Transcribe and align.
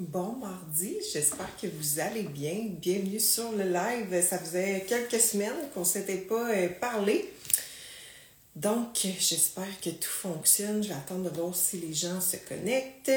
Bon 0.00 0.32
mardi, 0.32 0.96
j'espère 1.12 1.56
que 1.56 1.68
vous 1.68 2.00
allez 2.00 2.24
bien. 2.24 2.66
Bienvenue 2.80 3.20
sur 3.20 3.52
le 3.52 3.62
live. 3.62 4.26
Ça 4.28 4.40
faisait 4.40 4.84
quelques 4.88 5.20
semaines 5.20 5.70
qu'on 5.72 5.80
ne 5.80 5.84
s'était 5.84 6.16
pas 6.16 6.50
euh, 6.50 6.68
parlé. 6.80 7.32
Donc, 8.56 9.06
j'espère 9.20 9.80
que 9.80 9.90
tout 9.90 10.10
fonctionne. 10.10 10.82
Je 10.82 10.88
vais 10.88 10.94
attendre 10.94 11.30
de 11.30 11.36
voir 11.40 11.54
si 11.54 11.76
les 11.76 11.94
gens 11.94 12.20
se 12.20 12.38
connectent. 12.38 13.12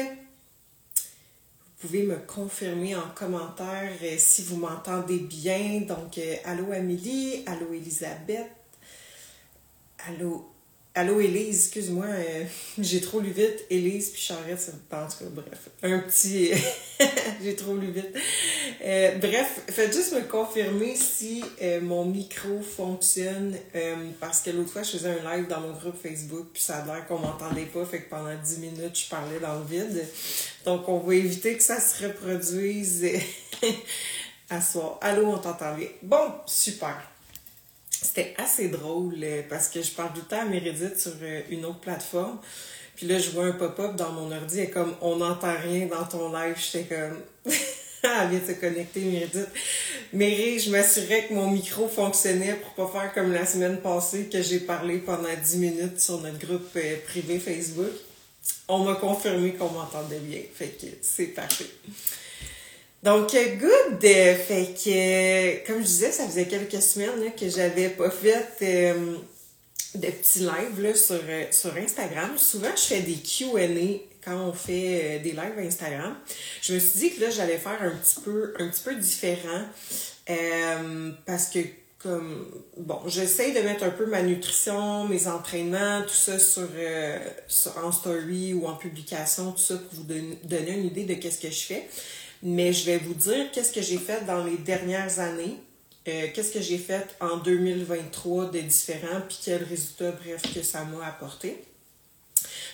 Vous 0.94 1.88
pouvez 1.88 2.04
me 2.04 2.14
confirmer 2.14 2.94
en 2.94 3.10
commentaire 3.12 3.90
euh, 4.00 4.14
si 4.16 4.44
vous 4.44 4.58
m'entendez 4.58 5.18
bien. 5.18 5.80
Donc, 5.80 6.16
euh, 6.18 6.36
allô 6.44 6.70
Amélie, 6.70 7.42
allô 7.46 7.72
Elisabeth, 7.72 8.52
allô 10.06 10.48
Allô 10.98 11.20
Élise, 11.20 11.66
excuse-moi, 11.66 12.06
euh, 12.06 12.44
j'ai 12.80 13.00
trop 13.00 13.20
lu 13.20 13.30
vite. 13.30 13.64
Élise 13.70 14.10
puis 14.10 14.20
Charrette, 14.20 14.60
ça 14.60 14.72
en 14.72 15.06
tout 15.06 15.18
cas, 15.18 15.30
bref. 15.30 15.68
Un 15.84 16.00
petit. 16.00 16.50
j'ai 17.44 17.54
trop 17.54 17.76
lu 17.76 17.92
vite. 17.92 18.16
Euh, 18.84 19.14
bref, 19.18 19.60
faites 19.68 19.94
juste 19.94 20.12
me 20.12 20.22
confirmer 20.22 20.96
si 20.96 21.44
euh, 21.62 21.80
mon 21.80 22.04
micro 22.04 22.60
fonctionne. 22.60 23.56
parce 24.18 24.40
que 24.40 24.50
l'autre 24.50 24.70
fois, 24.70 24.82
je 24.82 24.90
faisais 24.90 25.20
un 25.20 25.36
live 25.36 25.46
dans 25.46 25.60
mon 25.60 25.70
groupe 25.70 26.02
Facebook, 26.02 26.48
puis 26.52 26.60
ça 26.60 26.78
a 26.78 26.84
l'air 26.84 27.06
qu'on 27.06 27.20
m'entendait 27.20 27.66
pas, 27.66 27.84
fait 27.84 28.02
que 28.02 28.10
pendant 28.10 28.34
10 28.34 28.58
minutes, 28.58 28.98
je 28.98 29.08
parlais 29.08 29.38
dans 29.38 29.54
le 29.60 29.66
vide. 29.66 30.04
Donc, 30.64 30.88
on 30.88 30.98
va 30.98 31.14
éviter 31.14 31.56
que 31.56 31.62
ça 31.62 31.78
se 31.78 32.08
reproduise 32.08 33.06
à 34.50 34.60
soir. 34.60 34.98
Allô, 35.00 35.28
on 35.28 35.38
t'entend 35.38 35.76
bien? 35.76 35.86
Bon, 36.02 36.32
super. 36.44 37.00
C'était 38.00 38.34
assez 38.38 38.68
drôle 38.68 39.14
euh, 39.22 39.42
parce 39.48 39.68
que 39.68 39.82
je 39.82 39.90
parle 39.90 40.12
tout 40.12 40.20
le 40.20 40.26
temps 40.26 40.42
à 40.42 40.44
Meredith 40.44 40.98
sur 40.98 41.12
euh, 41.20 41.42
une 41.50 41.64
autre 41.64 41.80
plateforme. 41.80 42.38
Puis 42.94 43.06
là, 43.06 43.18
je 43.18 43.30
vois 43.30 43.46
un 43.46 43.52
pop-up 43.52 43.96
dans 43.96 44.12
mon 44.12 44.30
ordi 44.32 44.60
et 44.60 44.70
comme 44.70 44.94
on 45.00 45.16
n'entend 45.16 45.54
rien 45.62 45.86
dans 45.86 46.04
ton 46.04 46.32
live, 46.32 46.56
j'étais 46.56 46.84
comme. 46.84 47.52
Elle 48.02 48.30
vient 48.30 48.38
de 48.38 48.46
se 48.46 48.60
connecter, 48.60 49.00
Meredith. 49.00 49.48
Mais 50.12 50.58
je 50.58 50.70
m'assurais 50.70 51.26
que 51.26 51.34
mon 51.34 51.50
micro 51.50 51.88
fonctionnait 51.88 52.54
pour 52.54 52.86
pas 52.86 53.00
faire 53.00 53.14
comme 53.14 53.32
la 53.32 53.44
semaine 53.44 53.80
passée 53.80 54.28
que 54.32 54.40
j'ai 54.40 54.60
parlé 54.60 54.98
pendant 54.98 55.28
10 55.42 55.56
minutes 55.58 56.00
sur 56.00 56.20
notre 56.20 56.38
groupe 56.38 56.70
euh, 56.76 56.96
privé 57.06 57.40
Facebook. 57.40 57.90
On 58.68 58.84
m'a 58.84 58.94
confirmé 58.94 59.54
qu'on 59.54 59.70
m'entendait 59.70 60.20
bien. 60.20 60.40
Fait 60.54 60.68
que 60.68 60.86
c'est 61.02 61.26
parfait. 61.26 61.66
Donc, 63.02 63.30
good! 63.30 64.00
Fait 64.00 64.74
que, 64.74 65.66
comme 65.66 65.78
je 65.78 65.86
disais, 65.86 66.10
ça 66.10 66.26
faisait 66.26 66.46
quelques 66.46 66.82
semaines 66.82 67.32
que 67.38 67.48
j'avais 67.48 67.90
pas 67.90 68.10
fait 68.10 68.48
euh, 68.62 69.16
de 69.94 70.06
petits 70.08 70.40
lives 70.40 70.80
là, 70.80 70.94
sur, 70.94 71.20
euh, 71.28 71.44
sur 71.52 71.76
Instagram. 71.76 72.36
Souvent, 72.36 72.74
je 72.74 72.82
fais 72.82 73.00
des 73.00 73.14
Q&A 73.14 74.00
quand 74.24 74.48
on 74.48 74.52
fait 74.52 75.20
euh, 75.20 75.22
des 75.22 75.30
lives 75.30 75.58
Instagram. 75.58 76.16
Je 76.60 76.74
me 76.74 76.80
suis 76.80 76.98
dit 76.98 77.10
que 77.12 77.20
là, 77.20 77.30
j'allais 77.30 77.58
faire 77.58 77.80
un 77.80 77.90
petit 77.90 78.20
peu, 78.20 78.54
un 78.58 78.68
petit 78.68 78.82
peu 78.82 78.94
différent 78.96 79.64
parce 81.24 81.46
que 81.46 81.60
comme 81.98 82.46
bon, 82.76 83.00
j'essaie 83.06 83.52
de 83.52 83.60
mettre 83.60 83.84
un 83.84 83.90
peu 83.90 84.04
ma 84.04 84.22
nutrition, 84.22 85.08
mes 85.08 85.26
entraînements, 85.26 86.02
tout 86.02 86.14
ça 86.14 86.38
sur, 86.38 86.68
sur 87.48 87.78
en 87.78 87.90
story 87.90 88.52
ou 88.52 88.66
en 88.66 88.74
publication, 88.74 89.52
tout 89.52 89.58
ça 89.58 89.76
pour 89.76 89.94
vous 89.94 90.04
donner 90.04 90.72
une 90.72 90.84
idée 90.84 91.04
de 91.04 91.14
qu'est-ce 91.14 91.40
que 91.40 91.50
je 91.50 91.60
fais. 91.60 91.88
Mais 92.42 92.72
je 92.72 92.86
vais 92.86 92.98
vous 92.98 93.14
dire 93.14 93.50
qu'est-ce 93.52 93.72
que 93.72 93.82
j'ai 93.82 93.98
fait 93.98 94.24
dans 94.24 94.44
les 94.44 94.56
dernières 94.56 95.18
années, 95.18 95.56
euh, 96.06 96.26
qu'est-ce 96.32 96.52
que 96.52 96.60
j'ai 96.60 96.78
fait 96.78 97.16
en 97.20 97.38
2023 97.38 98.50
de 98.50 98.60
différents, 98.60 99.20
puis 99.28 99.38
quels 99.44 99.64
résultats, 99.64 100.12
bref, 100.12 100.42
que 100.54 100.62
ça 100.62 100.84
m'a 100.84 101.06
apporté. 101.06 101.64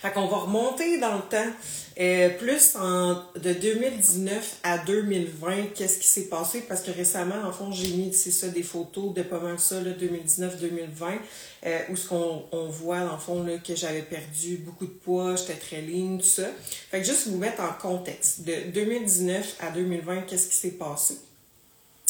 Fait 0.04 0.12
qu'on 0.12 0.26
va 0.26 0.36
remonter 0.36 0.98
dans 0.98 1.14
le 1.14 1.22
temps, 1.22 1.50
euh, 1.98 2.28
plus 2.36 2.76
en, 2.76 3.22
de 3.36 3.54
2019 3.54 4.58
à 4.62 4.76
2020, 4.76 5.72
qu'est-ce 5.74 5.98
qui 5.98 6.06
s'est 6.06 6.28
passé, 6.28 6.60
parce 6.68 6.82
que 6.82 6.90
récemment, 6.90 7.40
en 7.42 7.50
fond, 7.50 7.72
j'ai 7.72 7.88
mis, 7.88 8.12
c'est 8.12 8.30
ça, 8.30 8.48
des 8.48 8.62
photos 8.62 9.14
de 9.14 9.22
pas 9.22 9.38
mal 9.38 9.58
ça, 9.58 9.76
2019-2020, 9.80 11.20
euh, 11.64 11.78
où 11.88 11.96
ce 11.96 12.06
qu'on 12.06 12.42
on 12.52 12.66
voit, 12.66 13.00
le 13.00 13.18
fond, 13.18 13.44
là, 13.44 13.56
que 13.56 13.74
j'avais 13.74 14.02
perdu 14.02 14.58
beaucoup 14.58 14.84
de 14.84 14.90
poids, 14.90 15.36
j'étais 15.36 15.54
très 15.54 15.80
ligne, 15.80 16.18
tout 16.18 16.26
ça. 16.26 16.48
Fait 16.90 17.00
que 17.00 17.06
juste 17.06 17.28
vous 17.28 17.38
mettre 17.38 17.62
en 17.62 17.72
contexte, 17.72 18.42
de 18.42 18.72
2019 18.74 19.56
à 19.60 19.70
2020, 19.70 20.26
qu'est-ce 20.26 20.48
qui 20.48 20.56
s'est 20.56 20.72
passé? 20.72 21.16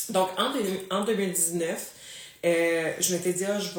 Donc, 0.08 0.30
en, 0.36 0.50
en 0.96 1.04
2019, 1.04 1.93
euh, 2.44 2.92
je 3.00 3.14
m'étais 3.14 3.32
dit, 3.32 3.44
ah, 3.46 3.58
je 3.58 3.70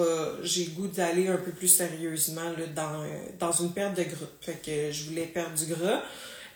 j'ai 0.42 0.66
le 0.66 0.72
goût 0.72 0.88
d'aller 0.88 1.28
un 1.28 1.38
peu 1.38 1.52
plus 1.52 1.68
sérieusement 1.68 2.50
là, 2.58 2.66
dans, 2.76 3.04
euh, 3.04 3.08
dans 3.40 3.52
une 3.52 3.72
perte 3.72 3.96
de 3.96 4.04
gras. 4.04 4.26
Fait 4.42 4.60
que 4.66 4.92
je 4.92 5.04
voulais 5.04 5.26
perdre 5.28 5.56
du 5.56 5.68
gras. 5.68 6.02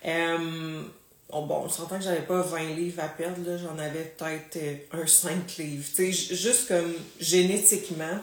Euh, 0.06 0.82
bon, 1.30 1.62
on 1.64 1.68
s'entend 1.68 1.98
que 1.98 2.04
j'avais 2.04 2.22
pas 2.22 2.42
20 2.42 2.74
livres 2.74 3.00
à 3.02 3.08
perdre, 3.08 3.48
là, 3.48 3.56
j'en 3.56 3.78
avais 3.78 4.12
peut-être 4.16 4.58
un 4.92 5.06
5 5.06 5.56
livres. 5.58 5.84
sais 5.94 6.10
juste 6.10 6.66
comme 6.66 6.94
génétiquement, 7.20 8.18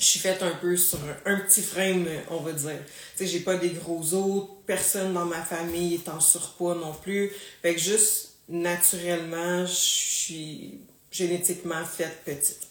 je 0.00 0.04
suis 0.04 0.20
faite 0.20 0.42
un 0.42 0.54
peu 0.56 0.76
sur 0.76 0.98
un, 1.26 1.36
petit 1.40 1.62
frame, 1.62 2.06
on 2.30 2.38
va 2.38 2.52
dire. 2.52 2.78
Tu 3.16 3.24
sais, 3.24 3.26
j'ai 3.26 3.40
pas 3.40 3.56
des 3.56 3.70
gros 3.70 4.14
os, 4.14 4.48
personne 4.66 5.12
dans 5.12 5.26
ma 5.26 5.42
famille 5.42 5.94
est 5.94 6.08
en 6.08 6.20
surpoids 6.20 6.74
non 6.74 6.92
plus. 6.92 7.30
Fait 7.62 7.74
que 7.74 7.80
juste 7.80 8.30
naturellement, 8.48 9.66
je 9.66 9.72
suis 9.72 10.80
génétiquement 11.10 11.84
faite 11.84 12.22
petite. 12.24 12.68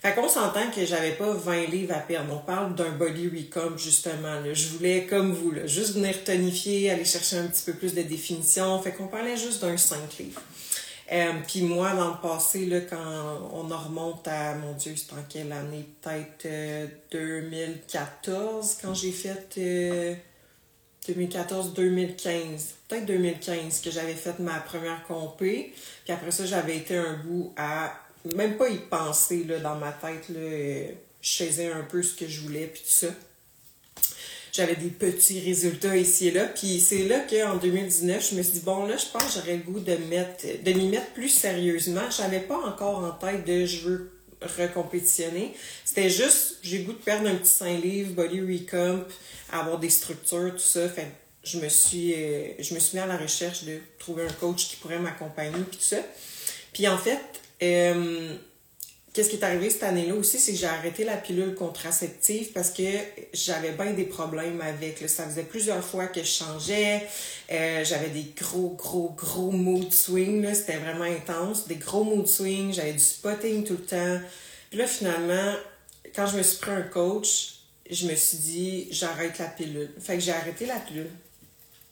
Fait 0.00 0.14
qu'on 0.14 0.28
s'entend 0.28 0.70
que 0.70 0.86
j'avais 0.86 1.12
pas 1.12 1.32
20 1.32 1.66
livres 1.66 1.94
à 1.94 1.98
perdre. 1.98 2.32
On 2.32 2.38
parle 2.38 2.76
d'un 2.76 2.90
body 2.90 3.28
recomp, 3.28 3.76
justement. 3.76 4.42
Je 4.52 4.68
voulais, 4.68 5.06
comme 5.06 5.32
vous, 5.32 5.52
juste 5.66 5.94
venir 5.94 6.22
tonifier, 6.22 6.90
aller 6.90 7.04
chercher 7.04 7.38
un 7.38 7.48
petit 7.48 7.64
peu 7.64 7.72
plus 7.72 7.94
de 7.94 8.02
définition. 8.02 8.80
Fait 8.80 8.92
qu'on 8.92 9.08
parlait 9.08 9.36
juste 9.36 9.60
d'un 9.60 9.76
5 9.76 9.98
livres. 10.20 10.40
Euh, 11.10 11.32
Puis 11.48 11.62
moi, 11.62 11.94
dans 11.94 12.10
le 12.10 12.20
passé, 12.22 12.66
là, 12.66 12.80
quand 12.82 13.48
on 13.52 13.68
en 13.70 13.78
remonte 13.78 14.28
à, 14.28 14.54
mon 14.54 14.74
Dieu, 14.74 14.94
c'est 14.94 15.12
en 15.14 15.22
quelle 15.28 15.50
année? 15.50 15.84
Peut-être 16.00 16.46
2014, 17.10 18.76
euh, 18.78 18.86
quand 18.86 18.94
j'ai 18.94 19.12
fait... 19.12 19.54
Euh, 19.58 20.14
2014-2015, 21.08 22.30
peut-être 22.88 23.06
2015 23.06 23.80
que 23.80 23.90
j'avais 23.90 24.14
fait 24.14 24.38
ma 24.38 24.58
première 24.60 25.04
compé. 25.06 25.72
Puis 26.04 26.12
après 26.12 26.30
ça, 26.30 26.46
j'avais 26.46 26.76
été 26.76 26.96
un 26.96 27.14
bout 27.24 27.52
à 27.56 27.92
même 28.34 28.56
pas 28.56 28.68
y 28.68 28.78
penser 28.78 29.44
là, 29.44 29.58
dans 29.58 29.76
ma 29.76 29.92
tête. 29.92 30.28
Là, 30.28 30.92
je 31.20 31.44
faisais 31.44 31.70
un 31.70 31.82
peu 31.82 32.02
ce 32.02 32.14
que 32.14 32.26
je 32.26 32.40
voulais, 32.40 32.66
puis 32.66 32.82
tout 32.82 33.06
ça. 33.06 33.08
J'avais 34.52 34.76
des 34.76 34.88
petits 34.88 35.40
résultats 35.40 35.96
ici 35.96 36.28
et 36.28 36.30
là. 36.32 36.46
Puis 36.46 36.80
c'est 36.80 37.04
là 37.04 37.20
qu'en 37.20 37.56
2019, 37.56 38.30
je 38.30 38.36
me 38.36 38.42
suis 38.42 38.54
dit, 38.54 38.60
bon, 38.64 38.86
là, 38.86 38.96
je 38.96 39.06
pense 39.06 39.24
que 39.24 39.40
j'aurais 39.40 39.56
le 39.56 39.62
goût 39.62 39.78
de, 39.80 39.94
mettre, 40.08 40.44
de 40.64 40.72
m'y 40.72 40.88
mettre 40.88 41.12
plus 41.12 41.28
sérieusement. 41.28 42.10
Je 42.10 42.22
n'avais 42.22 42.40
pas 42.40 42.58
encore 42.58 42.98
en 43.04 43.12
tête 43.12 43.46
de 43.46 43.66
je 43.66 43.88
veux 43.88 44.17
recompétitionner. 44.42 45.54
C'était 45.84 46.10
juste, 46.10 46.58
j'ai 46.62 46.80
goût 46.80 46.92
de 46.92 46.98
perdre 46.98 47.28
un 47.28 47.34
petit 47.34 47.50
5 47.50 47.82
livres, 47.82 48.12
body 48.14 48.40
recomp, 48.40 49.06
avoir 49.52 49.78
des 49.78 49.90
structures, 49.90 50.52
tout 50.52 50.58
ça. 50.58 50.88
Fait 50.88 51.06
je 51.44 51.58
me 51.58 51.68
suis 51.68 52.14
euh, 52.14 52.48
je 52.58 52.74
me 52.74 52.80
suis 52.80 52.96
mis 52.96 53.02
à 53.02 53.06
la 53.06 53.16
recherche 53.16 53.64
de 53.64 53.78
trouver 53.98 54.24
un 54.24 54.32
coach 54.32 54.68
qui 54.68 54.76
pourrait 54.76 54.98
m'accompagner 54.98 55.62
puis 55.68 55.78
tout 55.78 55.84
ça. 55.84 55.98
Puis 56.72 56.86
en 56.88 56.98
fait, 56.98 57.20
euh, 57.62 58.36
qu'est-ce 59.12 59.30
qui 59.30 59.36
est 59.36 59.44
arrivé 59.44 59.70
cette 59.70 59.82
année-là 59.82 60.14
aussi, 60.14 60.38
c'est 60.38 60.52
que 60.52 60.58
j'ai 60.58 60.66
arrêté 60.66 61.04
la 61.04 61.16
pilule 61.16 61.54
contraceptive 61.54 62.52
parce 62.52 62.70
que 62.70 62.82
j'avais 63.32 63.72
bien 63.72 63.92
des 63.92 64.04
problèmes 64.04 64.60
avec. 64.60 65.00
Là. 65.00 65.08
Ça 65.08 65.24
faisait 65.24 65.44
plusieurs 65.44 65.84
fois 65.84 66.06
que 66.06 66.20
je 66.20 66.28
changeais. 66.28 67.06
Euh, 67.50 67.84
j'avais 67.84 68.10
des 68.10 68.32
gros, 68.36 68.70
gros, 68.70 69.10
gros 69.16 69.50
mood 69.50 69.92
swings. 69.92 70.54
C'était 70.54 70.76
vraiment 70.76 71.04
intense. 71.04 71.66
Des 71.66 71.76
gros 71.76 72.04
mood 72.04 72.26
swings. 72.26 72.72
J'avais 72.72 72.92
du 72.92 72.98
spotting 72.98 73.64
tout 73.64 73.74
le 73.74 73.84
temps. 73.84 74.20
Puis 74.70 74.78
là, 74.78 74.86
finalement, 74.86 75.54
quand 76.14 76.26
je 76.26 76.36
me 76.36 76.42
suis 76.42 76.58
pris 76.58 76.70
un 76.70 76.82
coach, 76.82 77.54
je 77.90 78.06
me 78.06 78.14
suis 78.14 78.38
dit, 78.38 78.88
j'arrête 78.90 79.38
la 79.38 79.46
pilule. 79.46 79.90
Fait 80.00 80.14
que 80.14 80.20
j'ai 80.20 80.32
arrêté 80.32 80.66
la 80.66 80.76
pilule. 80.76 81.10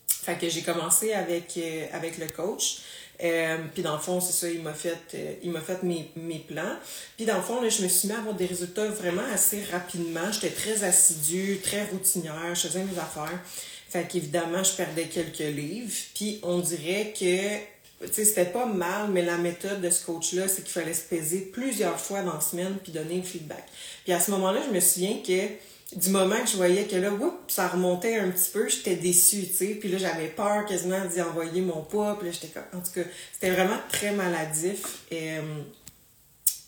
Fait 0.06 0.36
que 0.36 0.48
j'ai 0.48 0.62
commencé 0.62 1.12
avec, 1.12 1.54
euh, 1.56 1.86
avec 1.92 2.18
le 2.18 2.26
coach. 2.26 2.78
Euh, 3.22 3.56
puis 3.72 3.82
dans 3.82 3.94
le 3.94 4.00
fond, 4.00 4.20
c'est 4.20 4.32
ça, 4.32 4.50
il 4.50 4.62
m'a 4.62 4.74
fait, 4.74 4.98
euh, 5.14 5.34
il 5.42 5.50
m'a 5.50 5.60
fait 5.60 5.82
mes, 5.82 6.10
mes, 6.16 6.38
plans. 6.38 6.76
Puis 7.16 7.24
dans 7.24 7.36
le 7.36 7.42
fond, 7.42 7.60
là, 7.62 7.68
je 7.68 7.82
me 7.82 7.88
suis 7.88 8.08
mis 8.08 8.14
à 8.14 8.18
avoir 8.18 8.34
des 8.34 8.46
résultats 8.46 8.86
vraiment 8.86 9.24
assez 9.32 9.62
rapidement. 9.64 10.30
J'étais 10.32 10.50
très 10.50 10.84
assidue, 10.84 11.60
très 11.62 11.84
routinière, 11.86 12.54
je 12.54 12.68
faisais 12.68 12.84
mes 12.84 12.98
affaires. 12.98 13.40
Fait 13.88 14.06
qu'évidemment, 14.06 14.62
je 14.62 14.72
perdais 14.72 15.04
quelques 15.04 15.38
livres. 15.38 15.92
Puis 16.14 16.40
on 16.42 16.58
dirait 16.58 17.14
que 17.18 17.56
tu 18.04 18.12
sais, 18.12 18.24
c'était 18.26 18.44
pas 18.44 18.66
mal, 18.66 19.08
mais 19.10 19.22
la 19.22 19.38
méthode 19.38 19.80
de 19.80 19.88
ce 19.88 20.04
coach-là, 20.04 20.48
c'est 20.48 20.62
qu'il 20.62 20.72
fallait 20.72 20.92
se 20.92 21.04
peser 21.04 21.40
plusieurs 21.40 21.98
fois 21.98 22.20
dans 22.20 22.34
la 22.34 22.40
semaine 22.40 22.76
puis 22.82 22.92
donner 22.92 23.20
un 23.20 23.22
feedback. 23.22 23.64
Puis 24.04 24.12
à 24.12 24.20
ce 24.20 24.30
moment-là, 24.32 24.60
je 24.68 24.74
me 24.74 24.80
souviens 24.80 25.16
que 25.26 25.48
du 25.94 26.10
moment 26.10 26.40
que 26.40 26.48
je 26.48 26.56
voyais 26.56 26.84
que 26.84 26.96
là, 26.96 27.10
ça 27.46 27.68
remontait 27.68 28.16
un 28.18 28.30
petit 28.30 28.50
peu, 28.50 28.68
j'étais 28.68 28.96
déçue, 28.96 29.46
tu 29.46 29.54
sais. 29.54 29.66
Puis 29.66 29.88
là, 29.88 29.98
j'avais 29.98 30.28
peur 30.28 30.66
quasiment 30.66 31.04
d'y 31.04 31.22
envoyer 31.22 31.60
mon 31.60 31.82
poids. 31.82 32.18
Puis 32.18 32.28
là, 32.28 32.32
j'étais 32.32 32.58
En 32.74 32.80
tout 32.80 32.92
cas, 32.92 33.08
c'était 33.32 33.50
vraiment 33.50 33.78
très 33.90 34.10
maladif. 34.12 35.04
Et, 35.10 35.38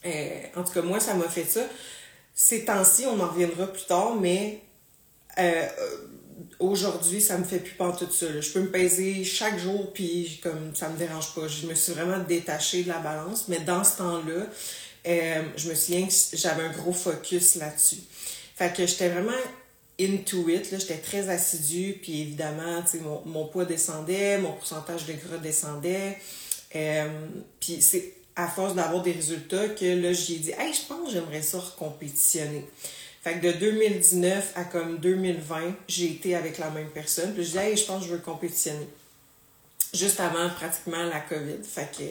euh, 0.06 0.40
en 0.54 0.62
tout 0.62 0.72
cas, 0.72 0.82
moi, 0.82 1.00
ça 1.00 1.14
m'a 1.14 1.28
fait 1.28 1.44
ça. 1.44 1.62
Ces 2.32 2.64
temps-ci, 2.64 3.06
on 3.06 3.18
en 3.18 3.26
reviendra 3.26 3.66
plus 3.66 3.86
tard, 3.86 4.14
mais 4.14 4.62
euh, 5.38 5.66
aujourd'hui, 6.60 7.20
ça 7.20 7.36
me 7.38 7.44
fait 7.44 7.58
plus 7.58 7.74
pas 7.74 7.90
tout 7.92 8.10
ça. 8.12 8.40
Je 8.40 8.52
peux 8.52 8.60
me 8.60 8.70
peser 8.70 9.24
chaque 9.24 9.58
jour, 9.58 9.92
puis 9.92 10.38
comme 10.42 10.74
ça 10.76 10.88
me 10.88 10.96
dérange 10.96 11.34
pas. 11.34 11.48
Je 11.48 11.66
me 11.66 11.74
suis 11.74 11.92
vraiment 11.92 12.18
détachée 12.18 12.84
de 12.84 12.88
la 12.88 12.98
balance, 12.98 13.46
mais 13.48 13.58
dans 13.58 13.82
ce 13.82 13.98
temps-là, 13.98 14.46
euh, 15.06 15.42
je 15.56 15.68
me 15.68 15.74
souviens 15.74 16.06
que 16.06 16.36
j'avais 16.36 16.62
un 16.62 16.72
gros 16.72 16.92
focus 16.92 17.56
là-dessus. 17.56 18.02
Fait 18.58 18.74
que 18.74 18.86
j'étais 18.86 19.08
vraiment 19.08 19.30
into 20.00 20.48
it, 20.48 20.72
là, 20.72 20.78
j'étais 20.78 20.98
très 20.98 21.28
assidue, 21.28 21.96
puis 22.02 22.22
évidemment, 22.22 22.82
mon, 23.02 23.22
mon 23.24 23.46
poids 23.46 23.64
descendait, 23.64 24.38
mon 24.38 24.52
pourcentage 24.52 25.06
de 25.06 25.12
gras 25.12 25.38
descendait. 25.38 26.18
Euh, 26.74 27.08
puis 27.60 27.80
c'est 27.80 28.14
à 28.34 28.48
force 28.48 28.74
d'avoir 28.74 29.02
des 29.02 29.12
résultats 29.12 29.68
que 29.68 29.84
là, 29.84 30.12
j'ai 30.12 30.36
dit, 30.36 30.50
hey, 30.58 30.72
je 30.72 30.86
pense 30.88 31.06
que 31.06 31.12
j'aimerais 31.12 31.42
ça 31.42 31.58
recompétitionner. 31.60 32.64
Fait 33.22 33.38
que 33.38 33.46
de 33.46 33.52
2019 33.52 34.52
à 34.56 34.64
comme 34.64 34.98
2020, 34.98 35.74
j'ai 35.86 36.06
été 36.06 36.34
avec 36.34 36.58
la 36.58 36.70
même 36.70 36.88
personne. 36.90 37.32
Puis 37.34 37.44
je 37.44 37.50
dis, 37.50 37.58
hey, 37.58 37.76
je 37.76 37.84
pense 37.84 38.02
que 38.02 38.08
je 38.08 38.12
veux 38.14 38.20
compétitionner. 38.20 38.88
Juste 39.94 40.20
avant 40.20 40.48
pratiquement 40.50 41.04
la 41.04 41.20
COVID. 41.20 41.62
Fait 41.62 41.90
que 41.96 42.02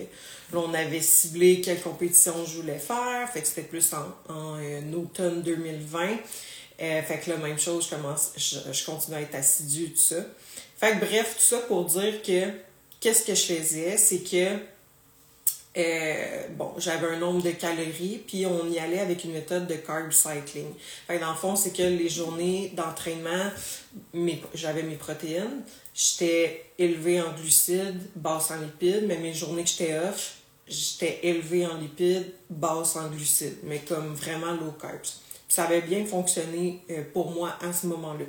là, 0.55 0.63
on 0.65 0.73
avait 0.73 1.01
ciblé 1.01 1.61
quelle 1.61 1.79
compétition 1.79 2.33
je 2.45 2.57
voulais 2.61 2.79
faire. 2.79 3.29
Fait 3.31 3.41
que 3.41 3.47
c'était 3.47 3.61
plus 3.61 3.93
en, 3.93 4.05
euh, 4.31 4.93
automne 4.93 5.41
2020. 5.43 6.17
Euh, 6.79 7.01
fait 7.01 7.19
que 7.19 7.29
là, 7.31 7.37
même 7.37 7.59
chose, 7.59 7.85
je 7.85 7.95
commence, 7.95 8.31
je, 8.35 8.57
je 8.71 8.85
continue 8.85 9.17
à 9.17 9.21
être 9.21 9.35
assidue, 9.35 9.91
tout 9.91 9.97
ça. 9.97 10.25
Fait 10.79 10.93
que 10.93 11.05
bref, 11.05 11.35
tout 11.37 11.43
ça 11.43 11.59
pour 11.59 11.85
dire 11.85 12.21
que 12.21 12.51
qu'est-ce 12.99 13.25
que 13.25 13.33
je 13.33 13.53
faisais, 13.53 13.97
c'est 13.97 14.19
que 14.19 14.57
euh, 15.77 16.47
bon, 16.57 16.73
j'avais 16.77 17.07
un 17.07 17.19
nombre 17.19 17.43
de 17.43 17.51
calories, 17.51 18.23
puis 18.25 18.45
on 18.47 18.67
y 18.67 18.79
allait 18.79 18.99
avec 18.99 19.23
une 19.23 19.33
méthode 19.33 19.67
de 19.67 19.75
carb 19.75 20.11
cycling. 20.11 20.73
Fait 21.05 21.19
dans 21.19 21.31
le 21.31 21.37
fond, 21.37 21.55
c'est 21.55 21.71
que 21.71 21.83
les 21.83 22.09
journées 22.09 22.73
d'entraînement, 22.75 23.51
j'avais 24.55 24.83
mes 24.83 24.95
protéines, 24.95 25.61
j'étais 25.93 26.65
élevée 26.79 27.21
en 27.21 27.31
glucides, 27.33 28.01
basse 28.15 28.49
en 28.49 28.59
lipides, 28.59 29.05
mais 29.07 29.17
mes 29.17 29.33
journées 29.33 29.63
que 29.63 29.69
j'étais 29.69 29.99
off, 29.99 30.37
j'étais 30.67 31.19
élevée 31.21 31.67
en 31.67 31.77
lipides, 31.77 32.33
basse 32.49 32.95
en 32.95 33.07
glucides, 33.09 33.59
mais 33.63 33.79
comme 33.79 34.15
vraiment 34.15 34.53
low 34.53 34.71
carbs. 34.71 35.07
ça 35.47 35.65
avait 35.65 35.81
bien 35.81 36.05
fonctionné 36.05 36.81
euh, 36.89 37.03
pour 37.13 37.31
moi 37.31 37.55
à 37.61 37.71
ce 37.71 37.85
moment-là. 37.87 38.25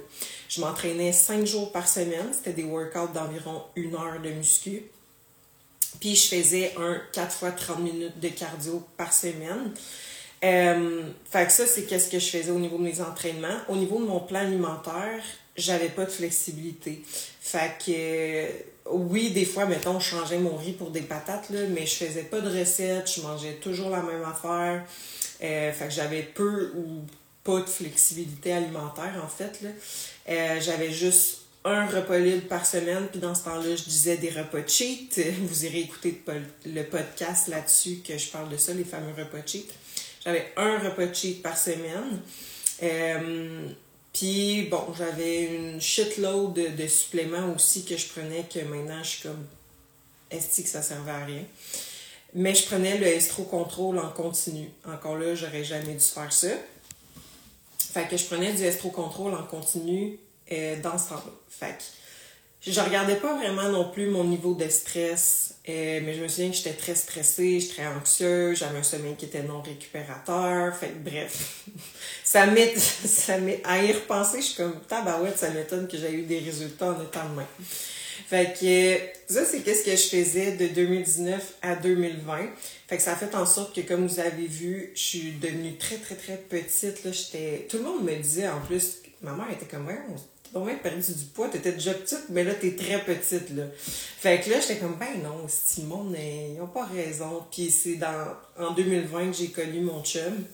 Je 0.51 0.61
m'entraînais 0.61 1.13
cinq 1.13 1.47
jours 1.47 1.73
par 1.73 1.89
semaine, 1.89 2.31
c'était 2.33 2.53
des 2.53 2.65
workouts 2.65 3.13
d'environ 3.15 3.63
une 3.75 3.95
heure 3.95 4.21
de 4.23 4.31
muscu. 4.31 4.83
Puis 6.01 6.17
je 6.17 6.29
faisais 6.29 6.75
un 6.79 7.01
4 7.13 7.33
fois 7.33 7.51
30 7.51 7.81
minutes 7.81 8.21
de 8.21 8.29
cardio 8.29 8.87
par 8.97 9.13
semaine. 9.13 9.73
Euh, 10.45 11.03
fait 11.31 11.47
que 11.47 11.53
ça, 11.53 11.67
c'est 11.67 11.85
qu'est-ce 11.85 12.11
que 12.11 12.19
je 12.19 12.29
faisais 12.29 12.51
au 12.51 12.59
niveau 12.59 12.79
de 12.79 12.85
mes 12.85 13.01
entraînements. 13.01 13.59
Au 13.69 13.77
niveau 13.77 13.99
de 14.01 14.07
mon 14.07 14.21
plan 14.21 14.41
alimentaire, 14.41 15.23
j'avais 15.57 15.89
pas 15.89 16.05
de 16.05 16.11
flexibilité. 16.11 17.03
Fait 17.41 17.73
que 17.85 18.49
oui, 18.91 19.31
des 19.31 19.45
fois, 19.45 19.67
mettons, 19.67 19.99
je 20.01 20.11
changeais 20.11 20.39
mon 20.39 20.57
riz 20.57 20.73
pour 20.73 20.91
des 20.91 21.03
patates, 21.03 21.51
là, 21.51 21.61
mais 21.69 21.87
je 21.87 21.95
faisais 21.95 22.23
pas 22.23 22.41
de 22.41 22.59
recettes, 22.59 23.11
je 23.15 23.23
mangeais 23.23 23.55
toujours 23.55 23.91
la 23.91 24.03
même 24.03 24.23
affaire. 24.25 24.85
Euh, 25.43 25.73
fait 25.73 25.87
que 25.87 25.93
j'avais 25.93 26.23
peu 26.23 26.73
ou 26.77 27.03
pas 27.45 27.61
de 27.61 27.69
flexibilité 27.69 28.53
alimentaire, 28.53 29.21
en 29.23 29.29
fait. 29.29 29.61
Euh, 30.29 30.61
j'avais 30.61 30.91
juste 30.91 31.38
un 31.69 31.87
repas 31.87 32.19
libre 32.19 32.49
par 32.49 32.67
semaine, 32.67 33.07
puis 33.11 33.21
dans 33.21 33.35
ce 33.35 33.45
temps-là, 33.45 33.77
je 33.77 33.85
disais 33.85 34.17
des 34.17 34.31
repas 34.31 34.67
cheat. 34.67 35.21
Vous 35.43 35.65
irez 35.65 35.81
écouter 35.81 36.23
le 36.67 36.83
podcast 36.83 37.49
là-dessus 37.49 38.01
que 38.07 38.17
je 38.17 38.29
parle 38.29 38.49
de 38.49 38.57
ça, 38.57 38.73
les 38.73 38.85
fameux 38.85 39.13
repas 39.17 39.45
cheat. 39.47 39.73
J'avais 40.25 40.53
un 40.57 40.79
repas 40.79 41.13
cheat 41.13 41.43
par 41.43 41.57
semaine. 41.57 42.21
Euh, 42.83 43.69
puis 44.13 44.69
bon, 44.71 44.85
j'avais 44.97 45.45
une 45.45 45.81
shitload 45.81 46.55
de, 46.55 46.87
suppléments 46.87 47.55
aussi 47.55 47.85
que 47.85 47.97
je 47.97 48.09
prenais 48.09 48.45
que 48.53 48.61
maintenant 48.61 49.03
je 49.03 49.09
suis 49.09 49.23
comme 49.23 49.47
est 50.31 50.63
que 50.63 50.69
ça 50.69 50.83
servait 50.83 51.11
à 51.11 51.25
rien? 51.25 51.45
Mais 52.35 52.55
je 52.55 52.67
prenais 52.67 52.99
le 52.99 53.07
estro 53.07 53.45
contrôle 53.45 53.99
en 53.99 54.11
continu. 54.11 54.69
Encore 54.87 55.17
là, 55.17 55.35
j'aurais 55.35 55.65
jamais 55.65 55.95
dû 55.95 56.05
faire 56.05 56.33
ça. 56.33 56.49
Fait 57.79 58.07
que 58.07 58.17
je 58.17 58.25
prenais 58.25 58.53
du 58.53 58.63
estro 58.63 58.91
contrôle 58.91 59.35
en 59.35 59.45
continu 59.45 60.19
euh, 60.53 60.81
dans. 60.81 60.97
Fait 61.49 61.79
que 62.65 62.71
je 62.71 62.81
regardais 62.81 63.17
pas 63.17 63.37
vraiment 63.37 63.69
non 63.69 63.91
plus 63.91 64.09
mon 64.09 64.25
niveau 64.25 64.55
de 64.55 64.69
stress, 64.69 65.55
euh, 65.69 66.01
mais 66.05 66.15
je 66.15 66.23
me 66.23 66.29
souviens 66.29 66.51
que 66.51 66.57
j'étais 66.57 66.73
très 66.73 66.95
stressée, 66.95 67.61
j'étais 67.61 67.83
très 67.83 67.87
anxieuse, 67.87 68.59
j'avais 68.59 68.79
un 68.79 68.83
sommeil 68.83 69.15
qui 69.17 69.27
était 69.27 69.43
non 69.43 69.63
récupérateur. 69.63 70.75
Fait 70.77 70.89
que 70.89 71.11
bref, 71.11 71.65
ça 72.25 72.47
m'est, 72.47 72.77
ça 72.79 73.35
à 73.65 73.83
y 73.83 73.93
repenser, 73.93 74.41
je 74.41 74.47
suis 74.47 74.57
comme 74.57 74.81
tabarouette, 74.89 75.39
ça 75.39 75.51
m'étonne 75.51 75.87
que 75.89 75.97
j'ai 75.97 76.13
eu 76.13 76.23
des 76.23 76.41
résultats 76.41 76.93
en 76.93 77.03
étant 77.03 77.25
de. 77.37 77.43
Fait 78.29 78.53
que 78.61 79.33
ça, 79.33 79.45
c'est 79.47 79.61
qu'est-ce 79.61 79.85
que 79.85 79.93
je 79.93 80.23
faisais 80.23 80.53
de 80.57 80.67
2019 80.67 81.55
à 81.63 81.77
2020. 81.77 82.41
Fait 82.87 82.97
que 82.99 83.03
ça 83.03 83.13
a 83.13 83.17
fait 83.17 83.35
en 83.35 83.47
sorte 83.47 83.75
que, 83.75 83.81
comme 83.81 84.07
vous 84.07 84.21
avez 84.21 84.47
vu, 84.47 84.91
je 84.95 85.01
suis 85.01 85.33
devenue 85.33 85.77
très, 85.79 85.97
très, 85.97 86.15
très 86.15 86.37
petite. 86.37 87.05
Là, 87.05 87.13
j'étais... 87.13 87.67
Tout 87.71 87.79
le 87.79 87.85
monde 87.85 88.05
me 88.05 88.15
disait, 88.17 88.47
en 88.47 88.61
plus, 88.61 88.99
ma 89.23 89.33
mère 89.33 89.51
était 89.51 89.65
comme, 89.65 89.87
ouais, 89.87 89.99
t'as 90.53 90.61
même 90.61 90.79
perdu 90.79 91.13
du 91.13 91.25
poids, 91.27 91.49
t'étais 91.49 91.73
déjà 91.73 91.95
petite, 91.95 92.25
mais 92.31 92.45
là, 92.45 92.55
t'es 92.55 92.75
très 92.75 93.05
petite, 93.05 93.51
là. 93.51 93.65
Fait 93.77 94.41
que 94.41 94.51
là, 94.51 94.61
j'étais 94.61 94.79
comme, 94.79 94.97
ben 94.97 95.23
non, 95.23 95.47
le 95.79 95.85
monde, 95.85 96.17
ils 96.17 96.61
ont 96.61 96.67
pas 96.67 96.87
raison. 96.87 97.45
Puis 97.51 97.71
c'est 97.71 97.97
dans, 97.97 98.27
en 98.59 98.73
2020 98.73 99.31
que 99.31 99.37
j'ai 99.37 99.49
connu 99.49 99.81
mon 99.81 100.03
chum. 100.03 100.45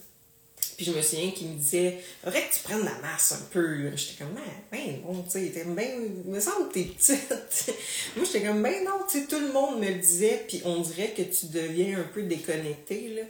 Puis 0.77 0.87
je 0.87 0.93
me 0.93 1.03
souviens 1.03 1.31
qu'il 1.31 1.49
me 1.49 1.57
disait, 1.57 2.01
faudrait 2.23 2.43
que 2.49 2.55
tu 2.55 2.61
prennes 2.65 2.85
la 2.85 2.99
masse 3.01 3.33
un 3.33 3.45
peu. 3.53 3.95
J'étais 3.97 4.25
comme, 4.25 4.35
ben, 4.35 4.43
ben 4.73 5.01
non, 5.05 5.23
tu 5.23 5.31
sais, 5.31 5.65
ben, 5.67 5.87
il 6.25 6.31
me 6.31 6.41
semble 6.41 6.69
que 6.69 6.75
t'es 6.75 6.85
petite. 6.85 7.31
Moi, 8.17 8.25
j'étais 8.25 8.47
comme, 8.47 8.63
ben 8.63 8.85
non, 8.85 9.05
tu 9.09 9.21
sais, 9.21 9.27
tout 9.27 9.39
le 9.39 9.53
monde 9.53 9.81
me 9.81 9.89
le 9.89 9.95
disait, 9.95 10.45
puis 10.49 10.63
on 10.65 10.81
dirait 10.81 11.13
que 11.17 11.23
tu 11.23 11.47
deviens 11.47 12.01
un 12.01 12.09
peu 12.13 12.23
déconnecté, 12.23 13.15
là. 13.15 13.23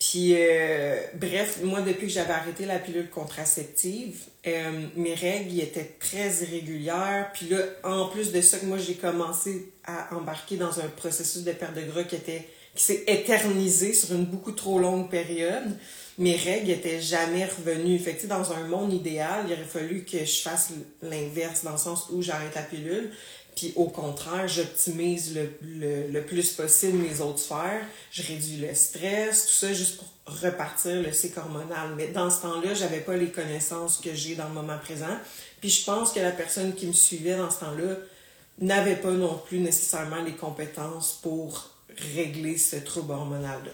Puis, 0.00 0.32
euh, 0.34 0.98
bref, 1.14 1.60
moi, 1.62 1.82
depuis 1.82 2.06
que 2.06 2.12
j'avais 2.12 2.32
arrêté 2.32 2.64
la 2.64 2.78
pilule 2.78 3.10
contraceptive, 3.10 4.16
euh, 4.46 4.86
mes 4.96 5.12
règles 5.12 5.60
étaient 5.60 5.94
très 6.00 6.42
irrégulières. 6.42 7.30
Puis 7.34 7.50
là, 7.50 7.58
en 7.84 8.08
plus 8.08 8.32
de 8.32 8.40
ça, 8.40 8.58
que 8.58 8.64
moi, 8.64 8.78
j'ai 8.78 8.94
commencé 8.94 9.72
à 9.84 10.16
embarquer 10.16 10.56
dans 10.56 10.80
un 10.80 10.88
processus 10.88 11.44
de 11.44 11.52
perte 11.52 11.74
de 11.74 11.82
gras 11.82 12.04
qui 12.04 12.16
était 12.16 12.48
qui 12.74 12.84
s'est 12.84 13.04
éternisé 13.08 13.92
sur 13.92 14.14
une 14.14 14.24
beaucoup 14.24 14.52
trop 14.52 14.78
longue 14.78 15.10
période. 15.10 15.76
Mes 16.20 16.36
règles 16.36 16.70
étaient 16.70 17.00
jamais 17.00 17.46
revenues. 17.46 17.98
Fait 17.98 18.26
dans 18.26 18.52
un 18.52 18.68
monde 18.68 18.92
idéal, 18.92 19.46
il 19.48 19.54
aurait 19.54 19.64
fallu 19.64 20.04
que 20.04 20.18
je 20.18 20.42
fasse 20.42 20.70
l'inverse, 21.00 21.64
dans 21.64 21.72
le 21.72 21.78
sens 21.78 22.08
où 22.10 22.20
j'arrête 22.20 22.54
la 22.54 22.62
pilule. 22.62 23.10
Puis 23.56 23.72
au 23.74 23.86
contraire, 23.86 24.46
j'optimise 24.46 25.34
le, 25.34 25.50
le, 25.62 26.08
le, 26.08 26.22
plus 26.22 26.52
possible 26.52 26.98
mes 26.98 27.22
autres 27.22 27.38
sphères. 27.38 27.86
Je 28.12 28.22
réduis 28.22 28.58
le 28.58 28.74
stress, 28.74 29.46
tout 29.46 29.52
ça, 29.52 29.72
juste 29.72 29.96
pour 29.96 30.08
repartir 30.26 31.02
le 31.02 31.10
cycle 31.10 31.38
hormonal. 31.38 31.94
Mais 31.96 32.08
dans 32.08 32.28
ce 32.28 32.42
temps-là, 32.42 32.74
j'avais 32.74 33.00
pas 33.00 33.16
les 33.16 33.30
connaissances 33.30 33.96
que 33.96 34.14
j'ai 34.14 34.34
dans 34.34 34.48
le 34.48 34.54
moment 34.54 34.78
présent. 34.78 35.16
Puis 35.62 35.70
je 35.70 35.84
pense 35.86 36.12
que 36.12 36.20
la 36.20 36.32
personne 36.32 36.74
qui 36.74 36.86
me 36.86 36.92
suivait 36.92 37.38
dans 37.38 37.50
ce 37.50 37.60
temps-là 37.60 37.96
n'avait 38.58 38.96
pas 38.96 39.12
non 39.12 39.40
plus 39.46 39.58
nécessairement 39.58 40.22
les 40.22 40.34
compétences 40.34 41.18
pour 41.22 41.70
régler 42.14 42.58
ce 42.58 42.76
trouble 42.76 43.12
hormonal-là. 43.12 43.72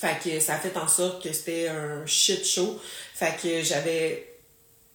Fait 0.00 0.16
que 0.24 0.40
ça 0.40 0.56
fait 0.56 0.74
en 0.78 0.88
sorte 0.88 1.22
que 1.22 1.30
c'était 1.30 1.68
un 1.68 2.06
shit 2.06 2.42
show. 2.42 2.80
Fait 3.12 3.36
que 3.36 3.62
j'avais 3.62 4.32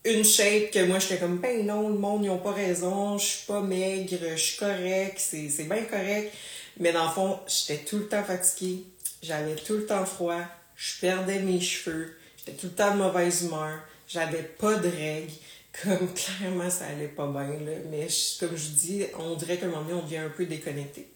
une 0.03 0.23
shape 0.23 0.71
que 0.71 0.83
moi 0.83 0.97
j'étais 0.97 1.19
comme 1.19 1.37
ben 1.37 1.63
non 1.63 1.89
le 1.89 1.95
monde 1.95 2.23
ils 2.25 2.31
ont 2.31 2.39
pas 2.39 2.53
raison 2.53 3.15
je 3.19 3.25
suis 3.25 3.45
pas 3.45 3.61
maigre 3.61 4.17
je 4.35 4.35
suis 4.35 4.57
correct 4.57 5.17
c'est 5.17 5.49
c'est 5.49 5.65
bien 5.65 5.83
correct. 5.83 6.33
Mais 6.79 6.91
dans 6.91 7.03
le 7.03 7.11
fond 7.11 7.39
j'étais 7.47 7.83
tout 7.83 7.99
le 7.99 8.07
temps 8.07 8.23
fatiguée 8.23 8.83
j'avais 9.21 9.53
tout 9.53 9.73
le 9.73 9.85
temps 9.85 10.05
froid 10.05 10.41
je 10.75 10.99
perdais 10.99 11.37
mes 11.37 11.61
cheveux 11.61 12.15
j'étais 12.37 12.57
tout 12.57 12.67
le 12.67 12.73
temps 12.73 12.95
de 12.95 13.03
mauvaise 13.03 13.43
humeur 13.43 13.77
j'avais 14.07 14.41
pas 14.41 14.73
de 14.73 14.89
règles. 14.89 15.33
Comme 15.83 16.11
clairement 16.15 16.69
ça 16.71 16.85
allait 16.85 17.09
pas 17.09 17.27
bien 17.27 17.59
là. 17.59 17.77
Mais 17.91 18.07
comme 18.39 18.55
je 18.55 18.69
dis 18.69 19.03
on 19.19 19.35
dirait 19.35 19.57
qu'à 19.57 19.67
un 19.67 19.69
moment 19.69 19.81
donné 19.83 19.93
on 20.01 20.03
devient 20.03 20.17
un 20.17 20.29
peu 20.29 20.45
déconnecté 20.45 21.09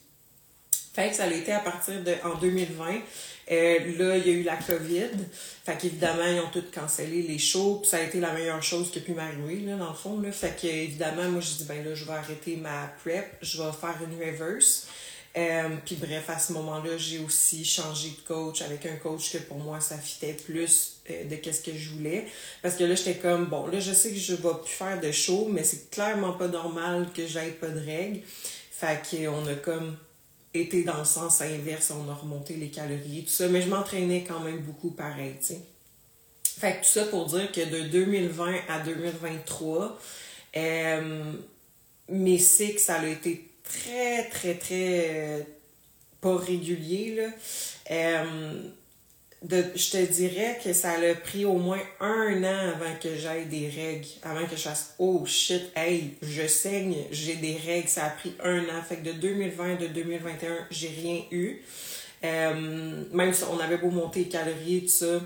fait 0.94 1.10
que 1.10 1.16
ça 1.16 1.24
a 1.24 1.32
été 1.32 1.52
à 1.52 1.60
partir 1.60 2.02
de 2.04 2.16
en 2.24 2.36
2020 2.36 3.02
euh, 3.52 3.80
là, 3.98 4.18
il 4.18 4.28
y 4.28 4.30
a 4.30 4.34
eu 4.34 4.44
la 4.44 4.58
COVID. 4.58 5.10
Fait 5.66 5.78
qu'évidemment, 5.78 6.26
ils 6.26 6.40
ont 6.40 6.50
tous 6.52 6.66
cancellé 6.74 7.24
les 7.24 7.40
shows. 7.40 7.80
Puis 7.82 7.90
ça 7.90 7.98
a 7.98 8.02
été 8.02 8.20
la 8.20 8.32
meilleure 8.32 8.62
chose 8.62 8.92
qui 8.92 9.00
a 9.00 9.02
pu 9.02 9.14
m'arriver, 9.14 9.62
là, 9.62 9.76
dans 9.76 9.90
le 9.90 9.96
fond. 9.96 10.22
Là. 10.22 10.32
Fait 10.32 10.56
qu'évidemment, 10.56 11.28
moi, 11.30 11.42
je 11.42 11.54
dis, 11.54 11.64
ben 11.64 11.84
là, 11.84 11.96
je 11.96 12.06
vais 12.06 12.14
arrêter 12.14 12.58
ma 12.58 12.94
prep. 13.04 13.38
Je 13.42 13.62
vais 13.62 13.72
faire 13.72 13.98
une 14.08 14.24
reverse. 14.24 14.88
Euh, 15.38 15.70
puis 15.86 15.96
bref, 15.96 16.30
à 16.30 16.40
ce 16.40 16.54
moment-là, 16.54 16.98
j'ai 16.98 17.20
aussi 17.20 17.64
changé 17.64 18.10
de 18.10 18.28
coach 18.28 18.62
avec 18.62 18.86
un 18.86 18.96
coach 18.96 19.32
que 19.32 19.38
pour 19.38 19.58
moi, 19.58 19.80
ça 19.80 19.98
fitait 19.98 20.34
plus 20.34 21.02
euh, 21.10 21.26
de 21.26 21.36
qu'est-ce 21.36 21.62
que 21.62 21.76
je 21.76 21.92
voulais. 21.92 22.26
Parce 22.62 22.76
que 22.76 22.84
là, 22.84 22.96
j'étais 22.96 23.16
comme, 23.16 23.46
bon, 23.46 23.68
là, 23.68 23.80
je 23.80 23.94
sais 23.94 24.12
que 24.12 24.18
je 24.18 24.34
vais 24.34 24.54
plus 24.64 24.74
faire 24.74 25.00
de 25.00 25.12
show, 25.12 25.48
mais 25.52 25.64
c'est 25.64 25.90
clairement 25.92 26.34
pas 26.34 26.48
normal 26.48 27.10
que 27.16 27.26
j'aille 27.28 27.54
pas 27.54 27.68
de 27.68 27.80
règles. 27.80 28.22
Fait 28.72 29.00
qu'on 29.10 29.46
a 29.48 29.56
comme 29.56 29.98
été 30.54 30.84
dans 30.84 30.98
le 30.98 31.06
sens 31.06 31.42
inverse, 31.42 31.92
on 31.92 32.10
a 32.10 32.14
remonté 32.14 32.56
les 32.56 32.70
calories, 32.70 33.24
tout 33.26 33.32
ça, 33.32 33.48
mais 33.48 33.62
je 33.62 33.70
m'entraînais 33.70 34.24
quand 34.28 34.40
même 34.40 34.60
beaucoup 34.60 34.92
pareil, 34.92 35.36
tu 35.40 35.48
sais. 35.48 35.62
Fait 36.60 36.74
que 36.74 36.78
tout 36.80 36.92
ça 36.92 37.06
pour 37.06 37.26
dire 37.26 37.52
que 37.52 37.62
de 37.62 37.88
2020 37.88 38.54
à 38.68 38.80
2023, 38.80 39.98
euh, 40.58 41.34
mes 42.10 42.38
cycles, 42.38 42.80
ça 42.80 42.96
a 42.96 43.08
été 43.08 43.50
très, 43.64 44.28
très, 44.30 44.56
très 44.56 45.10
euh, 45.10 45.44
pas 46.20 46.36
régulier. 46.36 47.16
Là. 47.16 47.30
Euh, 47.92 48.62
de, 49.42 49.64
je 49.74 49.92
te 49.92 50.12
dirais 50.12 50.60
que 50.62 50.74
ça 50.74 50.92
a 50.92 51.16
pris 51.16 51.46
au 51.46 51.54
moins 51.54 51.80
un 52.02 52.44
an 52.44 52.74
avant 52.76 52.96
que 53.02 53.16
j'aille 53.16 53.46
des 53.46 53.70
règles, 53.70 54.08
avant 54.24 54.46
que 54.46 54.56
je 54.58 54.62
fasse 54.62 54.96
Oh 55.00 55.24
shit, 55.26 55.72
hey, 55.76 56.18
je 56.22 56.46
saigne, 56.46 56.98
j'ai 57.12 57.36
des 57.36 57.56
règles. 57.56 57.88
Ça 57.88 58.06
a 58.06 58.10
pris 58.10 58.34
un 58.44 58.64
an. 58.64 58.82
Fait 58.88 58.98
que 58.98 59.06
de 59.06 59.12
2020 59.14 59.76
de 59.76 59.88
2021, 59.88 60.68
j'ai 60.72 60.90
rien 60.90 61.22
eu. 61.32 61.62
Euh, 62.26 63.04
même 63.14 63.34
si 63.34 63.44
on 63.46 63.60
avait 63.60 63.78
beau 63.78 63.90
monter 63.90 64.26
les 64.26 64.30
calories, 64.30 64.82
tout 64.82 64.88
ça, 64.90 65.22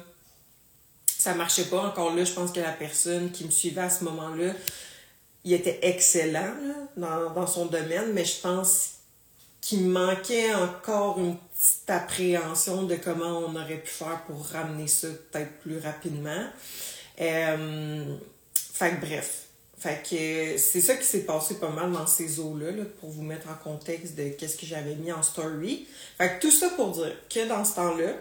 ça 1.05 1.34
marchait 1.34 1.65
pas. 1.65 1.82
Encore 1.88 2.15
là, 2.15 2.24
je 2.24 2.34
pense 2.34 2.51
que 2.51 2.60
la 2.60 2.72
personne 2.72 3.32
qui 3.32 3.46
me 3.46 3.51
suivait 3.51 3.82
à 3.82 3.89
ce 3.89 4.03
moment-là, 4.03 4.53
il 5.43 5.53
était 5.53 5.79
excellent 5.82 6.53
dans, 6.96 7.32
dans 7.32 7.48
son 7.48 7.65
domaine, 7.65 8.13
mais 8.13 8.25
je 8.25 8.39
pense 8.41 8.92
qu'il 9.63 9.88
manquait 9.88 10.53
encore 10.53 11.17
une 11.20 11.38
petite 11.38 11.89
appréhension 11.89 12.84
de 12.84 12.96
comment 12.96 13.39
on 13.39 13.55
aurait 13.55 13.77
pu 13.77 13.89
faire 13.89 14.22
pour 14.27 14.46
ramener 14.48 14.88
ça 14.88 15.08
peut-être 15.32 15.58
plus 15.62 15.77
rapidement. 15.77 16.43
Euh, 17.22 18.17
fait 18.74 18.91
que 18.91 19.05
bref. 19.05 19.43
Fait 19.79 20.01
que 20.03 20.58
c'est 20.58 20.82
ça 20.82 20.96
qui 20.96 21.05
s'est 21.05 21.24
passé 21.24 21.60
pas 21.60 21.70
mal 21.70 21.93
dans 21.93 22.08
ces 22.08 22.41
eaux-là, 22.41 22.72
pour 23.00 23.10
vous 23.10 23.22
mettre 23.22 23.48
en 23.50 23.55
contexte 23.55 24.15
de 24.15 24.29
qu'est-ce 24.29 24.58
que 24.58 24.65
j'avais 24.65 24.96
mis 24.96 25.13
en 25.13 25.24
story. 25.24 25.88
Fait 26.17 26.38
que 26.38 26.41
tout 26.41 26.51
ça 26.51 26.70
pour 26.72 26.91
dire 26.91 27.15
que 27.29 27.48
dans 27.48 27.63
ce 27.63 27.75
temps-là, 27.75 28.13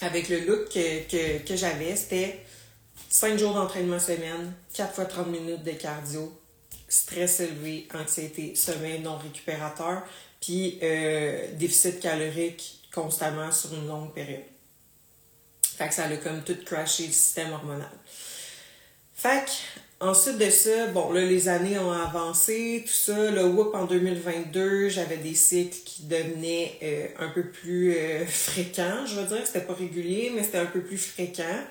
avec 0.00 0.28
le 0.28 0.40
look 0.40 0.68
que, 0.68 1.46
que, 1.46 1.56
j'avais, 1.56 1.94
c'était 1.94 2.40
5 3.08 3.38
jours 3.38 3.54
d'entraînement 3.54 4.00
semaine, 4.00 4.52
4 4.74 4.94
fois 4.94 5.04
30 5.04 5.28
minutes 5.28 5.62
de 5.62 5.72
cardio, 5.72 6.32
stress 6.88 7.40
élevé, 7.40 7.88
anxiété, 7.94 8.54
sommeil 8.54 9.00
non 9.00 9.16
récupérateur, 9.18 10.02
puis 10.40 10.78
euh, 10.82 11.46
déficit 11.54 12.00
calorique 12.00 12.88
constamment 12.92 13.50
sur 13.50 13.74
une 13.74 13.88
longue 13.88 14.12
période. 14.12 14.42
Fait 15.76 15.88
que 15.88 15.94
ça 15.94 16.04
a 16.04 16.16
comme 16.16 16.42
tout 16.44 16.56
crashé 16.64 17.06
le 17.06 17.12
système 17.12 17.52
hormonal. 17.52 17.90
Fait 19.12 19.44
que, 19.44 20.04
ensuite 20.04 20.38
de 20.38 20.50
ça, 20.50 20.86
bon, 20.88 21.12
là, 21.12 21.24
les 21.24 21.48
années 21.48 21.78
ont 21.78 21.90
avancé, 21.90 22.84
tout 22.86 22.92
ça. 22.92 23.30
Le 23.30 23.46
whoop 23.46 23.74
en 23.74 23.86
2022, 23.86 24.88
j'avais 24.88 25.16
des 25.16 25.34
cycles 25.34 25.78
qui 25.84 26.04
devenaient 26.04 26.78
euh, 26.82 27.06
un 27.18 27.28
peu 27.30 27.44
plus 27.44 27.96
euh, 27.96 28.26
fréquents, 28.26 29.06
je 29.06 29.20
veux 29.20 29.26
dire. 29.26 29.46
C'était 29.46 29.62
pas 29.62 29.74
régulier, 29.74 30.30
mais 30.34 30.44
c'était 30.44 30.58
un 30.58 30.66
peu 30.66 30.80
plus 30.80 30.98
fréquent. 30.98 31.64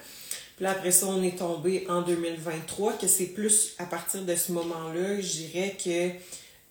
Là, 0.63 0.71
après 0.71 0.91
ça, 0.91 1.07
on 1.07 1.21
est 1.21 1.37
tombé 1.39 1.85
en 1.89 2.03
2023, 2.03 2.93
que 2.93 3.05
c'est 3.05 3.25
plus 3.25 3.75
à 3.79 3.83
partir 3.83 4.21
de 4.21 4.33
ce 4.33 4.53
moment-là, 4.53 5.19
je 5.19 5.27
dirais 5.27 5.75
que 5.83 6.11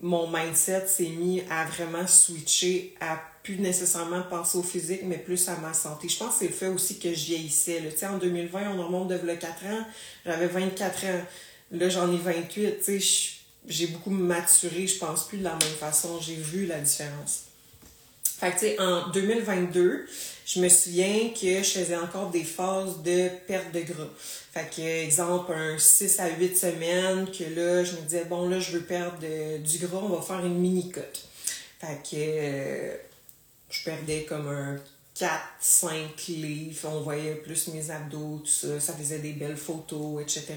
mon 0.00 0.30
mindset 0.30 0.86
s'est 0.86 1.10
mis 1.10 1.42
à 1.50 1.66
vraiment 1.66 2.06
switcher 2.06 2.94
à 3.02 3.20
plus 3.42 3.58
nécessairement 3.58 4.22
penser 4.22 4.56
au 4.56 4.62
physique, 4.62 5.02
mais 5.04 5.18
plus 5.18 5.46
à 5.50 5.58
ma 5.58 5.74
santé. 5.74 6.08
Je 6.08 6.16
pense 6.16 6.32
que 6.32 6.38
c'est 6.38 6.46
le 6.46 6.54
fait 6.54 6.68
aussi 6.68 6.98
que 6.98 7.12
je 7.12 7.26
vieillissais. 7.26 7.82
Sais, 7.94 8.06
en 8.06 8.16
2020, 8.16 8.78
on 8.78 8.82
remonte 8.82 9.08
de 9.08 9.18
4 9.18 9.66
ans, 9.66 9.84
j'avais 10.24 10.46
24 10.46 11.04
ans. 11.04 11.20
Là, 11.72 11.90
j'en 11.90 12.10
ai 12.10 12.16
28. 12.16 12.78
Tu 12.82 12.98
sais, 12.98 13.34
j'ai 13.68 13.88
beaucoup 13.88 14.08
maturé, 14.08 14.86
je 14.86 14.96
pense 14.96 15.28
plus 15.28 15.36
de 15.36 15.44
la 15.44 15.50
même 15.50 15.76
façon. 15.78 16.18
J'ai 16.18 16.36
vu 16.36 16.64
la 16.64 16.80
différence. 16.80 17.42
Fait 18.40 18.52
que, 18.52 18.58
tu 18.58 18.60
sais, 18.60 18.80
en 18.80 19.10
2022, 19.10 20.06
je 20.46 20.60
me 20.60 20.68
souviens 20.68 21.30
que 21.30 21.62
je 21.62 21.70
faisais 21.70 21.96
encore 21.96 22.30
des 22.30 22.44
phases 22.44 23.02
de 23.02 23.28
perte 23.46 23.72
de 23.72 23.80
gras. 23.80 24.10
Fait 24.52 24.68
que, 24.74 24.82
exemple, 24.82 25.52
un 25.52 25.78
6 25.78 26.20
à 26.20 26.28
8 26.28 26.56
semaines, 26.56 27.26
que 27.30 27.44
là, 27.44 27.84
je 27.84 27.92
me 27.92 28.02
disais, 28.02 28.24
bon, 28.24 28.48
là, 28.48 28.58
je 28.58 28.72
veux 28.72 28.82
perdre 28.82 29.18
du 29.58 29.78
gras, 29.78 30.00
on 30.02 30.08
va 30.08 30.22
faire 30.22 30.44
une 30.44 30.58
mini-cote. 30.58 31.28
Fait 31.80 31.98
que, 32.02 32.16
euh, 32.16 32.96
je 33.70 33.84
perdais 33.84 34.24
comme 34.24 34.48
un 34.48 34.78
4, 35.14 35.40
5 35.60 36.26
livres, 36.28 36.88
on 36.90 37.00
voyait 37.00 37.34
plus 37.34 37.68
mes 37.68 37.90
abdos, 37.90 38.42
tout 38.44 38.46
ça, 38.46 38.80
ça 38.80 38.92
faisait 38.92 39.18
des 39.18 39.32
belles 39.32 39.56
photos, 39.56 40.22
etc. 40.22 40.54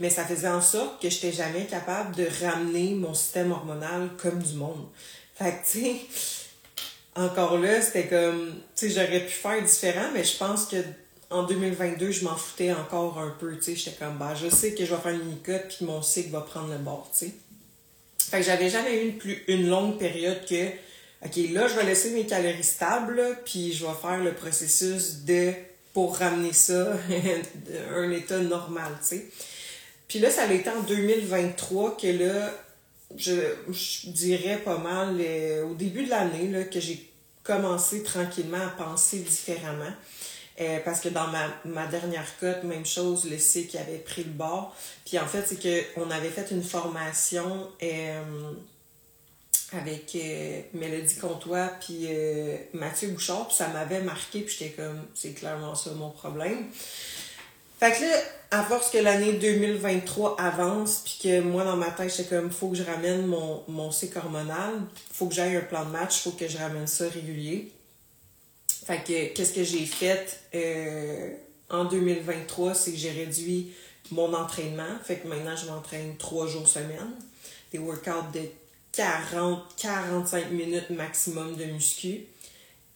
Mais 0.00 0.10
ça 0.10 0.24
faisait 0.24 0.48
en 0.48 0.62
sorte 0.62 1.00
que 1.02 1.10
je 1.10 1.16
n'étais 1.16 1.32
jamais 1.32 1.66
capable 1.66 2.14
de 2.14 2.26
ramener 2.44 2.94
mon 2.94 3.14
système 3.14 3.52
hormonal 3.52 4.10
comme 4.18 4.42
du 4.42 4.54
monde. 4.54 4.86
Fait 5.34 5.50
que, 5.52 5.70
tu 5.70 5.80
sais, 5.80 5.96
encore 7.14 7.58
là, 7.58 7.82
c'était 7.82 8.06
comme, 8.06 8.54
tu 8.74 8.88
sais, 8.88 8.94
j'aurais 8.94 9.20
pu 9.20 9.32
faire 9.32 9.62
différent, 9.62 10.08
mais 10.14 10.24
je 10.24 10.36
pense 10.36 10.66
que 10.66 10.76
en 11.30 11.44
2022, 11.44 12.10
je 12.10 12.24
m'en 12.24 12.36
foutais 12.36 12.72
encore 12.72 13.18
un 13.18 13.30
peu, 13.30 13.56
tu 13.56 13.62
sais, 13.62 13.76
j'étais 13.76 13.96
comme, 13.96 14.18
bah, 14.18 14.34
je 14.34 14.48
sais 14.48 14.74
que 14.74 14.84
je 14.84 14.94
vais 14.94 15.00
faire 15.00 15.12
une 15.12 15.24
mini-cote, 15.24 15.68
puis 15.68 15.86
mon 15.86 16.02
cycle 16.02 16.30
va 16.30 16.42
prendre 16.42 16.70
le 16.70 16.78
bord, 16.78 17.10
tu 17.16 17.26
sais. 17.26 17.32
Fait 18.18 18.38
que 18.38 18.44
j'avais 18.44 18.70
jamais 18.70 19.02
eu 19.02 19.08
une, 19.08 19.18
plus, 19.18 19.42
une 19.48 19.68
longue 19.68 19.98
période 19.98 20.44
que, 20.46 20.68
OK, 21.24 21.36
là, 21.52 21.68
je 21.68 21.74
vais 21.74 21.84
laisser 21.84 22.10
mes 22.10 22.26
calories 22.26 22.62
stables, 22.62 23.38
puis 23.44 23.72
je 23.72 23.84
vais 23.84 23.92
faire 24.00 24.22
le 24.22 24.32
processus 24.32 25.24
de, 25.24 25.52
pour 25.92 26.16
ramener 26.18 26.52
ça 26.52 26.92
à 27.92 27.94
un 27.94 28.10
état 28.10 28.38
normal, 28.38 28.92
tu 29.00 29.16
sais. 29.16 29.26
Puis 30.08 30.18
là, 30.18 30.30
ça 30.30 30.42
a 30.42 30.52
été 30.52 30.68
en 30.68 30.82
2023 30.82 31.96
que 31.96 32.06
là, 32.06 32.50
je, 33.16 34.10
dirais 34.10 34.58
pas 34.58 34.78
mal 34.78 35.16
euh, 35.20 35.64
au 35.64 35.74
début 35.74 36.04
de 36.04 36.10
l'année 36.10 36.68
que 36.70 36.80
j'ai 36.80 37.10
commencé 37.42 38.02
tranquillement 38.02 38.60
à 38.64 38.68
penser 38.68 39.18
différemment. 39.18 39.92
Euh, 40.60 40.78
parce 40.84 41.00
que 41.00 41.08
dans 41.08 41.28
ma, 41.28 41.48
ma 41.64 41.86
dernière 41.86 42.26
cote, 42.38 42.62
même 42.64 42.84
chose, 42.84 43.28
le 43.28 43.38
cycle 43.38 43.78
avait 43.78 43.98
pris 43.98 44.22
le 44.22 44.30
bord. 44.30 44.76
Puis 45.04 45.18
en 45.18 45.26
fait, 45.26 45.44
c'est 45.46 45.94
qu'on 45.94 46.10
avait 46.10 46.28
fait 46.28 46.50
une 46.50 46.62
formation 46.62 47.68
euh, 47.82 48.52
avec 49.72 50.16
Mélodie 50.74 51.16
Comtois 51.16 51.70
puis 51.80 52.06
Mathieu 52.74 53.08
Bouchard, 53.08 53.46
puis 53.48 53.56
ça 53.56 53.68
m'avait 53.68 54.02
marqué, 54.02 54.42
puis 54.42 54.54
j'étais 54.58 54.72
comme, 54.72 55.02
c'est 55.14 55.32
clairement 55.32 55.74
ça 55.74 55.92
mon 55.92 56.10
problème. 56.10 56.66
Fait 57.82 57.90
que 57.90 58.02
là, 58.02 58.16
à 58.52 58.62
force 58.62 58.90
que 58.90 58.98
l'année 58.98 59.32
2023 59.32 60.40
avance, 60.40 61.02
puis 61.04 61.18
que 61.20 61.40
moi, 61.40 61.64
dans 61.64 61.76
ma 61.76 61.90
tête, 61.90 62.14
j'étais 62.16 62.36
comme, 62.36 62.48
faut 62.48 62.68
que 62.68 62.76
je 62.76 62.84
ramène 62.84 63.26
mon, 63.26 63.64
mon 63.66 63.90
cycle 63.90 64.18
hormonal, 64.18 64.74
faut 65.12 65.26
que 65.26 65.34
j'aille 65.34 65.56
un 65.56 65.62
plan 65.62 65.84
de 65.86 65.90
match, 65.90 66.20
faut 66.20 66.30
que 66.30 66.46
je 66.46 66.58
ramène 66.58 66.86
ça 66.86 67.08
régulier. 67.08 67.72
Fait 68.86 69.02
que, 69.02 69.34
qu'est-ce 69.34 69.52
que 69.52 69.64
j'ai 69.64 69.84
fait 69.84 70.38
euh, 70.54 71.34
en 71.70 71.84
2023, 71.86 72.72
c'est 72.74 72.92
que 72.92 72.98
j'ai 72.98 73.10
réduit 73.10 73.72
mon 74.12 74.32
entraînement. 74.32 75.00
Fait 75.02 75.16
que 75.16 75.26
maintenant, 75.26 75.56
je 75.56 75.66
m'entraîne 75.66 76.16
trois 76.18 76.46
jours 76.46 76.68
semaine. 76.68 77.10
Des 77.72 77.78
workouts 77.78 78.30
de 78.32 78.42
40-45 78.94 80.50
minutes 80.50 80.90
maximum 80.90 81.56
de 81.56 81.64
muscu. 81.64 82.26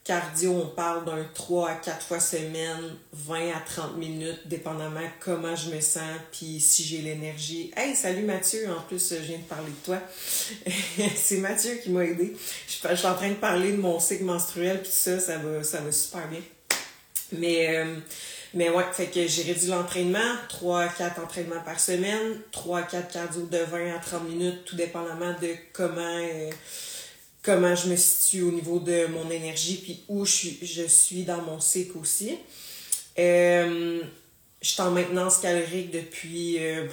Cardio, 0.06 0.52
on 0.52 0.66
parle 0.68 1.04
d'un 1.04 1.26
3 1.34 1.68
à 1.68 1.74
4 1.74 2.06
fois 2.06 2.20
semaine, 2.20 2.94
20 3.12 3.50
à 3.50 3.58
30 3.58 3.96
minutes, 3.96 4.46
dépendamment 4.46 5.00
comment 5.18 5.56
je 5.56 5.70
me 5.70 5.80
sens, 5.80 6.20
puis 6.30 6.60
si 6.60 6.84
j'ai 6.84 6.98
l'énergie. 6.98 7.72
Hey, 7.76 7.96
salut 7.96 8.22
Mathieu, 8.22 8.70
en 8.70 8.82
plus, 8.82 9.10
je 9.10 9.16
viens 9.16 9.38
de 9.38 9.42
parler 9.42 9.70
de 9.70 9.84
toi. 9.84 9.98
c'est 11.16 11.38
Mathieu 11.38 11.80
qui 11.82 11.90
m'a 11.90 12.04
aidé. 12.04 12.36
Je, 12.68 12.74
suis 12.94 13.06
en 13.06 13.14
train 13.14 13.30
de 13.30 13.34
parler 13.34 13.72
de 13.72 13.78
mon 13.78 13.98
cycle 13.98 14.22
menstruel, 14.22 14.80
puis 14.80 14.92
ça, 14.92 15.18
ça 15.18 15.38
va, 15.38 15.64
ça 15.64 15.80
va 15.80 15.90
super 15.90 16.28
bien. 16.28 16.42
Mais, 17.32 17.76
euh, 17.76 17.96
mais 18.54 18.70
ouais, 18.70 18.84
fait 18.92 19.06
que 19.06 19.26
j'ai 19.26 19.42
réduit 19.42 19.70
l'entraînement, 19.70 20.36
3 20.50 20.82
à 20.82 20.88
4 20.88 21.20
entraînements 21.20 21.62
par 21.64 21.80
semaine, 21.80 22.40
3 22.52 22.78
à 22.78 22.82
4 22.82 23.12
cardio 23.12 23.46
de 23.46 23.58
20 23.58 23.96
à 23.96 23.98
30 23.98 24.28
minutes, 24.28 24.64
tout 24.66 24.76
dépendamment 24.76 25.34
de 25.42 25.52
comment... 25.72 26.00
Euh, 26.00 26.50
comment 27.46 27.76
je 27.76 27.88
me 27.88 27.96
situe 27.96 28.42
au 28.42 28.50
niveau 28.50 28.80
de 28.80 29.06
mon 29.06 29.30
énergie, 29.30 29.76
puis 29.76 30.00
où 30.08 30.26
je 30.26 30.32
suis, 30.32 30.58
je 30.62 30.82
suis 30.82 31.22
dans 31.22 31.40
mon 31.42 31.60
cycle 31.60 31.96
aussi. 31.96 32.36
Euh, 33.20 34.02
je 34.60 34.68
suis 34.68 34.82
en 34.82 34.90
maintenance 34.90 35.38
calorique 35.38 35.92
depuis, 35.92 36.56
euh, 36.58 36.86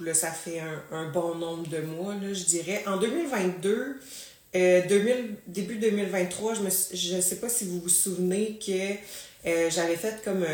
là, 0.00 0.14
ça 0.14 0.30
fait 0.30 0.62
un, 0.90 1.10
bon 1.10 1.34
nombre 1.34 1.68
de 1.68 1.80
mois, 1.80 2.14
là, 2.14 2.32
je 2.32 2.44
dirais. 2.44 2.82
En 2.86 2.96
2022, 2.96 4.00
euh, 4.56 4.80
début 5.46 5.76
2023, 5.76 6.54
je 6.54 6.62
ne 6.62 6.70
je 6.70 7.20
sais 7.20 7.36
pas 7.36 7.50
si 7.50 7.66
vous 7.66 7.80
vous 7.80 7.88
souvenez 7.90 8.58
que 8.58 9.68
j'avais 9.68 9.96
fait 9.96 10.24
comme 10.24 10.46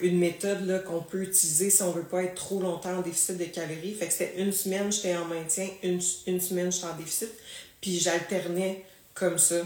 une 0.00 0.18
méthode 0.18 0.82
qu'on 0.84 1.00
peut 1.00 1.22
utiliser 1.22 1.70
si 1.70 1.82
on 1.82 1.92
veut 1.92 2.02
pas 2.02 2.24
être 2.24 2.34
trop 2.34 2.60
longtemps 2.60 2.96
en 2.98 3.02
déficit 3.02 3.36
de 3.36 3.44
calories. 3.44 3.94
Fait 3.94 4.06
que 4.06 4.12
c'était 4.12 4.42
une 4.42 4.50
semaine, 4.50 4.90
j'étais 4.90 5.16
en 5.16 5.26
maintien, 5.26 5.68
une, 5.84 6.00
une 6.26 6.40
semaine, 6.40 6.72
j'étais 6.72 6.86
en 6.86 6.96
déficit. 6.96 7.30
Puis 7.80 7.98
j'alternais 7.98 8.84
comme 9.14 9.38
ça 9.38 9.56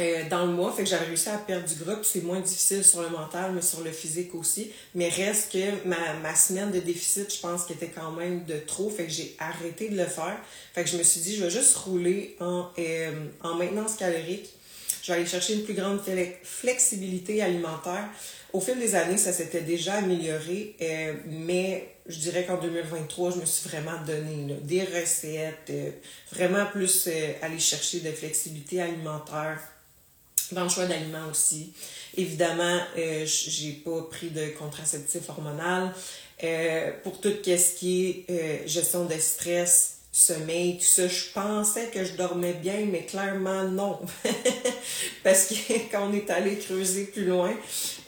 euh, 0.00 0.28
dans 0.28 0.46
le 0.46 0.52
mois. 0.52 0.72
Fait 0.72 0.82
que 0.82 0.88
j'avais 0.88 1.06
réussi 1.06 1.28
à 1.28 1.38
perdre 1.38 1.68
du 1.68 1.76
gras. 1.76 1.96
C'est 2.02 2.22
moins 2.22 2.40
difficile 2.40 2.84
sur 2.84 3.02
le 3.02 3.10
mental, 3.10 3.52
mais 3.54 3.62
sur 3.62 3.82
le 3.82 3.92
physique 3.92 4.34
aussi. 4.34 4.72
Mais 4.94 5.08
reste 5.08 5.52
que 5.52 5.86
ma, 5.88 6.14
ma 6.22 6.34
semaine 6.34 6.72
de 6.72 6.80
déficit, 6.80 7.32
je 7.32 7.40
pense 7.40 7.64
qu'elle 7.64 7.76
était 7.76 7.92
quand 7.94 8.10
même 8.12 8.44
de 8.44 8.56
trop. 8.58 8.90
Fait 8.90 9.04
que 9.04 9.12
j'ai 9.12 9.36
arrêté 9.38 9.88
de 9.88 9.96
le 9.96 10.06
faire. 10.06 10.36
Fait 10.74 10.84
que 10.84 10.90
je 10.90 10.96
me 10.96 11.02
suis 11.02 11.20
dit, 11.20 11.36
je 11.36 11.44
vais 11.44 11.50
juste 11.50 11.76
rouler 11.76 12.36
en, 12.40 12.68
euh, 12.78 13.12
en 13.42 13.54
maintenance 13.54 13.94
calorique. 13.94 14.50
je 15.02 15.12
vais 15.12 15.18
aller 15.18 15.28
chercher 15.28 15.54
une 15.54 15.64
plus 15.64 15.74
grande 15.74 16.00
flexibilité 16.42 17.42
alimentaire. 17.42 18.08
Au 18.52 18.60
fil 18.60 18.78
des 18.78 18.94
années, 18.94 19.16
ça 19.16 19.32
s'était 19.32 19.62
déjà 19.62 19.94
amélioré, 19.94 20.76
euh, 20.80 21.14
mais 21.26 21.93
je 22.06 22.18
dirais 22.18 22.44
qu'en 22.44 22.58
2023, 22.58 23.32
je 23.32 23.36
me 23.38 23.46
suis 23.46 23.68
vraiment 23.68 24.02
donné 24.06 24.54
des 24.62 24.84
recettes, 24.84 25.70
euh, 25.70 25.90
vraiment 26.32 26.66
plus 26.66 27.06
euh, 27.06 27.32
aller 27.42 27.58
chercher 27.58 28.00
de 28.00 28.10
flexibilité 28.10 28.82
alimentaire 28.82 29.58
dans 30.52 30.64
le 30.64 30.68
choix 30.68 30.86
d'aliments 30.86 31.30
aussi. 31.30 31.72
Évidemment, 32.16 32.78
j'ai 32.96 33.72
pas 33.84 34.02
pris 34.10 34.28
de 34.28 34.48
contraceptif 34.58 35.28
hormonal. 35.30 35.92
pour 37.02 37.20
tout 37.20 37.32
ce 37.44 37.78
qui 37.78 38.24
est 38.28 38.68
gestion 38.68 39.06
de 39.06 39.18
stress, 39.18 39.93
sommeil, 40.14 40.78
tout 40.78 40.84
ça. 40.84 41.08
Je 41.08 41.24
pensais 41.32 41.90
que 41.92 42.04
je 42.04 42.12
dormais 42.12 42.52
bien, 42.52 42.86
mais 42.90 43.04
clairement 43.04 43.64
non. 43.64 44.00
Parce 45.24 45.46
que 45.46 45.54
quand 45.90 46.08
on 46.08 46.12
est 46.14 46.30
allé 46.30 46.56
creuser 46.56 47.06
plus 47.06 47.24
loin, 47.24 47.52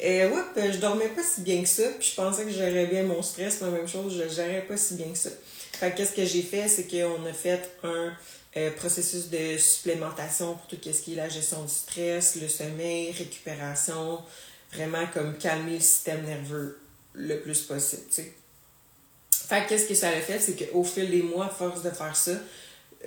euh, 0.04 0.30
ouais, 0.30 0.72
je 0.72 0.78
dormais 0.78 1.08
pas 1.08 1.22
si 1.22 1.40
bien 1.40 1.62
que 1.62 1.68
ça. 1.68 1.82
Puis 1.98 2.10
je 2.10 2.14
pensais 2.14 2.44
que 2.44 2.50
je 2.50 2.58
gérais 2.58 2.86
bien 2.86 3.02
mon 3.02 3.22
stress, 3.22 3.60
la 3.60 3.70
même 3.70 3.88
chose, 3.88 4.22
je 4.22 4.32
gérais 4.32 4.62
pas 4.62 4.76
si 4.76 4.94
bien 4.94 5.08
que 5.08 5.18
ça. 5.18 5.30
Fait 5.72 5.94
qu'est-ce 5.94 6.12
que 6.12 6.24
j'ai 6.24 6.42
fait, 6.42 6.68
c'est 6.68 6.86
qu'on 6.86 7.26
a 7.26 7.32
fait 7.32 7.60
un 7.82 8.12
euh, 8.56 8.70
processus 8.70 9.28
de 9.28 9.58
supplémentation 9.58 10.54
pour 10.54 10.66
tout 10.68 10.78
ce 10.80 11.02
qui 11.02 11.14
est 11.14 11.16
la 11.16 11.28
gestion 11.28 11.62
du 11.62 11.72
stress, 11.72 12.36
le 12.40 12.48
sommeil, 12.48 13.10
récupération, 13.10 14.20
vraiment 14.72 15.06
comme 15.12 15.36
calmer 15.36 15.74
le 15.74 15.80
système 15.80 16.24
nerveux 16.24 16.78
le 17.14 17.40
plus 17.40 17.62
possible, 17.62 18.02
tu 18.08 18.22
sais. 18.22 18.32
Fait 19.48 19.64
qu'est-ce 19.68 19.86
que 19.86 19.94
ça 19.94 20.08
a 20.08 20.20
fait, 20.20 20.40
c'est 20.40 20.56
qu'au 20.56 20.82
fil 20.82 21.08
des 21.08 21.22
mois, 21.22 21.46
à 21.46 21.48
force 21.48 21.82
de 21.82 21.90
faire 21.90 22.16
ça, 22.16 22.32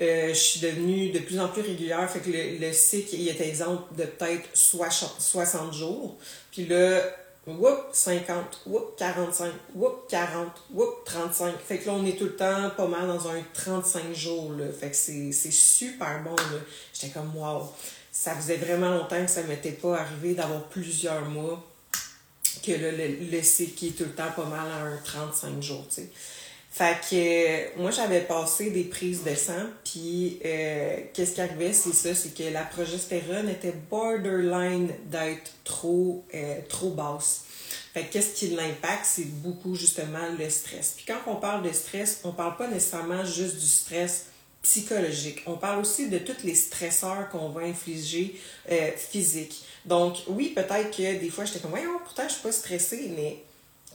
euh, 0.02 0.30
je 0.30 0.34
suis 0.34 0.60
devenue 0.62 1.10
de 1.12 1.20
plus 1.20 1.38
en 1.38 1.50
plus 1.50 1.62
régulière. 1.62 2.10
Fait 2.10 2.20
que 2.20 2.30
le, 2.30 2.72
cycle, 2.72 3.16
il 3.16 3.28
est 3.28 3.42
exemple 3.42 3.94
de 3.98 4.06
peut-être 4.06 4.48
60 4.54 5.74
jours. 5.74 6.18
Puis 6.52 6.66
là, 6.66 7.02
whoop, 7.46 7.90
50, 7.92 8.62
whoop, 8.68 8.96
45, 8.98 9.52
whoop, 9.76 10.08
40, 10.08 10.48
whoop, 10.74 11.04
35. 11.04 11.56
Fait 11.60 11.80
que 11.80 11.88
là, 11.88 11.94
on 11.94 12.06
est 12.06 12.18
tout 12.18 12.26
le 12.26 12.36
temps 12.38 12.70
pas 12.78 12.88
mal 12.88 13.08
dans 13.08 13.28
un 13.28 13.44
35 13.54 14.14
jours. 14.14 14.54
Là. 14.54 14.68
Fait 14.72 14.92
que 14.92 14.96
c'est 14.96 15.34
super 15.34 16.24
bon. 16.24 16.36
J'étais 16.94 17.14
comme, 17.14 17.36
wow. 17.36 17.64
Ça 18.14 18.34
faisait 18.34 18.58
vraiment 18.58 18.90
longtemps 18.92 19.24
que 19.24 19.32
ça 19.32 19.44
m'était 19.44 19.72
pas 19.72 20.00
arrivé 20.00 20.36
d'avoir 20.36 20.64
plusieurs 20.70 21.26
mois 21.26 21.69
que 22.64 22.72
le, 22.72 22.92
le, 23.32 23.44
cycle 23.44 23.86
est 23.86 23.98
tout 23.98 24.06
le 24.06 24.12
temps 24.12 24.32
pas 24.36 24.46
mal 24.46 24.68
à 24.72 24.84
un 24.84 24.98
35 24.98 25.62
jours, 25.62 25.86
tu 25.90 26.02
sais. 26.02 26.10
Fait 26.72 26.98
que 27.10 27.16
euh, 27.16 27.82
moi, 27.82 27.92
j'avais 27.92 28.22
passé 28.22 28.70
des 28.70 28.84
prises 28.84 29.24
de 29.24 29.34
sang, 29.34 29.66
puis 29.84 30.40
euh, 30.46 30.98
qu'est-ce 31.14 31.34
qui 31.34 31.42
arrivait, 31.42 31.74
c'est 31.74 31.94
ça, 31.94 32.14
c'est 32.14 32.34
que 32.34 32.54
la 32.54 32.62
progestérone 32.62 33.50
était 33.50 33.74
borderline 33.90 34.90
d'être 35.08 35.52
trop, 35.64 36.24
euh, 36.34 36.60
trop 36.70 36.92
basse. 36.92 37.46
Fait 37.94 38.04
que 38.04 38.14
qu'est-ce 38.14 38.36
qui 38.36 38.50
l'impacte, 38.50 39.06
c'est 39.06 39.26
beaucoup 39.26 39.76
justement 39.76 40.30
le 40.38 40.48
stress. 40.50 40.94
Puis 40.96 41.06
quand 41.08 41.20
on 41.26 41.36
parle 41.36 41.68
de 41.68 41.74
stress, 41.74 42.22
on 42.24 42.32
parle 42.32 42.56
pas 42.56 42.68
nécessairement 42.68 43.26
juste 43.26 43.58
du 43.58 43.66
stress 43.66 44.28
psychologique. 44.62 45.42
On 45.48 45.58
parle 45.58 45.80
aussi 45.80 46.08
de 46.08 46.20
tous 46.20 46.44
les 46.44 46.54
stresseurs 46.56 47.30
qu'on 47.30 47.50
va 47.50 47.62
infliger 47.62 48.40
physiques. 48.96 49.64
Donc, 49.86 50.18
oui, 50.28 50.54
peut-être 50.56 50.96
que 50.96 51.20
des 51.20 51.30
fois, 51.30 51.46
j'étais 51.46 51.60
comme, 51.60 51.72
voyons, 51.72 52.00
pourtant, 52.04 52.24
je 52.28 52.34
suis 52.34 52.42
pas 52.42 52.52
stressée, 52.52 53.12
mais 53.16 53.44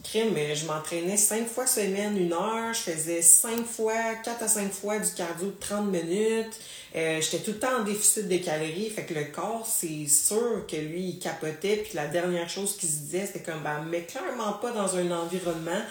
crime, 0.03 0.35
je 0.53 0.65
m'entraînais 0.65 1.17
cinq 1.17 1.47
fois 1.47 1.65
semaine, 1.65 2.17
une 2.17 2.33
heure, 2.33 2.73
je 2.73 2.91
faisais 2.91 3.21
cinq 3.21 3.65
fois, 3.65 4.15
quatre 4.23 4.43
à 4.43 4.47
cinq 4.47 4.71
fois 4.71 4.99
du 4.99 5.11
cardio 5.13 5.47
de 5.47 5.55
30 5.59 5.87
minutes. 5.87 6.59
Euh, 6.95 7.19
j'étais 7.21 7.39
tout 7.39 7.51
le 7.51 7.59
temps 7.59 7.79
en 7.79 7.83
déficit 7.83 8.27
de 8.27 8.37
calories, 8.37 8.89
fait 8.89 9.03
que 9.03 9.13
le 9.13 9.25
corps, 9.25 9.67
c'est 9.67 10.07
sûr 10.07 10.65
que 10.67 10.75
lui, 10.75 11.09
il 11.09 11.19
capotait, 11.19 11.77
puis 11.77 11.93
la 11.93 12.07
dernière 12.07 12.49
chose 12.49 12.77
qu'il 12.77 12.89
se 12.89 12.99
disait, 12.99 13.25
c'était 13.25 13.41
comme, 13.41 13.63
ben, 13.63 13.85
mais 13.89 14.03
clairement 14.03 14.53
pas 14.53 14.71
dans 14.71 14.95
un 14.95 15.11
environnement 15.11 15.81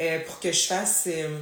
euh, 0.00 0.20
pour 0.26 0.40
que 0.40 0.52
je 0.52 0.66
fasse 0.66 1.04
euh, 1.08 1.38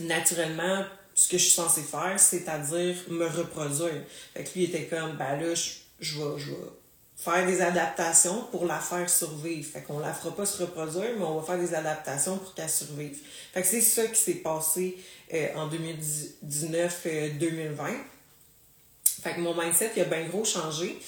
naturellement 0.00 0.84
ce 1.14 1.28
que 1.28 1.38
je 1.38 1.44
suis 1.44 1.52
censée 1.52 1.82
faire, 1.82 2.18
c'est-à-dire 2.18 2.96
me 3.08 3.26
reproduire. 3.26 4.02
Fait 4.34 4.44
que 4.44 4.50
lui, 4.54 4.64
il 4.64 4.74
était 4.74 4.84
comme, 4.84 5.16
ben 5.16 5.40
là, 5.40 5.54
je, 5.54 5.70
je 6.00 6.18
vais, 6.18 6.38
je 6.38 6.50
vais 6.50 6.56
faire 7.16 7.46
des 7.46 7.60
adaptations 7.60 8.44
pour 8.50 8.66
la 8.66 8.78
faire 8.78 9.08
survivre. 9.08 9.66
Fait 9.66 9.82
qu'on 9.82 9.98
la 9.98 10.12
fera 10.12 10.34
pas 10.34 10.46
se 10.46 10.62
reproduire, 10.62 11.10
mais 11.16 11.24
on 11.24 11.40
va 11.40 11.46
faire 11.46 11.58
des 11.58 11.74
adaptations 11.74 12.36
pour 12.38 12.54
qu'elle 12.54 12.68
survive. 12.68 13.18
Fait 13.52 13.62
que 13.62 13.66
c'est 13.66 13.80
ça 13.80 14.06
qui 14.06 14.20
s'est 14.20 14.34
passé 14.34 14.96
euh, 15.32 15.48
en 15.56 15.68
2019-2020. 15.68 15.76
Euh, 17.06 17.92
fait 19.22 19.34
que 19.34 19.40
mon 19.40 19.54
mindset, 19.60 19.92
il 19.96 20.02
a 20.02 20.04
bien 20.04 20.26
gros 20.28 20.44
changé. 20.44 20.98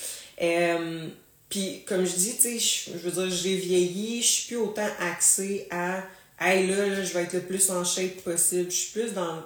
Euh, 0.40 1.08
puis, 1.48 1.84
comme 1.86 2.04
je 2.04 2.16
dis, 2.16 2.36
tu 2.36 2.58
sais, 2.58 2.58
je 2.58 2.98
veux 2.98 3.10
dire, 3.10 3.30
j'ai 3.30 3.56
vieilli, 3.56 4.22
je 4.22 4.26
suis 4.26 4.46
plus 4.48 4.56
autant 4.56 4.88
axée 5.00 5.68
à 5.70 6.02
Hey 6.40 6.68
là, 6.68 6.86
là, 6.86 7.02
je 7.02 7.12
vais 7.14 7.24
être 7.24 7.32
le 7.32 7.40
plus 7.40 7.68
en 7.70 7.84
shape 7.84 8.22
possible. 8.22 8.70
Je 8.70 8.76
suis 8.76 8.92
plus 8.92 9.12
dans 9.12 9.42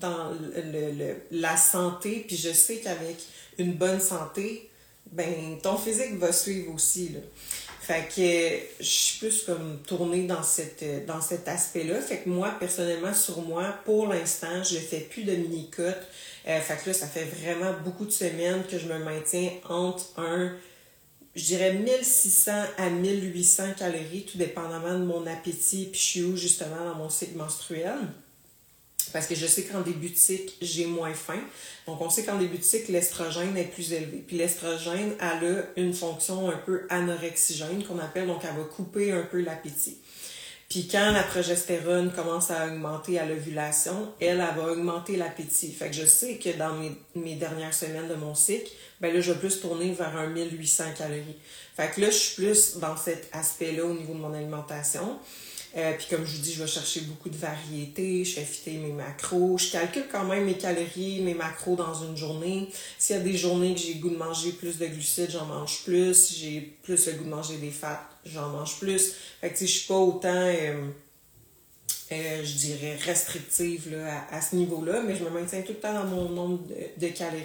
dans 0.00 0.30
le, 0.30 1.16
la 1.30 1.56
santé, 1.56 2.24
puis 2.26 2.36
je 2.36 2.52
sais 2.52 2.78
qu'avec 2.78 3.16
une 3.58 3.72
bonne 3.72 4.00
santé, 4.00 4.68
ben 5.12 5.58
ton 5.62 5.76
physique 5.76 6.16
va 6.16 6.32
suivre 6.32 6.74
aussi. 6.74 7.10
Là. 7.10 7.20
Fait 7.80 8.08
que 8.08 8.82
je 8.82 8.88
suis 8.88 9.18
plus 9.18 9.44
comme 9.44 9.78
tournée 9.86 10.26
dans, 10.26 10.42
cette, 10.42 11.06
dans 11.06 11.20
cet 11.20 11.46
aspect-là. 11.46 12.00
Fait 12.00 12.18
que 12.18 12.28
moi, 12.28 12.52
personnellement, 12.58 13.14
sur 13.14 13.42
moi, 13.42 13.76
pour 13.84 14.08
l'instant, 14.08 14.64
je 14.64 14.76
fais 14.76 15.00
plus 15.00 15.22
de 15.22 15.36
mini-cut. 15.36 15.82
Euh, 16.48 16.60
fait 16.60 16.82
que 16.82 16.90
là, 16.90 16.94
ça 16.94 17.06
fait 17.06 17.24
vraiment 17.24 17.72
beaucoup 17.84 18.04
de 18.04 18.10
semaines 18.10 18.64
que 18.68 18.76
je 18.76 18.86
me 18.86 18.98
maintiens 18.98 19.50
entre 19.68 20.06
un, 20.16 20.52
je 21.36 21.44
dirais 21.44 21.74
1600 21.74 22.52
à 22.78 22.90
1800 22.90 23.74
calories, 23.78 24.26
tout 24.30 24.38
dépendamment 24.38 24.98
de 24.98 25.04
mon 25.04 25.24
appétit, 25.26 25.88
puis 25.92 26.00
je 26.00 26.04
suis 26.04 26.22
où 26.24 26.36
justement 26.36 26.84
dans 26.84 26.96
mon 26.96 27.08
cycle 27.08 27.36
menstruel. 27.36 27.98
Parce 29.12 29.26
que 29.26 29.34
je 29.34 29.46
sais 29.46 29.64
qu'en 29.64 29.80
début 29.80 30.10
de 30.10 30.16
cycle, 30.16 30.52
j'ai 30.60 30.86
moins 30.86 31.14
faim. 31.14 31.40
Donc, 31.86 32.00
on 32.00 32.10
sait 32.10 32.24
qu'en 32.24 32.38
début 32.38 32.58
de 32.58 32.64
cycle, 32.64 32.92
l'estrogène 32.92 33.56
est 33.56 33.64
plus 33.64 33.92
élevé. 33.92 34.24
Puis 34.26 34.36
l'estrogène, 34.36 35.14
a 35.20 35.40
une 35.76 35.94
fonction 35.94 36.50
un 36.50 36.56
peu 36.56 36.86
anorexigène 36.90 37.84
qu'on 37.84 37.98
appelle, 37.98 38.26
donc 38.26 38.42
elle 38.42 38.56
va 38.56 38.64
couper 38.64 39.12
un 39.12 39.22
peu 39.22 39.40
l'appétit. 39.40 39.98
Puis 40.68 40.88
quand 40.88 41.12
la 41.12 41.22
progestérone 41.22 42.10
commence 42.10 42.50
à 42.50 42.66
augmenter 42.66 43.20
à 43.20 43.26
l'ovulation, 43.26 44.12
elle, 44.20 44.40
elle 44.40 44.56
va 44.56 44.72
augmenter 44.72 45.16
l'appétit. 45.16 45.70
Fait 45.72 45.88
que 45.88 45.94
je 45.94 46.04
sais 46.04 46.38
que 46.38 46.56
dans 46.58 46.74
mes, 46.74 46.90
mes, 47.14 47.36
dernières 47.36 47.72
semaines 47.72 48.08
de 48.08 48.14
mon 48.14 48.34
cycle, 48.34 48.70
ben 49.00 49.14
là, 49.14 49.20
je 49.20 49.30
vais 49.30 49.38
plus 49.38 49.60
tourner 49.60 49.92
vers 49.92 50.16
un 50.16 50.26
1800 50.26 50.84
calories. 50.98 51.36
Fait 51.76 51.90
que 51.94 52.00
là, 52.00 52.10
je 52.10 52.16
suis 52.16 52.34
plus 52.42 52.78
dans 52.78 52.96
cet 52.96 53.28
aspect-là 53.32 53.84
au 53.84 53.94
niveau 53.94 54.14
de 54.14 54.18
mon 54.18 54.34
alimentation. 54.34 55.18
Euh, 55.76 55.92
puis 55.92 56.06
comme 56.08 56.24
je 56.24 56.36
vous 56.36 56.42
dis, 56.42 56.54
je 56.54 56.62
vais 56.62 56.68
chercher 56.68 57.02
beaucoup 57.02 57.28
de 57.28 57.36
variétés, 57.36 58.24
je 58.24 58.36
fais 58.36 58.44
fitter 58.46 58.78
mes 58.78 58.92
macros, 58.92 59.58
je 59.58 59.72
calcule 59.72 60.06
quand 60.10 60.24
même 60.24 60.46
mes 60.46 60.56
calories, 60.56 61.20
mes 61.20 61.34
macros 61.34 61.76
dans 61.76 61.94
une 62.02 62.16
journée. 62.16 62.70
S'il 62.98 63.16
y 63.16 63.18
a 63.18 63.22
des 63.22 63.36
journées 63.36 63.74
que 63.74 63.80
j'ai 63.80 63.94
goût 63.96 64.08
de 64.08 64.16
manger 64.16 64.52
plus 64.52 64.78
de 64.78 64.86
glucides, 64.86 65.30
j'en 65.30 65.44
mange 65.44 65.82
plus. 65.84 66.14
Si 66.14 66.34
j'ai 66.34 66.60
plus 66.82 67.06
le 67.06 67.12
goût 67.12 67.24
de 67.24 67.28
manger 67.28 67.58
des 67.58 67.70
fats, 67.70 68.08
j'en 68.24 68.48
mange 68.48 68.78
plus. 68.78 69.12
Fait 69.42 69.50
que 69.50 69.58
je 69.58 69.66
suis 69.66 69.86
pas 69.86 69.98
autant, 69.98 70.28
euh, 70.32 70.88
euh, 72.10 72.42
je 72.42 72.52
dirais, 72.54 72.96
restrictive 73.04 73.90
là, 73.92 74.26
à, 74.30 74.40
ce 74.40 74.56
niveau-là, 74.56 75.02
mais 75.02 75.14
je 75.14 75.24
me 75.24 75.30
maintiens 75.30 75.60
tout 75.60 75.72
le 75.72 75.78
temps 75.78 75.92
dans 75.92 76.06
mon 76.06 76.30
nombre 76.30 76.66
de, 76.96 77.08
calories. 77.08 77.42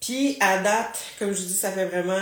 Puis 0.00 0.36
à 0.40 0.58
date, 0.58 0.98
comme 1.20 1.32
je 1.32 1.42
vous 1.42 1.46
dis, 1.46 1.54
ça 1.54 1.70
fait 1.70 1.86
vraiment 1.86 2.18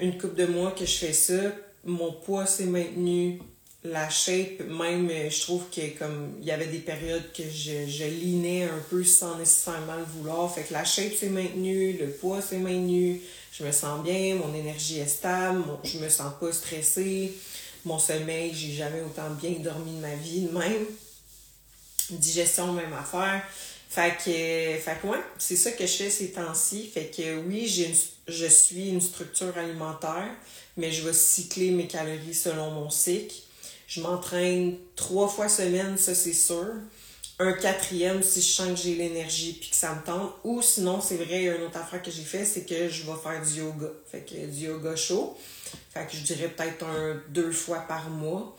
une 0.00 0.16
coupe 0.16 0.36
de 0.36 0.46
mois 0.46 0.70
que 0.70 0.86
je 0.86 0.94
fais 0.94 1.12
ça. 1.12 1.42
Mon 1.84 2.12
poids 2.12 2.46
s'est 2.46 2.66
maintenu 2.66 3.40
la 3.84 4.08
shape, 4.08 4.60
même, 4.60 5.10
euh, 5.10 5.28
je 5.28 5.40
trouve 5.42 5.64
que 5.70 5.98
comme 5.98 6.32
il 6.40 6.46
y 6.46 6.50
avait 6.50 6.66
des 6.66 6.78
périodes 6.78 7.30
que 7.32 7.42
je, 7.42 7.86
je 7.86 8.04
linais 8.04 8.64
un 8.64 8.82
peu 8.88 9.04
sans 9.04 9.36
nécessairement 9.36 9.96
le 9.96 10.04
vouloir. 10.04 10.52
Fait 10.52 10.62
que 10.62 10.72
la 10.72 10.84
shape 10.84 11.12
s'est 11.12 11.28
maintenue, 11.28 11.92
le 11.98 12.08
poids 12.08 12.40
s'est 12.40 12.58
maintenu, 12.58 13.20
je 13.52 13.62
me 13.62 13.70
sens 13.72 14.02
bien, 14.02 14.36
mon 14.36 14.54
énergie 14.54 15.00
est 15.00 15.06
stable, 15.06 15.64
je 15.84 15.98
me 15.98 16.08
sens 16.08 16.32
pas 16.40 16.50
stressée, 16.50 17.32
mon 17.84 17.98
sommeil, 17.98 18.52
j'ai 18.54 18.72
jamais 18.72 19.02
autant 19.02 19.30
bien 19.30 19.50
dormi 19.60 19.96
de 19.96 20.00
ma 20.00 20.14
vie, 20.14 20.48
même. 20.50 20.86
Digestion, 22.10 22.72
même 22.72 22.92
affaire. 22.92 23.42
Fait 23.88 24.16
que, 24.16 24.82
fait 24.82 25.00
que 25.00 25.06
ouais, 25.06 25.22
c'est 25.38 25.56
ça 25.56 25.72
que 25.72 25.86
je 25.86 25.92
fais 25.92 26.10
ces 26.10 26.32
temps-ci. 26.32 26.90
Fait 26.92 27.10
que 27.14 27.38
oui, 27.46 27.66
je 28.28 28.46
suis 28.46 28.88
une 28.88 29.00
structure 29.00 29.56
alimentaire, 29.56 30.28
mais 30.76 30.90
je 30.90 31.06
vais 31.06 31.12
cycler 31.12 31.70
mes 31.70 31.86
calories 31.86 32.34
selon 32.34 32.72
mon 32.72 32.90
cycle. 32.90 33.43
Je 33.86 34.00
m'entraîne 34.00 34.76
trois 34.96 35.28
fois 35.28 35.48
semaine, 35.48 35.96
ça 35.96 36.14
c'est 36.14 36.32
sûr. 36.32 36.72
Un 37.38 37.52
quatrième 37.52 38.22
si 38.22 38.40
je 38.40 38.46
sens 38.46 38.68
que 38.68 38.76
j'ai 38.76 38.94
l'énergie 38.94 39.54
puis 39.60 39.70
que 39.70 39.76
ça 39.76 39.94
me 39.94 40.02
tente. 40.04 40.32
Ou 40.44 40.62
sinon, 40.62 41.00
c'est 41.00 41.16
vrai, 41.16 41.44
une 41.44 41.64
autre 41.64 41.78
affaire 41.78 42.02
que 42.02 42.10
j'ai 42.10 42.22
fait, 42.22 42.44
c'est 42.44 42.64
que 42.64 42.88
je 42.88 43.02
vais 43.02 43.18
faire 43.22 43.44
du 43.44 43.60
yoga. 43.60 43.88
Fait 44.10 44.20
que 44.20 44.46
du 44.46 44.66
yoga 44.66 44.94
chaud. 44.94 45.36
Fait 45.92 46.06
que 46.06 46.16
je 46.16 46.22
dirais 46.22 46.48
peut-être 46.48 46.84
un 46.84 47.20
deux 47.28 47.50
fois 47.50 47.80
par 47.80 48.08
mois. 48.08 48.56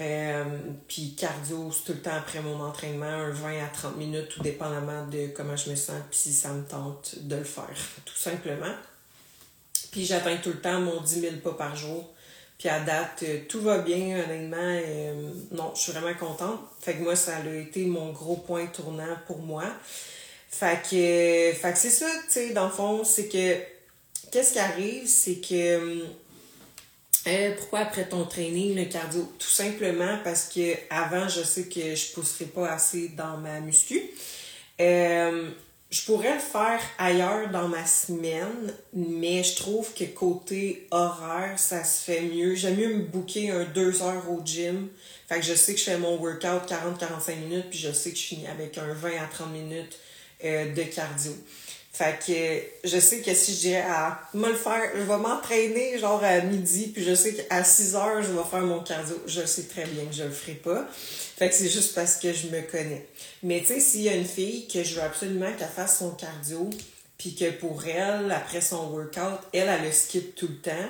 Euh, 0.00 0.44
puis 0.86 1.14
cardio, 1.16 1.72
c'est 1.72 1.84
tout 1.84 1.92
le 1.92 2.02
temps 2.02 2.14
après 2.16 2.40
mon 2.40 2.60
entraînement, 2.60 3.06
un 3.06 3.30
20 3.30 3.64
à 3.64 3.66
30 3.66 3.96
minutes, 3.96 4.28
tout 4.28 4.42
dépendamment 4.42 5.06
de 5.08 5.28
comment 5.34 5.56
je 5.56 5.70
me 5.70 5.76
sens, 5.76 6.00
puis 6.08 6.18
si 6.18 6.32
ça 6.32 6.52
me 6.52 6.64
tente 6.64 7.16
de 7.22 7.34
le 7.34 7.44
faire, 7.44 7.76
tout 8.04 8.16
simplement. 8.16 8.74
Puis 9.90 10.04
j'atteins 10.04 10.36
tout 10.36 10.50
le 10.50 10.60
temps 10.60 10.80
mon 10.80 11.00
10 11.00 11.20
000 11.20 11.36
pas 11.36 11.54
par 11.54 11.74
jour. 11.74 12.14
Puis 12.58 12.68
à 12.68 12.80
date, 12.80 13.22
euh, 13.22 13.38
tout 13.48 13.60
va 13.60 13.78
bien, 13.78 14.20
honnêtement. 14.24 14.56
Euh, 14.58 15.30
non, 15.52 15.72
je 15.76 15.80
suis 15.80 15.92
vraiment 15.92 16.14
contente. 16.14 16.60
Fait 16.80 16.94
que 16.94 17.02
moi, 17.02 17.14
ça 17.14 17.36
a 17.36 17.54
été 17.54 17.84
mon 17.84 18.10
gros 18.12 18.36
point 18.36 18.66
tournant 18.66 19.16
pour 19.28 19.38
moi. 19.38 19.64
Fait 20.50 20.82
que, 20.82 21.56
fait 21.56 21.72
que 21.72 21.78
c'est 21.78 21.90
ça, 21.90 22.10
tu 22.26 22.32
sais, 22.32 22.50
dans 22.50 22.64
le 22.64 22.72
fond, 22.72 23.04
c'est 23.04 23.28
que, 23.28 23.56
qu'est-ce 24.32 24.54
qui 24.54 24.58
arrive, 24.58 25.06
c'est 25.06 25.36
que, 25.36 26.02
euh, 27.28 27.54
pourquoi 27.58 27.80
après 27.80 28.08
ton 28.08 28.24
training, 28.24 28.74
le 28.74 28.86
cardio? 28.86 29.30
Tout 29.38 29.46
simplement 29.46 30.18
parce 30.24 30.48
que 30.48 30.74
avant, 30.90 31.28
je 31.28 31.42
sais 31.42 31.68
que 31.68 31.94
je 31.94 32.12
pousserais 32.12 32.46
pas 32.46 32.72
assez 32.72 33.10
dans 33.10 33.36
ma 33.36 33.60
muscu. 33.60 34.02
Je 35.90 36.02
pourrais 36.02 36.34
le 36.34 36.40
faire 36.40 36.80
ailleurs 36.98 37.48
dans 37.50 37.66
ma 37.66 37.86
semaine, 37.86 38.74
mais 38.92 39.42
je 39.42 39.56
trouve 39.56 39.94
que 39.94 40.04
côté 40.04 40.86
horaire, 40.90 41.58
ça 41.58 41.82
se 41.82 42.04
fait 42.04 42.20
mieux. 42.20 42.54
J'aime 42.54 42.76
mieux 42.76 42.94
me 42.94 43.02
booker 43.04 43.50
un 43.50 43.64
deux 43.64 44.02
heures 44.02 44.30
au 44.30 44.42
gym. 44.44 44.88
Fait 45.28 45.36
que 45.36 45.46
je 45.46 45.54
sais 45.54 45.72
que 45.72 45.80
je 45.80 45.84
fais 45.84 45.98
mon 45.98 46.18
workout 46.18 46.68
40-45 46.68 47.36
minutes, 47.36 47.70
puis 47.70 47.78
je 47.78 47.90
sais 47.90 48.10
que 48.10 48.16
je 48.18 48.22
finis 48.22 48.46
avec 48.48 48.76
un 48.76 48.92
20 48.92 49.08
à 49.16 49.26
30 49.30 49.50
minutes 49.50 49.98
euh, 50.44 50.74
de 50.74 50.82
cardio. 50.82 51.32
Fait 51.98 52.16
que 52.24 52.88
je 52.88 53.00
sais 53.00 53.22
que 53.22 53.34
si 53.34 53.56
je 53.56 53.58
dirais 53.58 53.84
à 53.88 54.20
me 54.32 54.50
le 54.50 54.54
faire, 54.54 54.88
je 54.94 55.00
vais 55.00 55.16
m'entraîner 55.16 55.98
genre 55.98 56.22
à 56.22 56.38
midi, 56.42 56.92
puis 56.94 57.02
je 57.02 57.12
sais 57.12 57.34
qu'à 57.34 57.64
6 57.64 57.96
heures, 57.96 58.22
je 58.22 58.30
vais 58.30 58.44
faire 58.48 58.60
mon 58.60 58.84
cardio. 58.84 59.20
Je 59.26 59.44
sais 59.44 59.64
très 59.64 59.84
bien 59.84 60.04
que 60.04 60.14
je 60.14 60.22
le 60.22 60.30
ferai 60.30 60.52
pas. 60.52 60.86
Fait 60.92 61.48
que 61.48 61.56
c'est 61.56 61.68
juste 61.68 61.96
parce 61.96 62.14
que 62.14 62.32
je 62.32 62.50
me 62.50 62.62
connais. 62.62 63.04
Mais 63.42 63.62
tu 63.62 63.66
sais, 63.66 63.80
s'il 63.80 64.02
y 64.02 64.08
a 64.08 64.14
une 64.14 64.28
fille 64.28 64.68
que 64.68 64.84
je 64.84 64.94
veux 64.94 65.02
absolument 65.02 65.52
qu'elle 65.58 65.66
fasse 65.66 65.98
son 65.98 66.12
cardio, 66.12 66.70
puis 67.18 67.34
que 67.34 67.50
pour 67.50 67.84
elle, 67.84 68.30
après 68.30 68.60
son 68.60 68.92
workout, 68.92 69.40
elle, 69.52 69.66
elle 69.66 69.82
le 69.82 69.90
skip 69.90 70.36
tout 70.36 70.46
le 70.46 70.58
temps, 70.58 70.88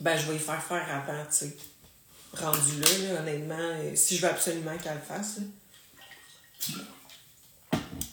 ben 0.00 0.18
je 0.18 0.30
vais 0.30 0.36
y 0.36 0.38
faire 0.38 0.62
faire 0.62 0.86
avant, 0.86 1.24
tu 1.30 1.46
sais. 1.46 1.56
Rendu 2.34 2.78
là, 2.78 3.20
honnêtement, 3.20 3.56
euh, 3.58 3.92
si 3.94 4.18
je 4.18 4.20
veux 4.20 4.28
absolument 4.28 4.76
qu'elle 4.76 4.96
le 4.96 5.16
fasse. 5.16 5.38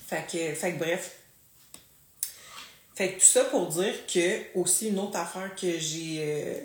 Fait 0.08 0.26
que, 0.32 0.56
fait 0.56 0.72
que 0.72 0.80
bref, 0.80 1.12
fait 2.96 3.14
que 3.14 3.20
tout 3.20 3.26
ça 3.26 3.44
pour 3.46 3.68
dire 3.68 3.94
que, 4.08 4.58
aussi, 4.58 4.88
une 4.88 5.00
autre 5.00 5.18
affaire 5.18 5.54
que 5.56 5.78
j'ai 5.78 6.18
euh, 6.20 6.60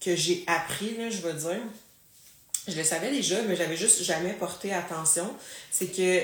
que 0.00 0.14
j'ai 0.14 0.44
appris, 0.46 0.96
là, 0.96 1.08
je 1.08 1.22
veux 1.22 1.32
dire, 1.32 1.60
je 2.68 2.76
le 2.76 2.84
savais 2.84 3.10
déjà, 3.10 3.40
mais 3.42 3.56
j'avais 3.56 3.76
juste 3.76 4.02
jamais 4.02 4.34
porté 4.34 4.72
attention, 4.72 5.34
c'est 5.70 5.86
que 5.86 6.22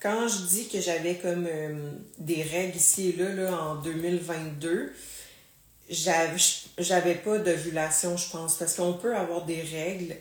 quand 0.00 0.26
je 0.28 0.46
dis 0.46 0.68
que 0.68 0.80
j'avais 0.80 1.16
comme 1.16 1.46
euh, 1.48 1.92
des 2.18 2.42
règles 2.42 2.76
ici 2.76 3.10
et 3.10 3.22
là, 3.22 3.32
là 3.32 3.62
en 3.62 3.74
2022, 3.76 4.92
j'avais 5.88 7.14
pas 7.16 7.38
d'ovulation, 7.38 8.16
je 8.16 8.30
pense, 8.30 8.56
parce 8.56 8.74
qu'on 8.74 8.94
peut 8.94 9.16
avoir 9.16 9.44
des 9.44 9.60
règles 9.62 10.16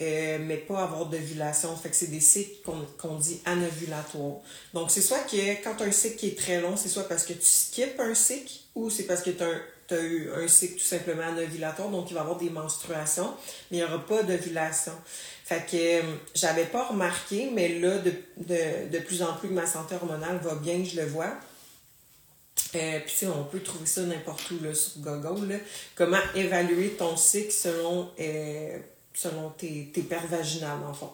euh, 0.00 0.38
mais 0.40 0.58
pas 0.58 0.84
avoir 0.84 1.06
d'ovulation. 1.06 1.74
Fait 1.76 1.90
que 1.90 1.96
c'est 1.96 2.10
des 2.10 2.20
cycles 2.20 2.58
qu'on 2.98 3.16
dit 3.16 3.40
anovulatoires. 3.44 4.36
Donc, 4.72 4.90
c'est 4.90 5.00
soit 5.00 5.18
que 5.20 5.62
quand 5.64 5.80
as 5.80 5.84
un 5.84 5.90
cycle 5.90 6.16
qui 6.16 6.28
est 6.28 6.38
très 6.38 6.60
long, 6.60 6.76
c'est 6.76 6.88
soit 6.88 7.08
parce 7.08 7.24
que 7.24 7.32
tu 7.32 7.44
skippes 7.44 7.98
un 7.98 8.14
cycle 8.14 8.52
ou 8.76 8.90
c'est 8.90 9.04
parce 9.04 9.22
que 9.22 9.30
tu 9.30 9.42
as, 9.42 10.00
eu 10.00 10.30
un 10.36 10.46
cycle 10.46 10.74
tout 10.74 10.86
simplement 10.86 11.24
anovulatoire, 11.24 11.88
donc 11.88 12.10
il 12.10 12.14
va 12.14 12.20
y 12.20 12.22
avoir 12.22 12.38
des 12.38 12.50
menstruations, 12.50 13.34
mais 13.70 13.78
il 13.78 13.80
n'y 13.80 13.84
aura 13.84 14.04
pas 14.04 14.22
d'ovulation. 14.22 14.92
Fait 15.44 15.64
que 15.68 15.76
euh, 15.76 16.02
j'avais 16.34 16.66
pas 16.66 16.84
remarqué, 16.84 17.50
mais 17.52 17.80
là, 17.80 17.98
de, 17.98 18.98
plus 18.98 19.22
en 19.22 19.32
plus 19.34 19.48
que 19.48 19.54
ma 19.54 19.66
santé 19.66 19.94
hormonale 19.96 20.38
va 20.42 20.54
bien, 20.56 20.84
je 20.84 21.00
le 21.00 21.06
vois. 21.06 21.32
Euh, 22.74 23.00
puis, 23.04 23.26
on 23.26 23.44
peut 23.44 23.60
trouver 23.60 23.86
ça 23.86 24.02
n'importe 24.02 24.50
où 24.50 24.74
sur 24.74 25.00
Google. 25.00 25.48
Là. 25.48 25.56
Comment 25.96 26.18
évaluer 26.34 26.90
ton 26.90 27.16
cycle 27.16 27.50
selon 27.50 28.10
selon 29.20 29.50
tes, 29.50 29.90
tes 29.92 30.02
paires 30.02 30.26
vaginales, 30.28 30.78
en 30.88 30.94
fond. 30.94 31.10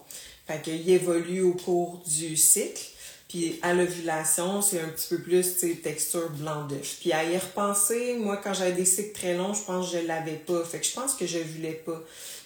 Fait 0.46 0.60
qu'il 0.60 0.88
évolue 0.90 1.42
au 1.42 1.54
cours 1.54 2.02
du 2.06 2.36
cycle. 2.36 2.82
Puis 3.28 3.58
à 3.62 3.72
l'ovulation, 3.72 4.60
c'est 4.60 4.80
un 4.80 4.88
petit 4.88 5.08
peu 5.08 5.22
plus, 5.22 5.56
texture 5.82 6.28
blanc 6.30 6.66
d'œuf. 6.66 6.98
Puis 7.00 7.12
à 7.12 7.24
y 7.24 7.36
repenser, 7.36 8.14
moi, 8.18 8.36
quand 8.36 8.52
j'avais 8.52 8.72
des 8.72 8.84
cycles 8.84 9.18
très 9.18 9.34
longs, 9.34 9.54
je 9.54 9.62
pense 9.62 9.90
que 9.90 9.98
je 9.98 10.06
l'avais 10.06 10.36
pas. 10.36 10.62
Fait 10.64 10.78
que 10.78 10.86
je 10.86 10.92
pense 10.92 11.14
que 11.14 11.26
je 11.26 11.38
voulais 11.38 11.72
pas. 11.72 12.00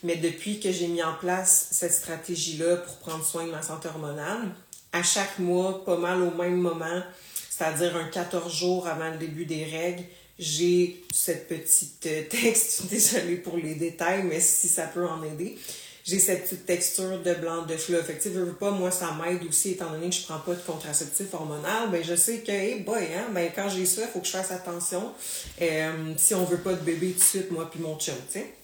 Mais 0.05 0.17
depuis 0.17 0.61
que 0.61 0.71
j'ai 0.71 0.87
mis 0.87 1.03
en 1.03 1.15
place 1.15 1.69
cette 1.73 1.93
stratégie-là 1.93 2.77
pour 2.77 2.97
prendre 2.99 3.25
soin 3.25 3.45
de 3.45 3.51
ma 3.51 3.61
santé 3.61 3.89
hormonale, 3.89 4.49
à 4.93 5.03
chaque 5.03 5.41
mois, 5.41 5.85
pas 5.85 5.97
mal 5.97 6.23
au 6.23 6.31
même 6.31 6.57
moment, 6.57 7.03
c'est-à-dire 7.51 7.97
un 7.97 8.05
14 8.05 8.55
jours 8.55 8.87
avant 8.87 9.11
le 9.11 9.19
début 9.19 9.45
des 9.45 9.65
règles, 9.65 10.05
j'ai 10.39 11.03
cette 11.13 11.49
petite 11.49 12.07
euh, 12.07 12.23
texte, 12.29 12.87
désolée 12.91 13.37
pour 13.37 13.57
les 13.57 13.75
détails, 13.75 14.23
mais 14.23 14.41
si 14.41 14.69
ça 14.69 14.85
peut 14.85 15.07
en 15.07 15.23
aider, 15.23 15.59
j'ai 16.05 16.19
cette 16.19 16.45
petite 16.45 16.65
texture 16.65 17.21
de 17.21 17.35
blanc 17.35 17.67
de 17.67 17.77
fleuve. 17.77 18.05
Fait 18.05 18.15
que, 18.15 18.29
veux 18.29 18.53
pas, 18.53 18.71
moi, 18.71 18.91
ça 18.91 19.13
m'aide 19.13 19.45
aussi, 19.47 19.73
étant 19.73 19.91
donné 19.91 20.09
que 20.09 20.15
je 20.15 20.23
prends 20.23 20.39
pas 20.39 20.55
de 20.55 20.61
contraceptif 20.61 21.35
hormonal, 21.35 21.91
ben, 21.91 22.03
je 22.03 22.15
sais 22.15 22.39
que, 22.39 22.51
hey 22.51 22.81
boy, 22.81 23.03
hein, 23.15 23.27
ben, 23.35 23.51
quand 23.55 23.69
j'ai 23.69 23.85
ça, 23.85 24.03
il 24.03 24.09
faut 24.09 24.21
que 24.21 24.27
je 24.27 24.33
fasse 24.33 24.51
attention. 24.51 25.13
Euh, 25.61 26.15
si 26.17 26.35
on 26.35 26.45
veut 26.45 26.59
pas 26.59 26.73
de 26.73 26.81
bébé 26.81 27.11
tout 27.13 27.19
de 27.19 27.25
suite, 27.25 27.51
moi 27.51 27.71
puis 27.71 27.81
mon 27.81 27.99
chum, 27.99 28.15
tu 28.33 28.39
sais. 28.39 28.55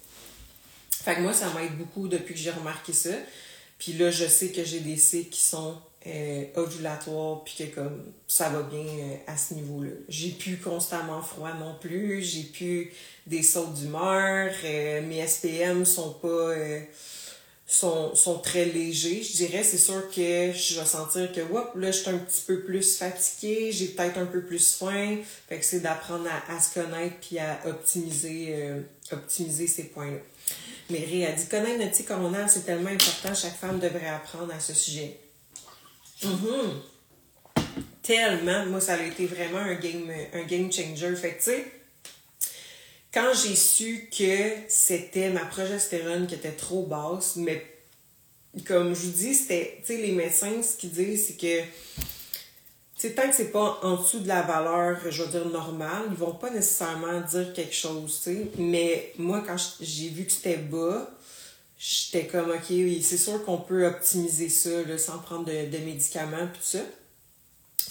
Fait 1.05 1.17
que 1.17 1.21
moi, 1.21 1.35
ça 1.35 1.53
m'aide 1.53 1.77
beaucoup 1.77 2.09
depuis 2.09 2.33
que 2.33 2.41
j'ai 2.41 2.51
remarqué 2.51 2.95
ça. 2.95 3.11
Puis 3.79 3.93
là, 3.93 4.11
je 4.11 4.25
sais 4.25 4.49
que 4.49 4.65
j'ai 4.65 4.81
des 4.81 4.97
cycles 4.97 5.29
qui 5.29 5.43
sont 5.43 5.77
euh, 6.07 6.45
ovulatoire, 6.57 7.43
puis 7.45 7.55
que 7.57 7.75
comme 7.75 8.13
ça 8.29 8.51
va 8.51 8.61
bien 8.61 8.85
euh, 8.85 9.17
à 9.27 9.39
ce 9.39 9.55
niveau-là. 9.55 9.93
J'ai 10.07 10.33
plus 10.33 10.59
constamment 10.59 11.23
froid 11.23 11.55
non 11.55 11.77
plus, 11.81 12.23
j'ai 12.23 12.43
plus 12.43 12.93
des 13.27 13.43
sautes 13.43 13.73
d'humeur, 13.73 14.51
euh, 14.65 15.01
mes 15.01 15.27
SPM 15.27 15.87
sont 15.87 16.13
pas 16.13 16.53
sont, 17.67 18.15
sont 18.15 18.39
très 18.41 18.67
légers. 18.67 19.23
Je 19.23 19.33
dirais, 19.33 19.65
c'est 19.65 19.79
sûr 19.79 20.07
que 20.11 20.53
je 20.53 20.79
vais 20.79 20.85
sentir 20.85 21.33
que 21.33 21.41
whoop, 21.41 21.71
là, 21.77 21.91
je 21.91 22.01
suis 22.01 22.11
un 22.11 22.19
petit 22.19 22.43
peu 22.47 22.61
plus 22.61 22.99
fatiguée, 22.99 23.73
j'ai 23.73 23.87
peut-être 23.87 24.19
un 24.19 24.27
peu 24.27 24.43
plus 24.43 24.77
faim. 24.77 25.17
Fait 25.49 25.59
que 25.59 25.65
c'est 25.65 25.81
d'apprendre 25.81 26.29
à, 26.49 26.61
se 26.61 26.75
connaître 26.75 27.17
puis 27.23 27.39
à 27.39 27.59
optimiser, 27.67 28.55
optimiser 29.11 29.67
ces 29.67 29.85
points-là. 29.85 30.19
Mais 30.91 30.99
Ré 30.99 31.25
a 31.25 31.33
dit 31.33 31.47
connaître 31.47 31.83
notre 31.83 32.13
hormonal, 32.13 32.51
c'est 32.51 32.67
tellement 32.67 32.91
important, 32.91 33.35
chaque 33.35 33.57
femme 33.57 33.79
devrait 33.79 34.09
apprendre 34.09 34.53
à 34.53 34.61
ce 34.61 34.75
sujet. 34.75 35.24
Mhm. 36.25 36.81
Tellement. 38.03 38.67
Moi, 38.67 38.81
ça 38.81 38.95
a 38.95 39.03
été 39.03 39.27
vraiment 39.27 39.59
un 39.59 39.75
game, 39.75 40.11
un 40.33 40.43
game 40.43 40.73
changer. 40.73 41.15
Fait 41.17 41.37
tu 41.37 41.45
sais, 41.45 41.65
quand 43.13 43.33
j'ai 43.33 43.57
su 43.57 44.09
que 44.17 44.49
c'était 44.69 45.31
ma 45.31 45.45
progestérone 45.45 46.27
qui 46.27 46.35
était 46.35 46.53
trop 46.53 46.83
basse, 46.83 47.37
mais 47.37 47.65
comme 48.67 48.95
je 48.95 49.07
vous 49.07 49.13
dis, 49.13 49.35
c'était, 49.35 49.79
tu 49.81 49.87
sais, 49.87 49.97
les 49.99 50.13
médecins, 50.13 50.63
ce 50.63 50.77
qu'ils 50.77 50.91
disent, 50.91 51.29
c'est 51.29 51.37
que, 51.37 51.63
tu 52.99 53.15
tant 53.15 53.29
que 53.29 53.35
c'est 53.35 53.51
pas 53.53 53.79
en 53.83 53.97
dessous 53.97 54.21
de 54.21 54.29
la 54.29 54.43
valeur, 54.43 54.99
je 55.11 55.23
veux 55.23 55.29
dire, 55.29 55.47
normale, 55.47 56.05
ils 56.11 56.17
vont 56.17 56.35
pas 56.35 56.51
nécessairement 56.51 57.21
dire 57.21 57.53
quelque 57.53 57.75
chose, 57.75 58.21
tu 58.23 58.33
sais. 58.33 58.47
Mais 58.59 59.13
moi, 59.19 59.43
quand 59.47 59.57
j'ai 59.81 60.09
vu 60.09 60.25
que 60.25 60.33
c'était 60.33 60.57
bas, 60.57 61.11
j'étais 61.87 62.27
comme, 62.27 62.51
OK, 62.51 62.71
oui, 62.71 63.03
c'est 63.03 63.19
sûr 63.19 63.45
qu'on 63.45 63.59
peut 63.59 63.87
optimiser 63.87 64.49
ça 64.49 64.83
là, 64.85 64.97
sans 64.97 65.19
prendre 65.19 65.45
de, 65.45 65.79
médicaments 65.79 66.47
puis 66.51 66.61
tout 66.61 66.79
ça. 66.79 66.85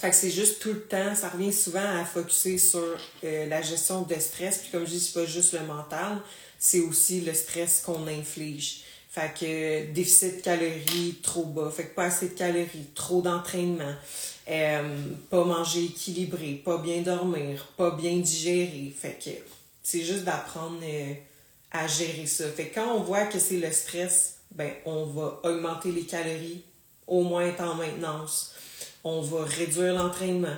Fait 0.00 0.10
que 0.10 0.16
c'est 0.16 0.30
juste 0.30 0.60
tout 0.60 0.72
le 0.72 0.82
temps, 0.82 1.14
ça 1.14 1.28
revient 1.28 1.52
souvent 1.52 2.00
à 2.00 2.04
focuser 2.04 2.58
sur 2.58 2.98
euh, 3.22 3.46
la 3.46 3.62
gestion 3.62 4.02
de 4.02 4.14
stress. 4.16 4.58
Puis 4.58 4.70
comme 4.72 4.84
je 4.84 4.90
dis, 4.90 5.00
c'est 5.00 5.14
pas 5.14 5.26
juste 5.26 5.52
le 5.52 5.60
mental, 5.60 6.20
c'est 6.58 6.80
aussi 6.80 7.20
le 7.20 7.32
stress 7.32 7.82
qu'on 7.86 8.06
inflige. 8.08 8.82
Fait 9.08 9.32
que 9.32 9.92
déficit 9.92 10.38
de 10.38 10.40
calories 10.42 11.20
trop 11.22 11.44
bas, 11.44 11.70
fait 11.70 11.84
que 11.84 11.94
pas 11.94 12.06
assez 12.06 12.30
de 12.30 12.34
calories, 12.34 12.88
trop 12.96 13.22
d'entraînement, 13.22 13.94
euh, 14.50 14.98
pas 15.30 15.44
manger 15.44 15.84
équilibré, 15.84 16.60
pas 16.64 16.78
bien 16.78 17.02
dormir, 17.02 17.68
pas 17.76 17.92
bien 17.92 18.16
digérer. 18.16 18.92
Fait 18.98 19.16
que 19.24 19.30
c'est 19.84 20.02
juste 20.02 20.24
d'apprendre 20.24 20.80
euh, 20.82 21.14
à 21.74 21.88
gérer 21.88 22.26
ça. 22.26 22.48
Fait 22.48 22.68
quand 22.68 22.94
on 22.94 23.00
voit 23.00 23.26
que 23.26 23.38
c'est 23.38 23.58
le 23.58 23.70
stress, 23.70 24.36
ben 24.52 24.70
on 24.86 25.04
va 25.06 25.40
augmenter 25.42 25.90
les 25.90 26.04
calories, 26.04 26.62
au 27.06 27.22
moins 27.22 27.52
en 27.58 27.74
maintenance. 27.74 28.54
On 29.02 29.20
va 29.20 29.44
réduire 29.44 29.92
l'entraînement 29.92 30.56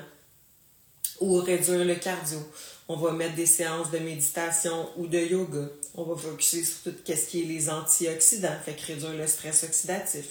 ou 1.21 1.39
réduire 1.39 1.85
le 1.85 1.95
cardio. 1.95 2.39
On 2.89 2.97
va 2.97 3.11
mettre 3.13 3.35
des 3.35 3.47
séances 3.47 3.91
de 3.91 3.99
méditation 3.99 4.91
ou 4.97 5.07
de 5.09 5.19
yoga. 5.19 5.69
On 5.95 6.05
va 6.05 6.15
focuser 6.15 6.65
sur 6.65 6.93
tout 6.93 6.95
ce 7.07 7.13
qui 7.13 7.43
est 7.43 7.47
les 7.47 7.71
antioxydants, 7.71 8.59
fait 8.65 8.79
réduire 8.79 9.15
le 9.15 9.27
stress 9.27 9.65
oxydatif. 9.65 10.27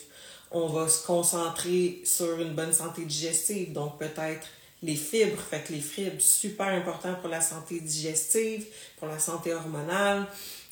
On 0.52 0.68
va 0.68 0.88
se 0.88 1.06
concentrer 1.06 2.02
sur 2.06 2.40
une 2.40 2.54
bonne 2.54 2.72
santé 2.72 3.04
digestive, 3.04 3.74
donc 3.74 3.98
peut-être 3.98 4.48
les 4.84 4.96
fibres. 4.96 5.42
Fait 5.42 5.62
que 5.62 5.74
les 5.74 5.82
fibres, 5.82 6.22
super 6.22 6.68
important 6.68 7.16
pour 7.16 7.30
la 7.30 7.42
santé 7.42 7.80
digestive, 7.80 8.66
pour 8.98 9.08
la 9.08 9.20
santé 9.20 9.54
hormonale. 9.54 10.28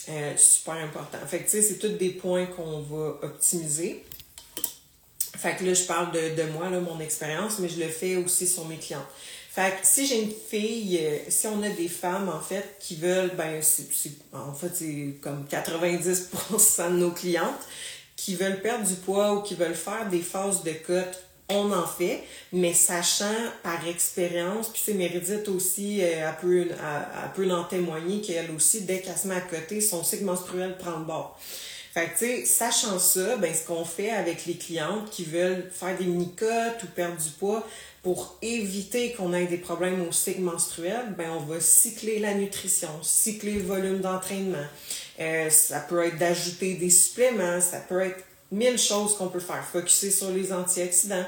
Euh, 0.09 0.35
super 0.37 0.75
important. 0.75 1.17
Fait 1.27 1.39
que, 1.39 1.43
tu 1.43 1.49
sais, 1.51 1.61
c'est 1.61 1.77
tous 1.77 1.89
des 1.89 2.09
points 2.09 2.45
qu'on 2.45 2.81
va 2.81 3.19
optimiser. 3.21 4.03
Fait 5.37 5.55
que 5.55 5.63
là, 5.63 5.73
je 5.73 5.83
parle 5.83 6.11
de, 6.11 6.35
de 6.35 6.43
moi, 6.51 6.69
là, 6.69 6.79
mon 6.79 6.99
expérience, 6.99 7.59
mais 7.59 7.69
je 7.69 7.79
le 7.79 7.87
fais 7.87 8.17
aussi 8.17 8.47
sur 8.47 8.65
mes 8.65 8.77
clients. 8.77 9.05
Fait 9.49 9.71
que 9.79 9.85
si 9.85 10.07
j'ai 10.07 10.21
une 10.21 10.31
fille, 10.31 10.99
euh, 10.99 11.17
si 11.29 11.47
on 11.47 11.61
a 11.61 11.69
des 11.69 11.87
femmes, 11.87 12.27
en 12.27 12.39
fait, 12.39 12.77
qui 12.79 12.95
veulent, 12.95 13.35
ben, 13.35 13.61
c'est, 13.61 14.11
en 14.33 14.53
fait, 14.53 14.71
c'est 14.73 15.19
comme 15.21 15.45
90% 15.45 16.91
de 16.91 16.97
nos 16.97 17.11
clientes 17.11 17.61
qui 18.15 18.35
veulent 18.35 18.61
perdre 18.61 18.85
du 18.87 18.95
poids 18.95 19.33
ou 19.33 19.41
qui 19.41 19.55
veulent 19.55 19.75
faire 19.75 20.09
des 20.09 20.21
phases 20.21 20.63
de 20.63 20.71
cote 20.71 21.23
on 21.49 21.71
en 21.71 21.85
fait, 21.85 22.23
mais 22.51 22.73
sachant 22.73 23.35
par 23.63 23.87
expérience, 23.87 24.69
puis 24.69 24.81
c'est 24.85 24.93
Méridith 24.93 25.47
aussi, 25.49 26.01
euh, 26.01 26.29
elle 26.29 27.31
peut, 27.35 27.51
en 27.51 27.63
témoigner 27.65 28.21
qu'elle 28.21 28.51
aussi, 28.51 28.81
dès 28.81 28.99
qu'elle 28.99 29.17
se 29.17 29.27
met 29.27 29.35
à 29.35 29.41
côté, 29.41 29.81
son 29.81 30.03
cycle 30.03 30.23
menstruel 30.23 30.77
prend 30.77 30.97
le 30.99 31.05
bord. 31.05 31.39
Fait 31.93 32.05
que, 32.07 32.17
tu 32.17 32.25
sais, 32.25 32.45
sachant 32.45 32.97
ça, 32.97 33.37
ben, 33.37 33.53
ce 33.53 33.67
qu'on 33.67 33.85
fait 33.85 34.09
avec 34.09 34.47
les 34.47 34.55
clientes 34.55 35.11
qui 35.11 35.25
veulent 35.25 35.69
faire 35.71 35.95
des 35.95 36.05
mini-cotes 36.05 36.83
ou 36.83 36.87
perdre 36.87 37.21
du 37.21 37.29
poids, 37.29 37.67
pour 38.01 38.35
éviter 38.41 39.13
qu'on 39.13 39.31
ait 39.33 39.45
des 39.45 39.57
problèmes 39.57 40.05
au 40.07 40.11
cycle 40.11 40.41
menstruel, 40.41 41.13
ben, 41.17 41.29
on 41.31 41.39
va 41.39 41.59
cycler 41.59 42.19
la 42.19 42.33
nutrition, 42.33 42.89
cycler 43.01 43.53
le 43.53 43.63
volume 43.63 43.99
d'entraînement. 43.99 44.65
Euh, 45.19 45.49
ça 45.49 45.79
peut 45.79 46.03
être 46.03 46.17
d'ajouter 46.17 46.73
des 46.73 46.89
suppléments, 46.89 47.61
ça 47.61 47.79
peut 47.79 48.01
être 48.01 48.23
mille 48.53 48.77
choses 48.77 49.17
qu'on 49.17 49.27
peut 49.27 49.39
faire. 49.39 49.65
Focuser 49.65 50.11
sur 50.11 50.29
les 50.29 50.53
antioxydants. 50.53 51.25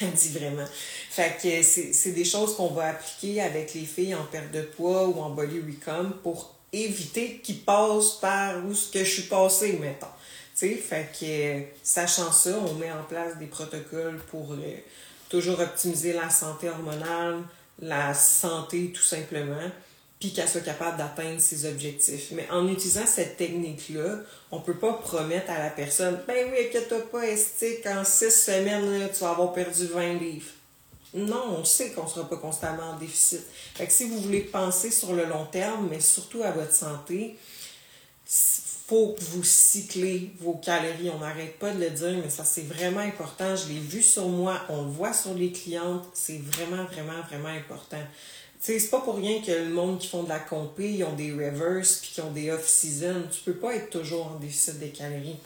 Elle 0.00 0.12
dit 0.12 0.30
vraiment. 0.30 0.64
Fait 1.10 1.36
que 1.42 1.62
c'est 1.62 2.12
des 2.12 2.24
choses 2.24 2.56
qu'on 2.56 2.68
va 2.68 2.90
appliquer 2.90 3.42
avec 3.42 3.74
les 3.74 3.84
filles 3.84 4.14
en 4.14 4.24
perte 4.24 4.50
de 4.52 4.62
poids 4.62 5.08
ou 5.08 5.20
en 5.20 5.30
body 5.30 5.60
recom 5.60 6.14
pour 6.22 6.54
éviter 6.72 7.40
qu'ils 7.42 7.60
passent 7.60 8.18
par 8.20 8.64
où 8.64 8.72
ce 8.74 8.90
que 8.90 9.00
je 9.00 9.10
suis 9.10 9.22
passée, 9.24 9.74
mettons. 9.74 10.06
fait 10.54 11.08
que 11.20 11.76
sachant 11.82 12.32
ça, 12.32 12.58
on 12.66 12.74
met 12.74 12.90
en 12.90 13.02
place 13.02 13.36
des 13.38 13.46
protocoles 13.46 14.18
pour 14.30 14.54
euh, 14.54 14.56
toujours 15.28 15.60
optimiser 15.60 16.14
la 16.14 16.30
santé 16.30 16.70
hormonale, 16.70 17.42
la 17.78 18.14
santé 18.14 18.90
tout 18.94 19.02
simplement 19.02 19.70
puis 20.22 20.32
qu'elle 20.32 20.48
soit 20.48 20.60
capable 20.60 20.98
d'atteindre 20.98 21.40
ses 21.40 21.66
objectifs. 21.66 22.30
Mais 22.30 22.48
en 22.48 22.68
utilisant 22.68 23.06
cette 23.06 23.36
technique-là, 23.36 24.20
on 24.52 24.60
peut 24.60 24.76
pas 24.76 24.92
promettre 24.92 25.50
à 25.50 25.58
la 25.58 25.68
personne, 25.68 26.16
ben 26.28 26.46
oui, 26.48 26.66
inquiète-toi 26.68 27.10
pas, 27.10 27.26
esthétique, 27.26 27.84
en 27.88 28.04
six 28.04 28.30
semaines, 28.30 29.08
tu 29.12 29.18
vas 29.18 29.30
avoir 29.30 29.52
perdu 29.52 29.84
20 29.86 30.12
livres. 30.20 30.52
Non, 31.12 31.56
on 31.58 31.64
sait 31.64 31.90
qu'on 31.90 32.06
sera 32.06 32.28
pas 32.28 32.36
constamment 32.36 32.90
en 32.90 32.98
déficit. 32.98 33.42
Fait 33.74 33.84
que 33.84 33.92
si 33.92 34.04
vous 34.04 34.18
voulez 34.18 34.42
penser 34.42 34.92
sur 34.92 35.12
le 35.12 35.24
long 35.24 35.44
terme, 35.46 35.88
mais 35.90 35.98
surtout 35.98 36.44
à 36.44 36.52
votre 36.52 36.72
santé, 36.72 37.36
faut 38.24 39.16
que 39.18 39.24
vous 39.24 39.42
cyclez 39.42 40.30
vos 40.38 40.54
calories. 40.54 41.10
On 41.10 41.18
n'arrête 41.18 41.58
pas 41.58 41.72
de 41.72 41.80
le 41.80 41.90
dire, 41.90 42.16
mais 42.22 42.30
ça 42.30 42.44
c'est 42.44 42.62
vraiment 42.62 43.00
important. 43.00 43.56
Je 43.56 43.72
l'ai 43.72 43.80
vu 43.80 44.02
sur 44.02 44.28
moi, 44.28 44.60
on 44.68 44.82
le 44.82 44.90
voit 44.90 45.12
sur 45.12 45.34
les 45.34 45.50
clientes. 45.50 46.04
C'est 46.14 46.38
vraiment, 46.38 46.84
vraiment, 46.84 47.20
vraiment 47.28 47.48
important 47.48 47.98
c'est 48.62 48.90
pas 48.90 49.00
pour 49.00 49.16
rien 49.16 49.42
que 49.42 49.50
le 49.50 49.70
monde 49.70 49.98
qui 49.98 50.06
font 50.06 50.22
de 50.22 50.28
la 50.28 50.38
compé, 50.38 50.92
ils 50.92 51.04
ont 51.04 51.14
des 51.14 51.32
reverse 51.32 51.98
puis 52.00 52.10
qui 52.14 52.20
ont 52.20 52.30
des 52.30 52.50
off-season. 52.52 53.24
Tu 53.30 53.40
peux 53.40 53.54
pas 53.54 53.74
être 53.74 53.90
toujours 53.90 54.26
en 54.26 54.38
déficit 54.38 54.78
des 54.78 54.90
calories. 54.90 55.36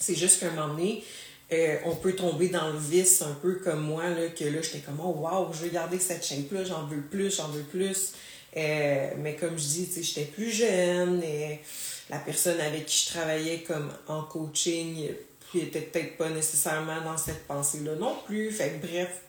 C'est 0.00 0.14
juste 0.14 0.40
qu'à 0.40 0.46
un 0.46 0.52
moment 0.52 0.74
donné, 0.74 1.04
euh, 1.52 1.76
on 1.84 1.94
peut 1.96 2.14
tomber 2.14 2.48
dans 2.48 2.68
le 2.68 2.78
vice 2.78 3.20
un 3.20 3.34
peu 3.42 3.56
comme 3.56 3.82
moi, 3.82 4.08
là, 4.08 4.28
que 4.28 4.44
là, 4.44 4.62
j'étais 4.62 4.78
comme, 4.78 5.00
oh 5.00 5.16
wow, 5.18 5.52
je 5.52 5.64
vais 5.64 5.70
garder 5.70 5.98
cette 5.98 6.24
shape-là, 6.24 6.64
j'en 6.64 6.86
veux 6.86 7.02
plus, 7.02 7.36
j'en 7.36 7.48
veux 7.48 7.62
plus. 7.62 8.14
Euh, 8.56 9.10
mais 9.18 9.36
comme 9.36 9.58
je 9.58 9.64
dis, 9.64 10.02
j'étais 10.02 10.24
plus 10.24 10.50
jeune 10.50 11.22
et 11.22 11.60
la 12.08 12.18
personne 12.18 12.58
avec 12.60 12.86
qui 12.86 13.04
je 13.04 13.12
travaillais 13.12 13.62
comme 13.62 13.92
en 14.08 14.22
coaching, 14.22 15.10
puis 15.50 15.60
était 15.60 15.82
peut-être 15.82 16.16
pas 16.16 16.30
nécessairement 16.30 17.02
dans 17.02 17.18
cette 17.18 17.46
pensée-là 17.46 17.96
non 17.96 18.16
plus. 18.26 18.50
Fait 18.50 18.70
que 18.70 18.86
bref, 18.86 19.20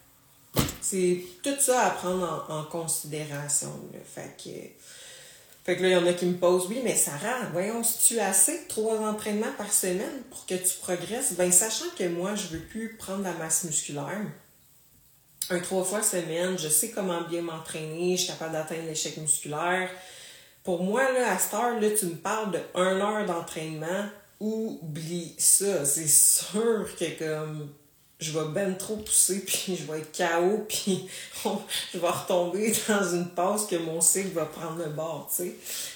c'est 0.82 1.22
tout 1.44 1.60
ça 1.60 1.86
à 1.86 1.90
prendre 1.92 2.46
en, 2.50 2.64
considération. 2.64 3.72
Fait 4.14 4.36
que, 4.38 4.50
fait 5.64 5.78
que 5.78 5.84
là, 5.84 5.90
il 5.90 5.94
y 5.94 5.96
en 5.96 6.06
a 6.06 6.14
qui 6.14 6.26
me 6.26 6.38
posent, 6.38 6.68
oui, 6.68 6.82
mais 6.84 6.96
Sarah, 6.96 7.46
voyons, 7.54 7.84
si 7.84 8.00
tu 8.00 8.20
as 8.20 8.30
assez 8.30 8.68
trois 8.68 9.00
entraînements 9.00 9.54
par 9.58 9.72
semaine 9.72 10.24
pour 10.30 10.46
que 10.46 10.56
tu 10.56 10.76
progresses, 10.82 11.34
ben 11.34 11.52
sachant 11.52 11.90
que 11.98 12.08
moi, 12.08 12.36
je 12.36 12.48
veux 12.48 12.60
plus 12.60 12.96
prendre 12.98 13.24
la 13.24 13.34
masse 13.34 13.64
musculaire, 13.64 14.22
un 15.50 15.60
trois 15.60 15.84
fois 15.84 16.02
semaine, 16.02 16.58
je 16.58 16.68
sais 16.68 16.90
comment 16.92 17.22
bien 17.22 17.42
m'entraîner, 17.42 18.16
je 18.18 18.24
suis 18.24 18.32
capable 18.32 18.54
d'atteindre 18.54 18.86
l'échec 18.88 19.18
musculaire. 19.18 19.90
Pour 20.64 20.84
moi, 20.84 21.12
là, 21.12 21.32
à 21.32 21.40
cette 21.40 21.54
heure, 21.54 21.80
là, 21.80 21.90
tu 21.98 22.06
me 22.06 22.16
parles 22.16 22.52
de 22.52 22.60
1 22.76 23.00
heure 23.00 23.26
d'entraînement, 23.26 24.06
oublie 24.40 25.36
ça. 25.38 25.86
C'est 25.86 26.08
sûr 26.08 26.88
que 26.98 27.18
comme 27.20 27.70
je 28.22 28.32
vais 28.32 28.48
ben 28.54 28.78
trop 28.78 28.96
pousser, 28.98 29.40
puis 29.46 29.76
je 29.76 29.92
vais 29.92 30.00
être 30.00 30.16
KO, 30.16 30.66
puis 30.70 31.08
je 31.94 31.98
vais 31.98 32.08
retomber 32.08 32.74
dans 32.88 33.14
une 33.14 33.30
passe 33.30 33.66
que 33.66 33.76
mon 33.76 34.00
cycle 34.00 34.30
va 34.30 34.46
prendre 34.46 34.78
le 34.78 34.92
bord, 34.92 35.30
tu 35.36 35.44
sais. 35.44 35.56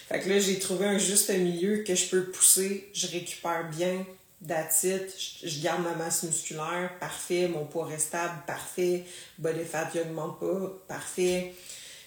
Fait 0.09 0.19
que 0.19 0.29
là, 0.29 0.39
j'ai 0.39 0.59
trouvé 0.59 0.85
un 0.85 0.97
juste 0.97 1.29
milieu 1.29 1.83
que 1.83 1.95
je 1.95 2.09
peux 2.09 2.25
pousser, 2.25 2.89
je 2.93 3.07
récupère 3.07 3.69
bien, 3.69 4.05
d'attitude, 4.41 5.07
je, 5.43 5.61
garde 5.61 5.83
ma 5.83 5.93
masse 5.93 6.23
musculaire, 6.23 6.91
parfait, 6.99 7.47
mon 7.47 7.65
poids 7.65 7.85
reste 7.85 8.07
stable, 8.07 8.43
parfait, 8.45 9.05
body 9.37 9.63
fat 9.63 9.89
augmente 9.95 10.39
pas, 10.39 10.73
parfait. 10.87 11.53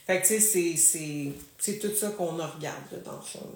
Fait 0.07 0.21
que 0.21 0.27
tu 0.27 0.41
sais, 0.41 1.33
c'est 1.59 1.79
tout 1.79 1.95
ça 1.95 2.11
qu'on 2.11 2.37
regarde, 2.37 3.03
dans 3.05 3.13
le 3.17 3.23
fond. 3.23 3.51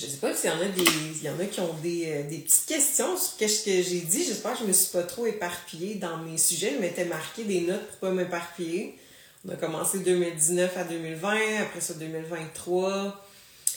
Je 0.00 0.06
sais 0.06 0.16
pas 0.16 0.34
s'il 0.34 0.48
y 0.48 0.52
en 0.52 0.60
a 0.60 0.64
des. 0.64 0.82
Il 0.82 1.22
y 1.22 1.28
en 1.28 1.38
a 1.38 1.44
qui 1.44 1.60
ont 1.60 1.74
des, 1.74 2.06
euh, 2.06 2.22
des 2.26 2.38
petites 2.38 2.64
questions 2.64 3.18
sur 3.18 3.50
ce 3.50 3.64
que 3.64 3.82
j'ai 3.82 4.00
dit. 4.00 4.24
J'espère 4.24 4.54
que 4.54 4.60
je 4.60 4.64
me 4.64 4.72
suis 4.72 4.92
pas 4.92 5.02
trop 5.02 5.26
éparpillée 5.26 5.96
dans 5.96 6.16
mes 6.18 6.38
sujets. 6.38 6.72
Je 6.74 6.80
m'étais 6.80 7.04
marqué 7.04 7.44
des 7.44 7.60
notes 7.60 7.86
pour 7.86 7.98
pas 7.98 8.10
m'éparpiller. 8.10 8.98
On 9.46 9.50
a 9.50 9.56
commencé 9.56 9.98
2019 9.98 10.74
à 10.78 10.84
2020, 10.84 11.60
après 11.60 11.82
ça 11.82 11.92
2023. 11.94 13.26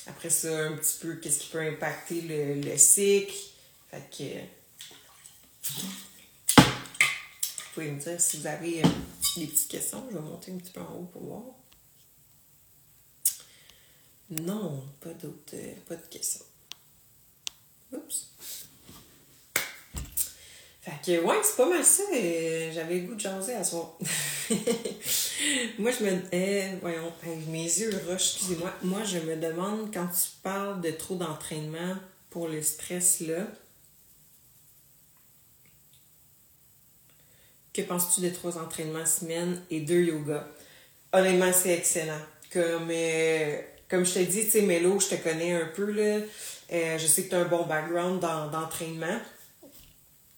Après 0.08 0.30
ça, 0.30 0.48
un 0.48 0.78
petit 0.78 0.98
peu 1.02 1.16
qu'est-ce 1.16 1.40
qui 1.40 1.48
peut 1.48 1.60
impacter 1.60 2.22
le, 2.22 2.62
le 2.62 2.78
cycle. 2.78 3.36
Fait 3.92 4.10
que. 4.18 4.24
Vous 6.58 7.82
pouvez 7.82 7.92
me 7.92 8.00
dire 8.00 8.22
si 8.22 8.38
vous 8.38 8.48
avez 8.48 8.80
euh, 8.80 8.88
des 9.36 9.48
petites 9.48 9.68
questions. 9.68 10.06
Je 10.10 10.16
vais 10.16 10.22
monter 10.22 10.54
un 10.54 10.58
petit 10.58 10.72
peu 10.72 10.80
en 10.80 10.94
haut 10.94 11.10
pour 11.12 11.24
voir. 11.24 11.44
Non, 14.42 14.84
pas 15.00 15.14
d'autres, 15.14 15.54
euh, 15.54 15.74
pas 15.88 15.96
de 15.96 16.08
questions. 16.08 16.46
Oups. 17.92 18.28
Fait 20.82 20.92
que, 21.06 21.24
ouais, 21.24 21.38
c'est 21.44 21.56
pas 21.56 21.70
mal 21.70 21.84
ça. 21.84 22.04
Euh, 22.14 22.72
j'avais 22.74 23.00
le 23.00 23.08
goût 23.08 23.16
de 23.16 23.20
jaser 23.20 23.54
à 23.54 23.64
soir. 23.64 23.98
moi, 25.80 25.92
je 25.92 26.04
me. 26.04 26.22
Eh, 26.32 26.76
voyons, 26.82 27.14
mes 27.48 27.64
yeux 27.64 27.92
rushent, 28.08 28.36
excusez-moi. 28.36 28.74
Moi, 28.82 29.04
je 29.04 29.20
me 29.20 29.36
demande, 29.38 29.94
quand 29.94 30.08
tu 30.08 30.30
parles 30.42 30.82
de 30.82 30.92
trop 30.92 31.16
d'entraînement 31.16 31.96
pour 32.30 32.48
le 32.48 32.62
stress, 32.62 33.22
là, 33.22 33.48
que 37.74 37.82
penses-tu 37.82 38.22
de 38.22 38.30
trois 38.30 38.58
entraînements 38.58 39.06
semaine 39.06 39.62
et 39.70 39.80
deux 39.82 40.04
yoga? 40.04 40.48
Honnêtement, 41.14 41.54
c'est 41.54 41.78
excellent. 41.78 42.22
Comme. 42.52 42.90
Euh, 42.92 43.62
comme 43.94 44.08
je 44.08 44.14
t'ai 44.16 44.26
dit, 44.26 44.46
tu 44.46 44.50
sais, 44.50 44.62
Mélo, 44.62 45.00
je 45.00 45.10
te 45.10 45.16
connais 45.22 45.54
un 45.54 45.68
peu, 45.68 45.92
là. 45.92 46.26
Euh, 46.72 46.98
je 46.98 47.06
sais 47.06 47.26
que 47.26 47.30
tu 47.30 47.36
as 47.36 47.42
un 47.42 47.46
bon 47.46 47.64
background 47.68 48.20
d'entraînement. 48.20 49.20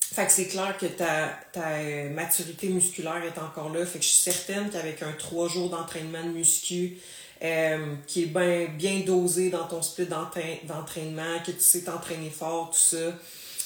fait 0.01 0.25
que 0.25 0.31
c'est 0.33 0.47
clair 0.47 0.77
que 0.77 0.87
ta, 0.87 1.29
ta 1.53 1.69
euh, 1.69 2.09
maturité 2.09 2.67
musculaire 2.67 3.23
est 3.23 3.39
encore 3.39 3.69
là. 3.73 3.85
Fait 3.85 3.99
que 3.99 4.03
je 4.03 4.09
suis 4.09 4.29
certaine 4.29 4.69
qu'avec 4.69 5.01
un 5.03 5.13
trois 5.13 5.47
jours 5.47 5.69
d'entraînement 5.69 6.21
de 6.21 6.31
muscu, 6.31 6.97
euh, 7.41 7.95
qui 8.07 8.23
est 8.23 8.25
bien, 8.25 8.65
bien 8.77 8.99
dosé 9.05 9.49
dans 9.51 9.67
ton 9.67 9.81
split 9.81 10.07
d'entraînement, 10.07 11.39
que 11.45 11.51
tu 11.51 11.61
sais 11.61 11.83
t'entraîner 11.83 12.31
fort, 12.31 12.71
tout 12.71 12.97
ça, 12.97 13.13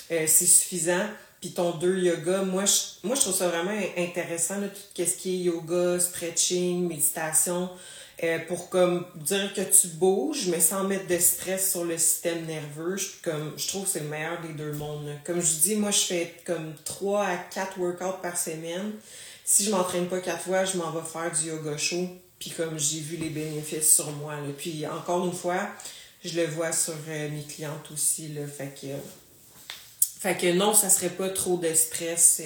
c'est 0.08 0.28
suffisant. 0.28 1.08
Puis 1.42 1.54
ton 1.54 1.72
deux 1.72 1.98
yoga, 1.98 2.44
moi 2.44 2.66
je, 2.66 3.08
moi 3.08 3.16
je 3.16 3.22
trouve 3.22 3.36
ça 3.36 3.48
vraiment 3.48 3.76
intéressant, 3.98 4.60
là, 4.60 4.68
tout 4.68 5.04
ce 5.04 5.18
qui 5.18 5.36
est 5.36 5.44
yoga, 5.46 6.00
stretching, 6.00 6.88
méditation. 6.88 7.72
Euh, 8.22 8.38
pour 8.50 8.70
comme 8.70 9.06
dire 9.16 9.54
que 9.54 9.62
tu 9.62 9.88
bouges, 9.88 10.48
mais 10.48 10.60
sans 10.60 10.84
mettre 10.84 11.08
de 11.08 11.18
stress 11.18 11.72
sur 11.72 11.86
le 11.86 11.98
système 11.98 12.46
nerveux. 12.46 12.98
Je, 12.98 13.08
comme, 13.24 13.54
je 13.56 13.68
trouve 13.70 13.86
que 13.86 13.92
c'est 13.92 14.02
le 14.02 14.10
meilleur 14.10 14.42
des 14.42 14.54
deux 14.54 14.74
mondes. 14.74 15.10
Comme 15.24 15.42
je 15.42 15.54
dis, 15.62 15.76
moi, 15.76 15.92
je 15.92 16.00
fais 16.00 16.36
comme 16.46 16.74
3 16.84 17.24
à 17.26 17.38
4 17.38 17.80
workouts 17.80 18.22
par 18.22 18.38
semaine. 18.38 18.92
Si 19.46 19.64
je 19.64 19.72
m'entraîne 19.72 20.08
pas 20.08 20.20
quatre 20.20 20.44
fois, 20.44 20.66
je 20.66 20.78
m'en 20.78 20.92
vais 20.92 21.08
faire 21.08 21.32
du 21.32 21.48
yoga 21.48 21.78
chaud. 21.78 22.10
Puis 22.40 22.50
comme 22.52 22.78
j'ai 22.78 23.00
vu 23.00 23.16
les 23.16 23.30
bénéfices 23.30 23.96
sur 23.96 24.12
moi. 24.12 24.36
Là. 24.36 24.50
Puis 24.58 24.86
encore 24.86 25.26
une 25.26 25.34
fois, 25.34 25.70
je 26.24 26.40
le 26.40 26.46
vois 26.46 26.74
sur 26.74 26.94
euh, 27.08 27.30
mes 27.30 27.44
clientes 27.44 27.90
aussi. 27.92 28.28
Là. 28.30 28.42
Fait 28.48 28.74
que, 28.80 28.88
fait 30.20 30.38
que 30.38 30.52
non, 30.52 30.74
ça 30.74 30.90
serait 30.90 31.10
pas 31.10 31.30
trop 31.30 31.58
de 31.58 31.74
stress. 31.74 32.42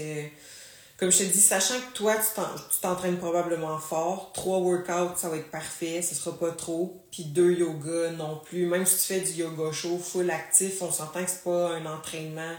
Comme 1.03 1.11
je 1.11 1.17
te 1.17 1.23
dis, 1.23 1.41
sachant 1.41 1.81
que 1.81 1.97
toi, 1.97 2.15
tu 2.15 2.79
t'entraînes 2.79 3.17
probablement 3.17 3.77
fort, 3.77 4.31
trois 4.31 4.59
workouts, 4.59 5.17
ça 5.17 5.27
va 5.27 5.35
être 5.35 5.51
parfait, 5.51 6.01
ce 6.01 6.15
sera 6.15 6.39
pas 6.39 6.51
trop. 6.51 7.03
Puis 7.11 7.25
deux 7.25 7.51
yoga 7.51 8.11
non 8.11 8.37
plus. 8.37 8.65
Même 8.67 8.85
si 8.85 8.99
tu 8.99 9.13
fais 9.13 9.19
du 9.19 9.41
yoga 9.41 9.73
chaud, 9.73 9.99
full 9.99 10.31
actif, 10.31 10.81
on 10.81 10.89
s'entend 10.89 11.25
que 11.25 11.29
c'est 11.29 11.43
pas 11.43 11.71
un 11.75 11.85
entraînement 11.87 12.53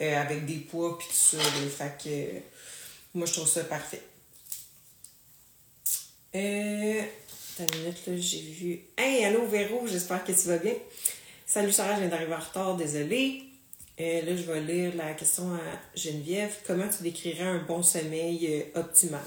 euh, 0.00 0.22
avec 0.22 0.46
des 0.46 0.58
poids 0.58 0.96
puis 0.96 1.08
tout 1.08 1.12
ça. 1.12 1.38
Fait 1.76 1.98
que 2.00 3.18
moi, 3.18 3.26
je 3.26 3.32
trouve 3.32 3.48
ça 3.48 3.64
parfait. 3.64 4.02
Euh, 6.36 7.02
une 7.58 7.80
minute, 7.80 8.06
là, 8.06 8.12
j'ai 8.16 8.42
vu. 8.42 8.80
Hey, 8.96 9.24
allô 9.24 9.44
Véro, 9.48 9.88
j'espère 9.88 10.22
que 10.22 10.30
tu 10.30 10.46
vas 10.46 10.58
bien. 10.58 10.74
Salut 11.46 11.72
Sarah, 11.72 11.96
je 11.96 12.02
viens 12.02 12.10
d'arriver 12.10 12.34
en 12.34 12.38
retard, 12.38 12.76
désolée. 12.76 13.47
Euh, 14.00 14.22
là, 14.22 14.36
je 14.36 14.42
vais 14.42 14.60
lire 14.60 14.92
la 14.96 15.12
question 15.14 15.52
à 15.54 15.98
Geneviève. 15.98 16.54
Comment 16.66 16.86
tu 16.88 17.02
décrirais 17.02 17.44
un 17.44 17.58
bon 17.58 17.82
sommeil 17.82 18.46
euh, 18.48 18.80
optimal? 18.80 19.20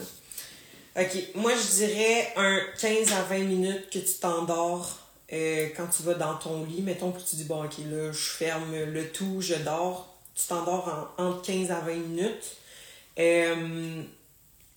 OK, 0.98 1.18
moi 1.36 1.52
je 1.56 1.86
dirais 1.86 2.34
un 2.38 2.60
15 2.80 3.12
à 3.14 3.24
20 3.24 3.40
minutes 3.40 3.90
que 3.90 4.00
tu 4.00 4.14
t'endors 4.20 5.00
euh, 5.32 5.68
quand 5.76 5.88
tu 5.88 6.04
vas 6.04 6.14
dans 6.14 6.36
ton 6.36 6.64
lit. 6.64 6.82
Mettons 6.82 7.12
que 7.12 7.20
tu 7.20 7.36
dis, 7.36 7.44
bon, 7.44 7.66
OK, 7.66 7.78
là, 7.90 8.12
je 8.14 8.30
ferme 8.30 8.76
le 8.76 9.08
tout, 9.10 9.42
je 9.42 9.56
dors. 9.56 10.16
Tu 10.36 10.48
t'endors 10.48 11.12
en, 11.18 11.24
entre 11.24 11.42
15 11.42 11.72
à 11.72 11.82
20 11.82 11.94
minutes. 11.96 12.58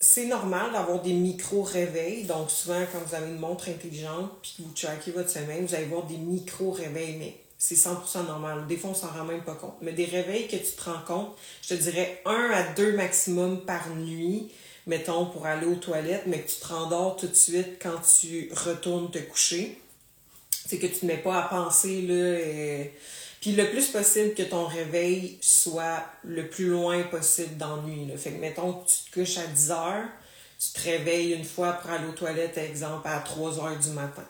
c'est 0.01 0.27
normal 0.27 0.73
d'avoir 0.73 1.03
des 1.03 1.13
micro-réveils. 1.13 2.25
Donc, 2.25 2.51
souvent, 2.51 2.83
quand 2.93 2.99
vous 2.99 3.15
avez 3.15 3.29
une 3.29 3.39
montre 3.39 3.69
intelligente 3.69 4.31
puis 4.43 4.55
que 4.59 4.63
vous 4.63 4.75
traquez 4.75 5.13
votre 5.13 5.31
sommeil, 5.31 5.63
vous 5.63 5.75
allez 5.75 5.85
avoir 5.85 6.05
des 6.05 6.17
micro-réveils. 6.17 7.17
Mais 7.17 7.44
c'est 7.67 7.77
100% 7.77 8.27
normal. 8.27 8.67
Des 8.67 8.77
fois, 8.77 8.91
on 8.91 8.95
s'en 8.95 9.09
rend 9.09 9.25
même 9.25 9.43
pas 9.43 9.55
compte. 9.55 9.77
Mais 9.81 9.93
des 9.93 10.05
réveils 10.05 10.47
que 10.49 10.57
tu 10.57 10.73
te 10.77 10.85
rends 10.85 11.03
compte, 11.07 11.35
je 11.63 11.69
te 11.69 11.75
dirais 11.75 12.21
un 12.27 12.51
à 12.53 12.63
deux 12.75 12.93
maximum 12.93 13.65
par 13.65 13.89
nuit, 13.89 14.53
mettons, 14.87 15.25
pour 15.25 15.47
aller 15.47 15.65
aux 15.65 15.77
toilettes, 15.77 16.25
mais 16.27 16.41
que 16.41 16.51
tu 16.51 16.57
te 16.57 16.67
rendors 16.67 17.17
tout 17.17 17.27
de 17.27 17.35
suite 17.35 17.79
quand 17.81 17.99
tu 18.21 18.51
retournes 18.53 19.11
te 19.11 19.19
coucher. 19.19 19.81
C'est 20.51 20.79
que 20.79 20.87
tu 20.87 21.07
ne 21.07 21.13
mets 21.13 21.23
pas 21.23 21.43
à 21.43 21.49
penser, 21.49 22.03
là. 22.03 22.85
Puis 23.41 23.53
le 23.53 23.71
plus 23.71 23.89
possible 23.89 24.35
que 24.35 24.43
ton 24.43 24.67
réveil 24.67 25.39
soit 25.41 26.05
le 26.23 26.47
plus 26.49 26.69
loin 26.69 27.03
possible 27.05 27.57
dans. 27.57 27.83
Fait 28.19 28.33
que, 28.33 28.41
mettons 28.41 28.75
que 28.75 28.91
tu 28.91 29.11
te 29.11 29.21
couches 29.21 29.39
à 29.39 29.47
10 29.47 29.71
heures, 29.71 30.05
tu 30.59 30.71
te 30.79 30.85
réveilles 30.85 31.33
une 31.33 31.45
fois 31.45 31.73
pour 31.73 31.91
aller 31.91 32.09
aux 32.09 32.13
toilettes, 32.13 32.59
exemple, 32.59 33.09
à 33.09 33.21
3 33.21 33.59
heures 33.59 33.79
du 33.79 33.89
matin 33.89 34.25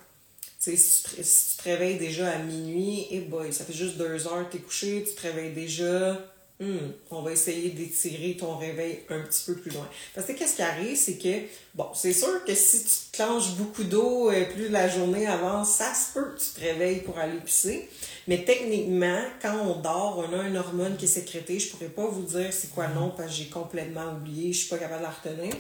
si 0.64 1.02
tu, 1.02 1.22
te, 1.56 1.64
réveilles 1.64 1.98
déjà 1.98 2.30
à 2.30 2.38
minuit, 2.38 3.06
et 3.10 3.20
boy, 3.20 3.52
ça 3.52 3.64
fait 3.64 3.72
juste 3.72 3.96
deux 3.96 4.26
heures 4.26 4.48
que 4.48 4.56
tu 4.56 4.58
es 4.58 4.60
couché, 4.60 5.04
tu 5.06 5.14
te 5.14 5.22
réveilles 5.22 5.52
déjà. 5.52 6.20
Hmm, 6.60 6.92
on 7.10 7.22
va 7.22 7.32
essayer 7.32 7.70
d'étirer 7.70 8.36
ton 8.38 8.56
réveil 8.56 9.00
un 9.10 9.20
petit 9.22 9.42
peu 9.44 9.56
plus 9.56 9.72
loin. 9.72 9.88
Parce 10.14 10.28
que 10.28 10.32
qu'est-ce 10.32 10.54
qui 10.54 10.62
arrive, 10.62 10.96
c'est 10.96 11.18
que, 11.18 11.46
bon, 11.74 11.88
c'est 11.94 12.12
sûr 12.12 12.44
que 12.44 12.54
si 12.54 12.84
tu 12.84 12.90
clenches 13.12 13.56
beaucoup 13.56 13.82
d'eau 13.82 14.30
euh, 14.30 14.44
plus 14.44 14.68
la 14.68 14.88
journée 14.88 15.26
avance, 15.26 15.70
ça 15.70 15.92
se 15.92 16.14
peut 16.14 16.32
que 16.32 16.38
tu 16.38 16.50
te 16.54 16.60
réveilles 16.60 17.00
pour 17.00 17.18
aller 17.18 17.40
pisser. 17.40 17.88
Mais 18.28 18.44
techniquement, 18.44 19.20
quand 19.42 19.58
on 19.66 19.80
dort, 19.80 20.24
on 20.30 20.38
a 20.38 20.46
une 20.46 20.56
hormone 20.56 20.96
qui 20.96 21.06
est 21.06 21.08
sécrétée. 21.08 21.58
Je 21.58 21.70
pourrais 21.70 21.88
pas 21.88 22.06
vous 22.06 22.22
dire 22.22 22.52
c'est 22.52 22.70
quoi 22.70 22.86
le 22.86 22.94
nom 22.94 23.10
parce 23.10 23.30
que 23.30 23.36
j'ai 23.36 23.48
complètement 23.48 24.12
oublié, 24.12 24.52
je 24.52 24.58
suis 24.58 24.68
pas 24.68 24.78
capable 24.78 25.00
de 25.00 25.06
la 25.06 25.10
retenir 25.10 25.54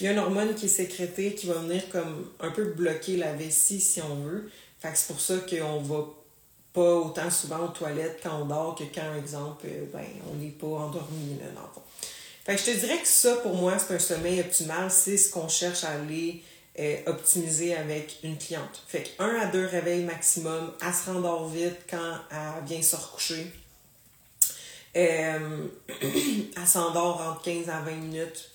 il 0.00 0.04
y 0.04 0.08
a 0.08 0.12
une 0.12 0.18
hormone 0.18 0.54
qui 0.54 0.66
est 0.66 0.68
sécrétée 0.68 1.34
qui 1.34 1.46
va 1.46 1.54
venir 1.54 1.88
comme 1.90 2.30
un 2.40 2.50
peu 2.50 2.64
bloquer 2.64 3.16
la 3.16 3.32
vessie 3.32 3.80
si 3.80 4.00
on 4.02 4.16
veut. 4.16 4.50
Fait 4.80 4.90
que 4.90 4.98
c'est 4.98 5.08
pour 5.08 5.20
ça 5.20 5.34
qu'on 5.38 5.80
va 5.80 6.04
pas 6.72 6.94
autant 6.94 7.30
souvent 7.30 7.64
aux 7.64 7.68
toilettes 7.68 8.20
quand 8.22 8.42
on 8.42 8.44
dort 8.46 8.74
que 8.74 8.84
quand, 8.94 9.14
exemple, 9.16 9.66
euh, 9.66 9.84
ben, 9.92 10.04
on 10.30 10.36
n'est 10.36 10.50
pas 10.50 10.66
endormi, 10.66 11.36
là, 11.40 11.46
dans 11.54 11.62
le 11.62 11.72
fond. 11.74 11.82
Fait 12.44 12.54
que 12.54 12.60
je 12.60 12.66
te 12.66 12.86
dirais 12.86 12.98
que 12.98 13.08
ça, 13.08 13.36
pour 13.36 13.54
moi, 13.54 13.74
c'est 13.78 13.94
un 13.94 13.98
sommeil 13.98 14.40
optimal. 14.40 14.90
C'est 14.90 15.16
ce 15.16 15.30
qu'on 15.30 15.48
cherche 15.48 15.84
à 15.84 15.90
aller 15.90 16.42
euh, 16.78 16.96
optimiser 17.06 17.74
avec 17.74 18.18
une 18.22 18.38
cliente. 18.38 18.82
Fait 18.86 19.02
que 19.02 19.22
un 19.22 19.40
à 19.40 19.46
deux 19.46 19.66
réveils 19.66 20.04
maximum. 20.04 20.72
Elle 20.80 20.94
se 20.94 21.10
rendort 21.10 21.48
vite 21.48 21.78
quand 21.88 22.14
elle 22.30 22.64
vient 22.64 22.82
se 22.82 22.96
recoucher. 22.96 23.52
Euh, 24.96 25.66
elle 26.02 26.66
s'endort 26.66 27.20
entre 27.20 27.42
15 27.42 27.68
à 27.68 27.80
20 27.80 27.90
minutes 27.96 28.50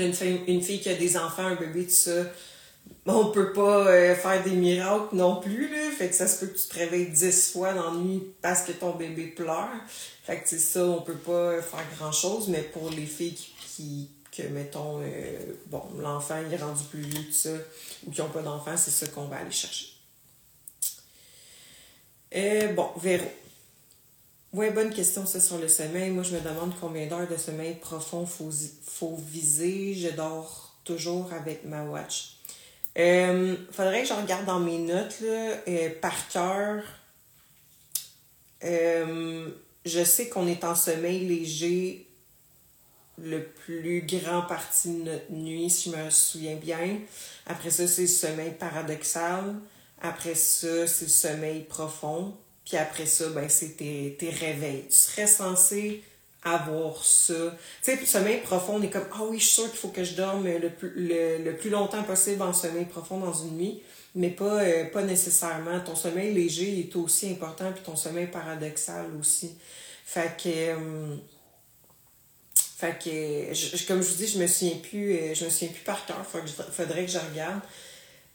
une 0.00 0.12
fille, 0.12 0.40
une 0.46 0.62
fille 0.62 0.80
qui 0.80 0.88
a 0.88 0.94
des 0.94 1.16
enfants, 1.16 1.44
un 1.44 1.54
bébé, 1.54 1.84
tout 1.84 1.90
ça, 1.90 2.24
on 3.06 3.26
peut 3.26 3.52
pas 3.52 3.86
euh, 3.86 4.14
faire 4.14 4.42
des 4.42 4.52
miracles 4.52 5.14
non 5.14 5.36
plus, 5.40 5.68
là. 5.68 5.90
Fait 5.90 6.08
que 6.08 6.14
ça 6.14 6.26
se 6.26 6.40
peut 6.40 6.52
que 6.52 6.58
tu 6.58 6.68
te 6.68 6.74
réveilles 6.74 7.10
dix 7.10 7.52
fois 7.52 7.72
dans 7.72 7.92
la 7.92 7.98
nuit 7.98 8.22
parce 8.40 8.62
que 8.62 8.72
ton 8.72 8.94
bébé 8.94 9.26
pleure. 9.28 9.68
Fait 10.24 10.40
que 10.40 10.48
c'est 10.48 10.58
ça, 10.58 10.84
on 10.84 11.02
peut 11.02 11.12
pas 11.12 11.60
faire 11.60 11.84
grand 11.98 12.12
chose, 12.12 12.48
mais 12.48 12.62
pour 12.62 12.90
les 12.90 13.06
filles 13.06 13.38
qui, 13.76 14.10
que 14.32 14.42
mettons, 14.44 15.00
euh, 15.02 15.54
bon, 15.66 15.82
l'enfant 15.98 16.40
il 16.46 16.52
est 16.52 16.56
rendu 16.62 16.82
plus 16.84 17.02
vieux, 17.02 17.24
tout 17.26 17.32
ça, 17.32 17.50
ou 18.06 18.10
qui 18.10 18.20
ont 18.22 18.30
pas 18.30 18.42
d'enfant, 18.42 18.76
c'est 18.76 18.90
ça 18.90 19.06
qu'on 19.08 19.26
va 19.26 19.36
aller 19.36 19.50
chercher. 19.50 19.88
Euh, 22.34 22.72
bon, 22.72 22.88
Véro. 22.96 23.30
Oui, 24.56 24.70
bonne 24.70 24.90
question, 24.90 25.26
ça, 25.26 25.40
sur 25.40 25.58
le 25.58 25.66
sommeil. 25.66 26.12
Moi, 26.12 26.22
je 26.22 26.36
me 26.36 26.40
demande 26.40 26.72
combien 26.80 27.08
d'heures 27.08 27.26
de 27.26 27.36
sommeil 27.36 27.74
profond 27.74 28.24
faut, 28.24 28.52
faut 28.86 29.16
viser. 29.16 29.94
Je 29.94 30.10
dors 30.10 30.76
toujours 30.84 31.32
avec 31.32 31.64
ma 31.64 31.82
watch. 31.82 32.36
Euh, 32.96 33.56
faudrait 33.72 34.02
que 34.02 34.08
je 34.10 34.14
regarde 34.14 34.44
dans 34.44 34.60
mes 34.60 34.78
notes, 34.78 35.18
là, 35.22 35.56
euh, 35.66 35.90
par 36.00 36.28
cœur. 36.28 36.84
Euh, 38.62 39.50
je 39.84 40.04
sais 40.04 40.28
qu'on 40.28 40.46
est 40.46 40.62
en 40.62 40.76
sommeil 40.76 41.26
léger 41.26 42.06
le 43.18 43.42
plus 43.42 44.02
grand 44.06 44.42
partie 44.42 45.00
de 45.00 45.02
notre 45.02 45.32
nuit, 45.32 45.68
si 45.68 45.90
je 45.90 45.96
me 45.96 46.10
souviens 46.10 46.54
bien. 46.54 47.00
Après 47.46 47.70
ça, 47.70 47.88
c'est 47.88 48.02
le 48.02 48.06
sommeil 48.06 48.52
paradoxal. 48.52 49.56
Après 50.00 50.36
ça, 50.36 50.86
c'est 50.86 51.06
le 51.06 51.10
sommeil 51.10 51.62
profond. 51.64 52.36
Puis 52.64 52.76
après 52.76 53.06
ça, 53.06 53.28
ben, 53.28 53.48
c'est 53.48 53.76
tes, 53.76 54.16
réveils. 54.40 54.86
Tu 54.88 54.96
serais 54.96 55.26
censé 55.26 56.02
avoir 56.42 57.02
ça. 57.04 57.34
Tu 57.82 57.92
sais, 57.92 57.96
le 58.00 58.06
sommeil 58.06 58.40
profond, 58.40 58.74
on 58.76 58.82
est 58.82 58.90
comme, 58.90 59.06
ah 59.12 59.22
oui, 59.28 59.38
je 59.38 59.44
suis 59.44 59.54
sûr 59.54 59.70
qu'il 59.70 59.78
faut 59.78 59.88
que 59.88 60.04
je 60.04 60.14
dorme 60.14 60.46
le 60.46 60.70
plus, 60.70 60.92
le, 60.96 61.52
plus 61.52 61.70
longtemps 61.70 62.02
possible 62.02 62.42
en 62.42 62.52
sommeil 62.52 62.84
profond 62.84 63.18
dans 63.18 63.32
une 63.32 63.56
nuit, 63.56 63.82
mais 64.14 64.30
pas, 64.30 64.62
euh, 64.62 64.84
pas 64.86 65.02
nécessairement. 65.02 65.80
Ton 65.80 65.96
sommeil 65.96 66.34
léger 66.34 66.80
est 66.80 66.96
aussi 66.96 67.30
important, 67.30 67.72
puis 67.72 67.82
ton 67.82 67.96
sommeil 67.96 68.26
paradoxal 68.26 69.06
aussi. 69.18 69.56
Fait 70.04 70.36
que... 70.42 70.48
Euh, 70.48 71.16
fait 72.76 72.98
que, 72.98 73.54
je, 73.54 73.86
comme 73.86 74.02
je 74.02 74.08
vous 74.08 74.16
dis, 74.16 74.26
je 74.26 74.38
me 74.38 74.46
souviens 74.46 74.76
plus, 74.76 75.14
euh, 75.14 75.34
je 75.34 75.44
me 75.44 75.50
souviens 75.50 75.68
plus 75.68 75.84
par 75.84 76.04
cœur. 76.06 76.26
Faudrait 76.26 77.06
que 77.06 77.10
je 77.10 77.18
regarde. 77.18 77.60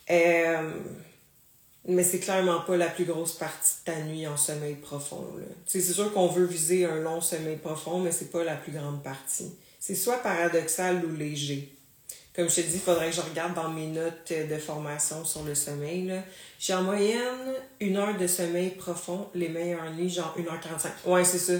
Euh, 0.09 0.71
mais 1.89 2.03
c'est 2.03 2.19
clairement 2.19 2.61
pas 2.61 2.77
la 2.77 2.87
plus 2.87 3.05
grosse 3.05 3.33
partie 3.33 3.73
de 3.85 3.91
ta 3.91 3.99
nuit 4.01 4.27
en 4.27 4.37
sommeil 4.37 4.75
profond. 4.75 5.25
C'est 5.65 5.81
sûr 5.81 6.13
qu'on 6.13 6.27
veut 6.27 6.45
viser 6.45 6.85
un 6.85 6.97
long 6.97 7.19
sommeil 7.19 7.57
profond, 7.57 7.99
mais 7.99 8.11
c'est 8.11 8.31
pas 8.31 8.43
la 8.43 8.55
plus 8.55 8.71
grande 8.71 9.01
partie. 9.03 9.51
C'est 9.79 9.95
soit 9.95 10.17
paradoxal 10.17 11.03
ou 11.03 11.15
léger. 11.15 11.73
Comme 12.35 12.47
je 12.47 12.55
te 12.55 12.61
dis, 12.61 12.75
il 12.75 12.79
faudrait 12.79 13.09
que 13.09 13.15
je 13.15 13.21
regarde 13.21 13.55
dans 13.55 13.69
mes 13.69 13.87
notes 13.87 14.31
de 14.31 14.57
formation 14.57 15.25
sur 15.25 15.43
le 15.43 15.55
sommeil. 15.55 16.13
J'ai 16.59 16.73
en 16.73 16.83
moyenne 16.83 17.55
une 17.79 17.97
heure 17.97 18.17
de 18.17 18.27
sommeil 18.27 18.69
profond, 18.69 19.27
les 19.33 19.49
meilleures 19.49 19.91
nuits, 19.93 20.09
genre 20.09 20.35
1h45. 20.37 21.09
Ouais, 21.09 21.23
c'est 21.23 21.39
ça. 21.39 21.53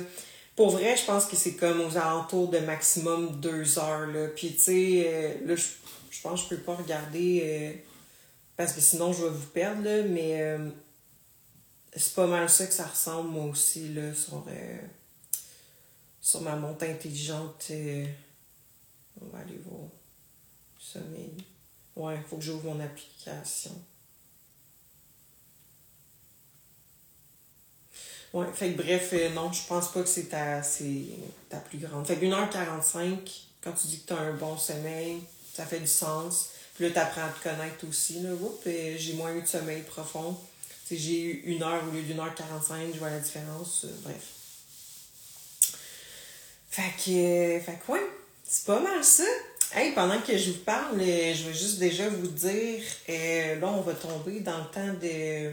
Pour 0.56 0.70
vrai, 0.70 0.96
je 0.96 1.06
pense 1.06 1.26
que 1.26 1.36
c'est 1.36 1.54
comme 1.54 1.82
aux 1.82 1.98
alentours 1.98 2.50
de 2.50 2.60
maximum 2.60 3.40
deux 3.40 3.80
heures. 3.80 4.08
Là. 4.08 4.28
Puis, 4.36 4.54
tu 4.54 4.60
sais, 4.60 5.04
euh, 5.08 5.34
là, 5.46 5.56
je, 5.56 6.22
pense 6.22 6.44
que 6.44 6.50
je 6.50 6.56
peux 6.56 6.62
pas 6.62 6.76
regarder. 6.76 7.42
Euh, 7.44 7.89
parce 8.60 8.74
que 8.74 8.82
sinon 8.82 9.14
je 9.14 9.24
vais 9.24 9.30
vous 9.30 9.48
perdre, 9.48 9.86
là, 9.86 10.04
mais 10.04 10.42
euh, 10.42 10.70
c'est 11.96 12.14
pas 12.14 12.28
mal 12.28 12.50
ça 12.50 12.68
que 12.68 12.74
ça 12.74 12.88
ressemble 12.88 13.30
moi 13.30 13.46
aussi 13.46 13.94
là, 13.94 14.14
sur, 14.14 14.44
euh, 14.50 14.78
sur 16.20 16.42
ma 16.42 16.58
montre 16.58 16.84
intelligente. 16.84 17.68
Euh, 17.72 18.06
on 19.22 19.28
va 19.28 19.40
aller 19.40 19.58
voir. 19.66 19.88
Sommeil. 20.78 21.38
Ouais, 21.96 22.18
il 22.18 22.24
faut 22.24 22.36
que 22.36 22.44
j'ouvre 22.44 22.66
mon 22.66 22.82
application. 22.82 23.82
Ouais, 28.34 28.48
fait 28.54 28.74
que 28.74 28.84
bref, 28.84 29.14
non, 29.36 29.54
je 29.54 29.66
pense 29.68 29.90
pas 29.94 30.02
que 30.02 30.10
c'est 30.10 30.26
ta, 30.26 30.62
ta 31.48 31.60
plus 31.60 31.78
grande. 31.78 32.06
Fait 32.06 32.18
que 32.18 32.26
1h45, 32.26 33.20
quand 33.62 33.72
tu 33.72 33.88
dis 33.88 34.02
que 34.02 34.08
tu 34.08 34.14
as 34.14 34.20
un 34.20 34.34
bon 34.34 34.58
sommeil, 34.58 35.22
ça 35.54 35.66
fait 35.66 35.80
du 35.80 35.88
sens. 35.88 36.50
Puis 36.80 36.88
là, 36.88 36.94
tu 37.14 37.20
à 37.20 37.28
te 37.28 37.44
connaître 37.44 37.86
aussi. 37.90 38.22
Là. 38.22 38.30
j'ai 38.66 39.12
moins 39.16 39.36
eu 39.36 39.42
de 39.42 39.46
sommeil 39.46 39.82
profond. 39.82 40.38
j'ai 40.90 41.24
eu 41.24 41.42
une 41.48 41.62
heure 41.62 41.84
au 41.86 41.92
lieu 41.92 42.04
d'une 42.04 42.22
heure 42.22 42.34
45, 42.34 42.94
je 42.94 43.00
vois 43.00 43.10
la 43.10 43.20
différence. 43.20 43.84
Euh, 43.84 43.90
bref. 44.02 45.76
Fait 46.70 46.94
que, 46.96 47.66
fait 47.66 47.80
que 47.86 47.92
ouais, 47.92 48.08
c'est 48.46 48.66
pas 48.66 48.80
mal 48.80 49.04
ça. 49.04 49.26
Hey, 49.74 49.92
pendant 49.92 50.22
que 50.22 50.38
je 50.38 50.52
vous 50.52 50.60
parle, 50.60 51.02
euh, 51.02 51.34
je 51.34 51.50
vais 51.50 51.54
juste 51.54 51.80
déjà 51.80 52.08
vous 52.08 52.28
dire, 52.28 52.82
euh, 53.10 53.60
là, 53.60 53.68
on 53.68 53.82
va 53.82 53.94
tomber 53.94 54.40
dans 54.40 54.60
le 54.60 54.72
temps 54.72 54.94
de, 55.02 55.52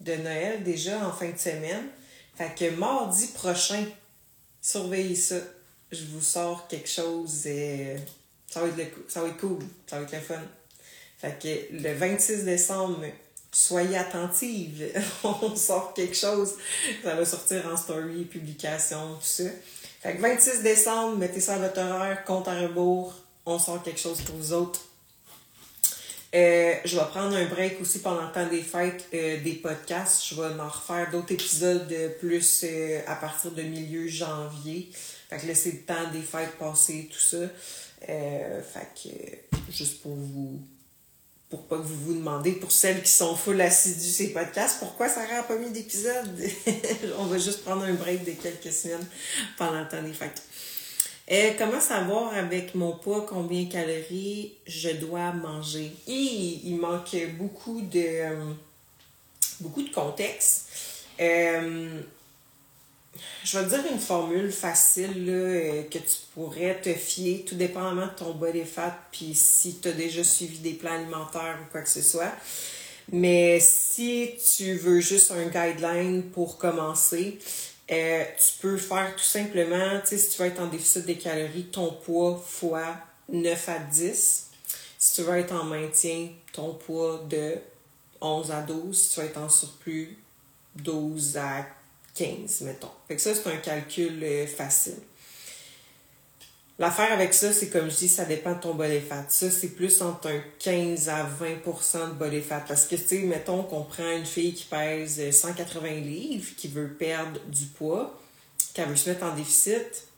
de 0.00 0.22
Noël 0.22 0.62
déjà 0.62 1.06
en 1.06 1.12
fin 1.12 1.28
de 1.28 1.38
semaine. 1.38 1.88
Fait 2.34 2.54
que 2.58 2.70
mardi 2.70 3.26
prochain, 3.26 3.84
surveillez 4.62 5.16
ça. 5.16 5.36
je 5.92 6.06
vous 6.06 6.22
sors 6.22 6.66
quelque 6.66 6.88
chose. 6.88 7.42
Euh, 7.44 7.98
ça, 8.54 8.60
va 8.60 8.68
être 8.68 8.94
ça 9.08 9.20
va 9.20 9.28
être 9.28 9.36
cool. 9.38 9.58
Ça 9.86 9.96
va 9.98 10.02
être 10.02 10.12
le 10.12 10.20
fun. 10.20 10.42
Fait 11.18 11.38
que 11.42 11.82
le 11.82 11.92
26 11.92 12.44
décembre, 12.44 13.04
soyez 13.50 13.96
attentive. 13.96 14.92
On 15.24 15.56
sort 15.56 15.92
quelque 15.92 16.14
chose. 16.14 16.54
Ça 17.02 17.16
va 17.16 17.24
sortir 17.24 17.66
en 17.66 17.76
story, 17.76 18.24
publication, 18.24 19.14
tout 19.14 19.26
ça. 19.26 19.44
Fait 20.00 20.14
que 20.14 20.20
26 20.20 20.62
décembre, 20.62 21.16
mettez 21.16 21.40
ça 21.40 21.54
à 21.54 21.58
votre 21.58 21.80
horaire, 21.80 22.24
compte 22.24 22.46
à 22.46 22.60
rebours. 22.60 23.14
On 23.44 23.58
sort 23.58 23.82
quelque 23.82 24.00
chose 24.00 24.20
pour 24.20 24.36
vous 24.36 24.52
autres. 24.52 24.80
Euh, 26.34 26.74
je 26.84 26.96
vais 26.96 27.04
prendre 27.06 27.36
un 27.36 27.46
break 27.46 27.80
aussi 27.80 28.00
pendant 28.00 28.26
le 28.26 28.32
temps 28.32 28.48
des 28.48 28.62
fêtes 28.62 29.06
euh, 29.14 29.40
des 29.42 29.54
podcasts. 29.54 30.26
Je 30.28 30.34
vais 30.34 30.60
en 30.60 30.68
refaire 30.68 31.10
d'autres 31.10 31.32
épisodes 31.32 31.92
plus 32.20 32.64
euh, 32.64 33.00
à 33.06 33.16
partir 33.16 33.50
de 33.50 33.62
milieu 33.62 34.06
janvier. 34.06 34.90
Fait 35.28 35.38
que 35.38 35.46
laisser 35.46 35.72
le 35.72 35.78
temps 35.80 36.10
des 36.12 36.22
fêtes 36.22 36.56
passer, 36.58 37.08
tout 37.12 37.18
ça. 37.18 37.46
Fait 38.06 38.88
que 39.02 39.72
juste 39.72 40.02
pour 40.02 40.14
vous 40.14 40.60
pour 41.54 41.66
pas 41.66 41.76
que 41.76 41.82
vous 41.82 42.06
vous 42.06 42.14
demandez, 42.14 42.52
pour 42.52 42.72
celles 42.72 43.02
qui 43.02 43.10
sont 43.10 43.36
full 43.36 43.60
assidues 43.60 44.10
ces 44.10 44.32
podcasts, 44.32 44.80
pourquoi 44.80 45.08
ça 45.08 45.26
n'a 45.26 45.42
pas 45.42 45.56
mis 45.56 45.70
d'épisode? 45.70 46.28
On 47.18 47.26
va 47.26 47.38
juste 47.38 47.62
prendre 47.62 47.84
un 47.84 47.92
break 47.94 48.24
de 48.24 48.32
quelques 48.32 48.72
semaines 48.72 49.06
pendant 49.56 49.80
le 49.80 49.88
temps 49.88 50.02
des. 50.02 50.12
Euh, 51.30 51.52
comment 51.56 51.80
savoir 51.80 52.34
avec 52.34 52.74
mon 52.74 52.92
poids 52.92 53.24
combien 53.28 53.62
de 53.64 53.72
calories 53.72 54.54
je 54.66 54.90
dois 54.90 55.32
manger? 55.32 55.92
il 56.06 56.76
manque 56.76 57.16
beaucoup 57.38 57.80
de, 57.80 58.00
euh, 58.00 58.52
beaucoup 59.60 59.82
de 59.82 59.90
contexte. 59.90 60.66
Euh, 61.20 62.00
je 63.44 63.58
vais 63.58 63.64
te 63.64 63.70
dire 63.70 63.92
une 63.92 63.98
formule 63.98 64.50
facile 64.50 65.24
que 65.90 65.98
tu 65.98 66.16
pourrais 66.34 66.80
te 66.80 66.92
fier, 66.92 67.44
tout 67.46 67.54
dépendamment 67.54 68.06
de 68.06 68.14
ton 68.16 68.34
body 68.34 68.64
fat, 68.64 68.98
puis 69.12 69.34
si 69.34 69.78
tu 69.80 69.88
as 69.88 69.92
déjà 69.92 70.24
suivi 70.24 70.58
des 70.58 70.72
plans 70.72 70.94
alimentaires 70.94 71.58
ou 71.62 71.70
quoi 71.70 71.82
que 71.82 71.88
ce 71.88 72.02
soit. 72.02 72.32
Mais 73.12 73.60
si 73.60 74.30
tu 74.56 74.74
veux 74.74 75.00
juste 75.00 75.30
un 75.30 75.46
guideline 75.46 76.22
pour 76.30 76.56
commencer, 76.56 77.38
euh, 77.90 78.24
tu 78.38 78.58
peux 78.60 78.76
faire 78.78 79.14
tout 79.14 79.24
simplement, 79.24 80.00
tu 80.00 80.08
sais, 80.08 80.18
si 80.18 80.30
tu 80.30 80.42
veux 80.42 80.48
être 80.48 80.60
en 80.60 80.68
déficit 80.68 81.04
des 81.04 81.18
calories, 81.18 81.64
ton 81.64 81.92
poids 81.92 82.42
fois 82.46 82.96
9 83.28 83.68
à 83.68 83.78
10. 83.78 84.50
Si 84.98 85.14
tu 85.14 85.22
veux 85.22 85.38
être 85.38 85.52
en 85.52 85.64
maintien, 85.64 86.28
ton 86.52 86.74
poids 86.74 87.22
de 87.28 87.56
11 88.20 88.50
à 88.52 88.62
12. 88.62 88.98
Si 88.98 89.14
tu 89.14 89.20
veux 89.20 89.26
être 89.26 89.38
en 89.38 89.50
surplus, 89.50 90.16
12 90.76 91.36
à 91.36 91.66
15, 92.14 92.62
mettons. 92.62 92.90
Fait 93.08 93.16
que 93.16 93.22
ça, 93.22 93.34
c'est 93.34 93.48
un 93.48 93.56
calcul 93.56 94.22
euh, 94.22 94.46
facile. 94.46 94.94
L'affaire 96.78 97.12
avec 97.12 97.32
ça, 97.34 97.52
c'est 97.52 97.68
comme 97.68 97.88
je 97.88 97.96
dis, 97.96 98.08
ça 98.08 98.24
dépend 98.24 98.54
de 98.54 98.60
ton 98.60 98.74
body 98.74 99.00
fat. 99.00 99.26
Ça, 99.28 99.48
c'est 99.48 99.68
plus 99.68 100.02
entre 100.02 100.28
un 100.28 100.40
15 100.58 101.08
à 101.08 101.24
20% 101.24 102.08
de 102.08 102.14
body 102.14 102.40
fat. 102.40 102.64
Parce 102.66 102.86
que, 102.86 102.96
tu 102.96 103.06
sais, 103.06 103.18
mettons 103.20 103.62
qu'on 103.62 103.82
prend 103.82 104.10
une 104.10 104.26
fille 104.26 104.54
qui 104.54 104.64
pèse 104.64 105.30
180 105.30 105.88
livres, 106.00 106.50
qui 106.56 106.66
veut 106.66 106.88
perdre 106.88 107.40
du 107.46 107.66
poids, 107.66 108.20
qu'elle 108.74 108.88
veut 108.88 108.96
se 108.96 109.08
mettre 109.08 109.24
en 109.24 109.36
déficit, 109.36 110.08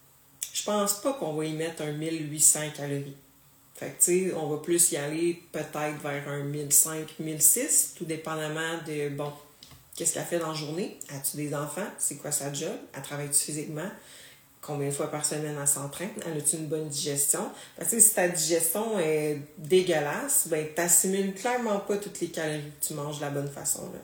je 0.55 0.65
pense 0.65 0.95
pas 0.95 1.13
qu'on 1.13 1.35
va 1.35 1.45
y 1.45 1.53
mettre 1.53 1.83
un 1.83 1.93
1800 1.93 2.61
calories. 2.75 3.17
Fait 3.75 3.91
que, 3.91 4.03
tu 4.03 4.29
sais, 4.29 4.35
on 4.35 4.49
va 4.49 4.57
plus 4.57 4.93
y 4.93 4.97
aller 4.97 5.43
peut-être 5.53 6.01
vers 6.03 6.27
un 6.27 6.43
1500, 6.43 6.91
1600, 7.21 7.95
tout 7.99 8.07
dépendamment 8.07 8.79
de, 8.87 9.11
bon, 9.11 9.31
qu'est-ce 9.97 10.15
qu'elle 10.15 10.25
fait 10.25 10.39
dans 10.39 10.49
la 10.49 10.55
journée? 10.55 10.99
As-tu 11.09 11.37
des 11.37 11.55
enfants? 11.55 11.87
C'est 11.99 12.17
quoi 12.17 12.31
sa 12.31 12.53
job? 12.53 12.77
Elle 12.95 13.03
travaille-tu 13.03 13.39
physiquement? 13.39 13.91
combien 14.67 14.89
de 14.89 14.93
fois 14.93 15.11
par 15.11 15.25
semaine 15.25 15.57
elle 15.61 15.69
s'entraîne, 15.69 16.11
elle 16.27 16.43
a 16.43 16.57
une 16.57 16.67
bonne 16.67 16.89
digestion? 16.89 17.51
Parce 17.77 17.91
que 17.91 18.01
si 18.01 18.15
ta 18.15 18.29
digestion 18.29 18.99
est 18.99 19.41
dégueulasse, 19.59 20.49
ben 20.49 20.67
t'assimiles 20.75 21.35
clairement 21.35 21.79
pas 21.79 21.97
toutes 21.97 22.21
les 22.21 22.29
calories 22.29 22.73
que 22.81 22.87
tu 22.87 22.95
manges 22.95 23.19
de 23.19 23.23
la 23.23 23.31
bonne 23.31 23.51
façon. 23.51 23.83
Là. 23.83 23.99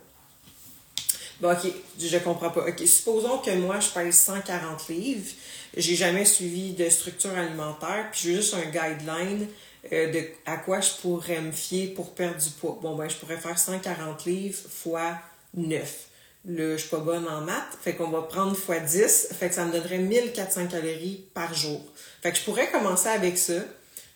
Bon, 1.40 1.53
ok, 1.53 1.72
je 1.99 2.18
comprends 2.18 2.51
pas. 2.51 2.68
Ok, 2.68 2.86
supposons 2.86 3.38
que 3.38 3.51
moi 3.57 3.80
je 3.80 3.88
pèse 3.90 4.14
140 4.14 4.88
livres, 4.88 5.30
j'ai 5.76 5.97
jamais 5.97 6.24
suivi 6.24 6.72
de 6.72 6.88
structure 6.88 7.36
alimentaire, 7.36 8.09
puis 8.12 8.20
j'ai 8.22 8.36
juste 8.36 8.55
un 8.55 8.66
guideline 8.66 9.49
euh, 9.93 10.12
de 10.12 10.24
à 10.47 10.59
quoi 10.59 10.80
je 10.80 10.93
pourrais 11.01 11.40
me 11.40 11.51
fier 11.51 11.88
pour 11.88 12.14
perdre 12.14 12.40
du 12.40 12.51
poids. 12.51 12.78
Bon, 12.80 12.95
ben 12.95 13.09
je 13.09 13.16
pourrais 13.16 13.38
faire 13.38 13.59
140 13.59 14.24
livres 14.26 14.61
fois 14.70 15.18
9. 15.55 16.09
Là, 16.44 16.72
je 16.72 16.80
suis 16.80 16.88
pas 16.88 16.98
bonne 16.98 17.26
en 17.28 17.40
maths. 17.42 17.78
Fait 17.82 17.94
qu'on 17.94 18.09
va 18.09 18.22
prendre 18.22 18.57
fois 18.57 18.80
10. 18.80 19.28
Fait 19.38 19.48
que 19.48 19.55
ça 19.55 19.64
me 19.64 19.72
donnerait 19.72 19.98
1400 19.98 20.66
calories 20.66 21.24
par 21.34 21.55
jour. 21.55 21.80
Fait 22.22 22.32
que 22.32 22.38
je 22.38 22.42
pourrais 22.42 22.70
commencer 22.70 23.09
avec 23.09 23.38
ça. 23.38 23.55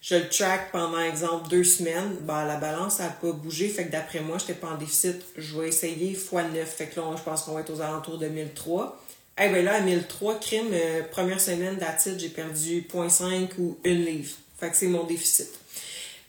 Je 0.03 0.17
le 0.17 0.29
track 0.29 0.71
pendant, 0.73 1.01
exemple, 1.01 1.49
deux 1.49 1.65
semaines. 1.65 2.17
Ben, 2.21 2.45
la 2.45 2.57
balance 2.57 2.99
n'a 2.99 3.09
pas 3.09 3.33
bougé. 3.33 3.69
Fait 3.69 3.87
que 3.87 3.93
d'après 3.93 4.21
moi, 4.21 4.39
je 4.39 4.45
n'étais 4.45 4.55
pas 4.55 4.69
en 4.69 4.77
déficit. 4.77 5.23
Je 5.37 5.59
vais 5.59 5.69
essayer 5.69 6.15
fois 6.15 6.43
9. 6.43 6.69
Fait 6.69 6.87
que 6.87 7.01
là, 7.01 7.15
je 7.17 7.23
pense 7.23 7.43
qu'on 7.43 7.53
va 7.53 7.61
être 7.61 7.73
aux 7.73 7.81
alentours 7.81 8.19
de 8.19 8.29
1003. 8.29 9.03
Eh 9.39 9.49
ben 9.49 9.65
là, 9.65 9.75
à 9.75 9.81
1003, 9.81 10.41
crime, 10.41 10.69
euh, 10.73 11.03
première 11.11 11.41
semaine 11.41 11.77
d'attitude, 11.77 12.19
j'ai 12.19 12.31
perdu 12.31 12.87
0.5 12.91 13.51
ou 13.59 13.77
1 13.85 13.91
livre. 13.91 14.35
Fait 14.59 14.71
que 14.71 14.77
c'est 14.77 14.87
mon 14.87 15.05
déficit. 15.05 15.51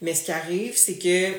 Mais 0.02 0.14
ce 0.14 0.26
qui 0.26 0.32
arrive, 0.32 0.76
c'est 0.76 0.98
que 0.98 1.32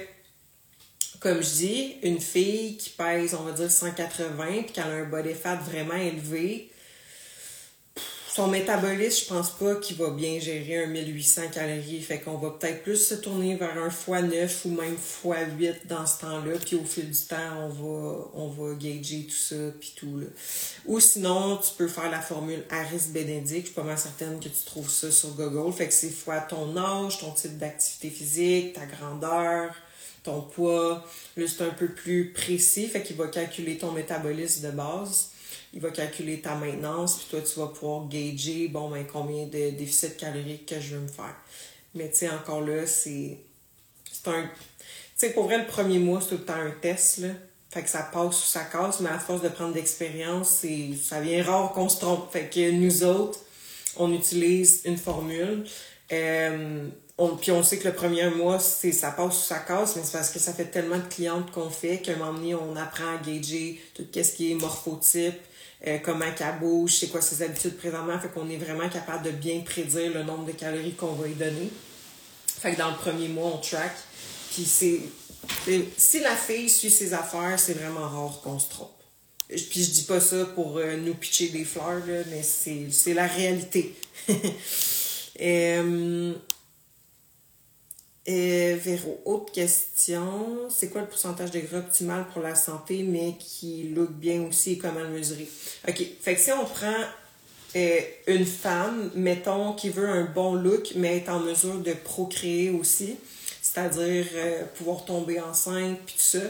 comme 1.21 1.43
je 1.43 1.51
dis, 1.51 1.97
une 2.03 2.21
fille 2.21 2.77
qui 2.77 2.91
pèse, 2.91 3.35
on 3.35 3.43
va 3.43 3.53
dire, 3.53 3.71
180 3.71 4.63
puis 4.63 4.73
qui 4.73 4.81
a 4.81 4.87
un 4.87 5.05
body 5.05 5.35
fat 5.35 5.57
vraiment 5.57 5.95
élevé, 5.95 6.71
son 8.39 8.47
métabolisme, 8.47 9.25
je 9.25 9.35
pense 9.35 9.51
pas 9.51 9.75
qu'il 9.75 9.97
va 9.97 10.11
bien 10.11 10.39
gérer 10.39 10.85
un 10.85 10.87
1800 10.87 11.49
calories. 11.53 12.01
Fait 12.01 12.21
qu'on 12.21 12.37
va 12.37 12.51
peut-être 12.51 12.85
plus 12.85 13.09
se 13.09 13.17
tourner 13.17 13.57
vers 13.57 13.77
un 13.77 13.89
x9 13.89 14.49
ou 14.67 14.69
même 14.77 14.95
x8 14.95 15.89
dans 15.89 16.07
ce 16.07 16.21
temps-là. 16.21 16.53
Puis 16.65 16.77
au 16.77 16.85
fil 16.85 17.11
du 17.11 17.19
temps, 17.19 17.65
on 17.65 17.69
va, 17.69 18.31
on 18.35 18.47
va 18.47 18.75
gager 18.75 19.27
tout 19.27 19.35
ça, 19.35 19.57
puis 19.81 19.93
tout. 19.97 20.19
Là. 20.21 20.27
Ou 20.87 21.01
sinon, 21.01 21.57
tu 21.57 21.71
peux 21.77 21.89
faire 21.89 22.13
la 22.13 22.21
formule 22.21 22.63
Harris-Benedict. 22.71 23.61
Je 23.61 23.65
suis 23.65 23.75
pas 23.75 23.83
mal 23.83 23.99
certaine 23.99 24.39
que 24.39 24.49
tu 24.49 24.65
trouves 24.65 24.89
ça 24.89 25.11
sur 25.11 25.31
Google. 25.31 25.73
Fait 25.73 25.89
que 25.89 25.95
c'est 25.95 26.11
fois 26.11 26.39
ton 26.39 26.77
âge, 26.77 27.19
ton 27.19 27.33
type 27.33 27.59
d'activité 27.59 28.09
physique, 28.09 28.75
ta 28.75 28.87
grandeur, 28.87 29.75
ton 30.29 30.43
poids. 30.43 31.05
Là, 31.37 31.45
c'est 31.47 31.65
un 31.65 31.71
peu 31.71 31.89
plus 31.89 32.33
précis, 32.33 32.87
fait 32.87 33.03
qu'il 33.03 33.17
va 33.17 33.29
calculer 33.29 33.79
ton 33.79 33.93
métabolisme 33.93 34.67
de 34.67 34.71
base. 34.73 35.31
Il 35.73 35.81
va 35.81 35.91
calculer 35.91 36.41
ta 36.41 36.55
maintenance, 36.55 37.17
puis 37.17 37.27
toi, 37.31 37.41
tu 37.41 37.59
vas 37.59 37.67
pouvoir 37.67 38.09
gager, 38.09 38.69
bon, 38.69 38.91
ben, 38.91 39.07
combien 39.11 39.47
de 39.47 39.71
déficit 39.71 40.17
calorique 40.17 40.67
que 40.67 40.81
je 40.81 40.97
veux 40.97 41.03
me 41.03 41.09
faire. 41.09 41.37
Mais, 41.95 42.09
tu 42.11 42.17
sais, 42.17 42.31
encore 42.31 42.61
là, 42.61 42.87
c'est. 42.87 43.39
C'est 44.11 44.29
un. 44.29 44.43
Tu 44.43 44.49
sais, 45.17 45.31
pour 45.33 45.45
vrai, 45.45 45.59
le 45.59 45.67
premier 45.67 45.99
mois, 45.99 46.21
c'est 46.21 46.29
tout 46.29 46.39
le 46.39 46.45
temps 46.45 46.55
un 46.55 46.71
test, 46.71 47.19
là. 47.19 47.29
Fait 47.71 47.83
que 47.83 47.91
ça 47.91 48.03
passe 48.03 48.45
ou 48.45 48.49
ça 48.49 48.65
casse, 48.65 49.01
mais 49.01 49.11
à 49.11 49.19
force 49.19 49.43
de 49.43 49.49
prendre 49.49 49.75
d'expérience, 49.75 50.65
ça 51.03 51.21
vient 51.21 51.43
rare 51.45 51.73
qu'on 51.73 51.89
se 51.89 52.01
trompe. 52.01 52.33
Fait 52.33 52.49
que 52.49 52.71
nous 52.71 53.05
autres, 53.05 53.41
on 53.97 54.13
utilise 54.13 54.83
une 54.87 54.97
formule. 54.97 55.67
Euh, 56.11 56.89
on, 57.19 57.37
puis 57.37 57.51
on 57.51 57.65
sait 57.65 57.79
que 57.79 57.89
le 57.89 57.95
premier 57.95 58.31
mois, 58.31 58.61
c'est 58.61 58.93
ça 58.93 59.11
passe 59.11 59.39
ou 59.39 59.43
ça 59.43 59.59
casse, 59.59 59.97
mais 59.97 60.03
c'est 60.05 60.13
parce 60.13 60.31
que 60.31 60.39
ça 60.39 60.53
fait 60.53 60.67
tellement 60.67 60.99
de 60.99 61.09
clientes 61.09 61.51
qu'on 61.51 61.69
fait 61.69 61.99
qu'à 61.99 62.13
un 62.13 62.17
moment 62.17 62.35
donné, 62.35 62.55
on 62.55 62.77
apprend 62.77 63.17
à 63.17 63.17
gager 63.19 63.81
tout 63.95 64.07
ce 64.15 64.33
qui 64.33 64.53
est 64.53 64.55
morphotype, 64.55 65.35
euh, 65.87 65.99
comment 65.99 66.31
qu'elle 66.37 66.59
bouge, 66.61 66.97
c'est 67.01 67.09
quoi 67.09 67.21
ses 67.21 67.43
habitudes 67.43 67.77
présentement, 67.77 68.19
fait 68.21 68.29
qu'on 68.29 68.49
est 68.49 68.57
vraiment 68.57 68.89
capable 68.89 69.25
de 69.25 69.31
bien 69.33 69.61
prédire 69.61 70.13
le 70.15 70.23
nombre 70.23 70.45
de 70.45 70.53
calories 70.53 70.95
qu'on 70.95 71.13
va 71.13 71.27
lui 71.27 71.35
donner. 71.35 71.71
Fait 72.61 72.75
que 72.75 72.79
dans 72.79 72.91
le 72.91 72.97
premier 72.97 73.29
mois, 73.29 73.53
on 73.55 73.59
track. 73.59 73.93
Puis 74.53 74.65
c'est. 74.65 75.01
Si 75.97 76.21
la 76.21 76.35
fille 76.35 76.69
suit 76.69 76.91
ses 76.91 77.15
affaires, 77.15 77.59
c'est 77.59 77.75
vraiment 77.75 78.09
rare 78.09 78.41
qu'on 78.43 78.59
se 78.59 78.69
trompe. 78.69 78.91
Puis 79.49 79.83
je 79.85 79.91
dis 79.91 80.03
pas 80.03 80.21
ça 80.21 80.45
pour 80.47 80.77
euh, 80.77 80.97
nous 80.97 81.15
pitcher 81.15 81.49
des 81.49 81.65
fleurs, 81.65 82.05
là, 82.07 82.23
mais 82.31 82.43
c'est 82.43 83.15
la 83.15 83.27
réalité. 83.27 83.95
euh, 85.41 86.35
et 88.31 88.75
Véro, 88.75 89.23
autre 89.25 89.51
question. 89.53 90.69
C'est 90.69 90.91
quoi 90.91 91.01
le 91.01 91.07
pourcentage 91.07 91.51
de 91.51 91.61
gras 91.61 91.79
optimal 91.79 92.27
pour 92.31 92.43
la 92.43 92.55
santé, 92.55 93.03
mais 93.03 93.37
qui 93.39 93.85
look 93.95 94.11
bien 94.11 94.43
aussi 94.43 94.73
et 94.73 94.79
comment 94.79 95.01
le 95.01 95.09
mesurer? 95.09 95.49
OK. 95.89 96.03
Fait 96.21 96.35
que 96.35 96.41
si 96.41 96.53
on 96.53 96.67
prend 96.67 96.93
euh, 97.75 98.01
une 98.27 98.45
femme, 98.45 99.11
mettons, 99.15 99.73
qui 99.73 99.89
veut 99.89 100.07
un 100.07 100.25
bon 100.25 100.53
look, 100.57 100.93
mais 100.97 101.17
est 101.17 101.31
en 101.31 101.41
mesure 101.41 101.79
de 101.79 101.95
procréer 101.95 102.69
aussi, 102.69 103.17
c'est-à-dire 103.63 104.27
euh, 104.35 104.63
pouvoir 104.77 105.07
tomber 105.07 105.41
enceinte, 105.41 105.99
puis 106.05 106.17
tout 106.17 106.39
ça, 106.39 106.43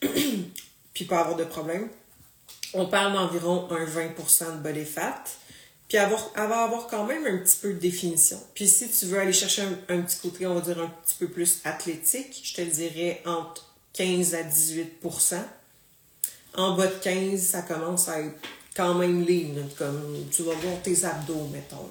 puis 0.94 1.06
pas 1.06 1.22
avoir 1.22 1.36
de 1.36 1.44
problème, 1.44 1.88
on 2.72 2.86
parle 2.86 3.14
d'environ 3.14 3.66
un 3.72 3.84
20% 3.84 4.58
de 4.58 4.62
body 4.62 4.84
fat. 4.84 5.24
Puis 5.90 5.98
avoir, 5.98 6.30
avoir, 6.36 6.60
avoir 6.60 6.86
quand 6.86 7.04
même 7.04 7.26
un 7.26 7.38
petit 7.38 7.56
peu 7.60 7.72
de 7.72 7.78
définition. 7.80 8.40
Puis 8.54 8.68
si 8.68 8.88
tu 8.88 9.06
veux 9.06 9.18
aller 9.18 9.32
chercher 9.32 9.62
un, 9.88 10.00
petit 10.02 10.18
côté, 10.22 10.46
on 10.46 10.54
va 10.54 10.60
dire 10.60 10.80
un 10.80 10.86
petit 10.86 11.16
peu 11.18 11.26
plus 11.26 11.58
athlétique, 11.64 12.40
je 12.44 12.54
te 12.54 12.60
le 12.60 12.68
dirais 12.68 13.20
entre 13.26 13.74
15 13.94 14.36
à 14.36 14.44
18% 14.44 15.34
En 16.54 16.76
bas 16.76 16.86
de 16.86 16.94
15, 16.94 17.40
ça 17.40 17.62
commence 17.62 18.08
à 18.08 18.20
être 18.20 18.38
quand 18.76 18.94
même 18.94 19.26
lean, 19.26 19.66
comme 19.76 20.28
tu 20.30 20.44
vas 20.44 20.54
voir 20.54 20.80
tes 20.80 21.04
abdos, 21.04 21.48
mettons. 21.52 21.90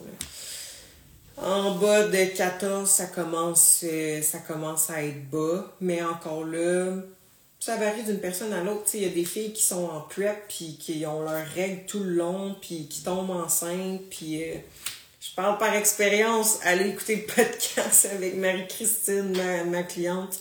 En 1.36 1.76
bas 1.76 2.08
de 2.08 2.24
14, 2.38 2.89
ça 2.89 3.08
commence, 3.08 3.82
euh, 3.84 4.22
ça 4.22 4.39
commence 4.39 4.89
à 4.89 5.04
être 5.04 5.30
bas, 5.30 5.76
mais 5.82 6.02
encore 6.02 6.45
là, 6.45 6.95
ça 7.60 7.76
varie 7.76 8.03
d'une 8.03 8.20
personne 8.20 8.53
à 8.53 8.64
l'autre. 8.64 8.89
Il 8.93 9.03
y 9.03 9.05
a 9.05 9.10
des 9.10 9.26
filles 9.26 9.51
qui 9.51 9.64
sont 9.64 9.86
en 9.86 10.01
prep, 10.01 10.47
puis 10.47 10.78
qui 10.80 11.05
ont 11.05 11.22
leurs 11.22 11.47
règles 11.47 11.86
tout 11.86 11.99
le 11.99 12.12
long, 12.12 12.55
puis 12.62 12.88
qui 12.88 13.03
tombent 13.03 13.32
enceintes, 13.32 14.01
puis 14.10 14.43
euh, 14.43 14.55
je 15.20 15.36
parle 15.36 15.57
par 15.57 15.76
expérience. 15.76 16.60
Allez 16.64 16.89
écouter 16.89 17.18
le 17.28 17.34
podcast 17.34 18.07
avec 18.14 18.36
Marie-Christine, 18.36 19.38
ma, 19.70 19.84
cliente. 19.84 20.39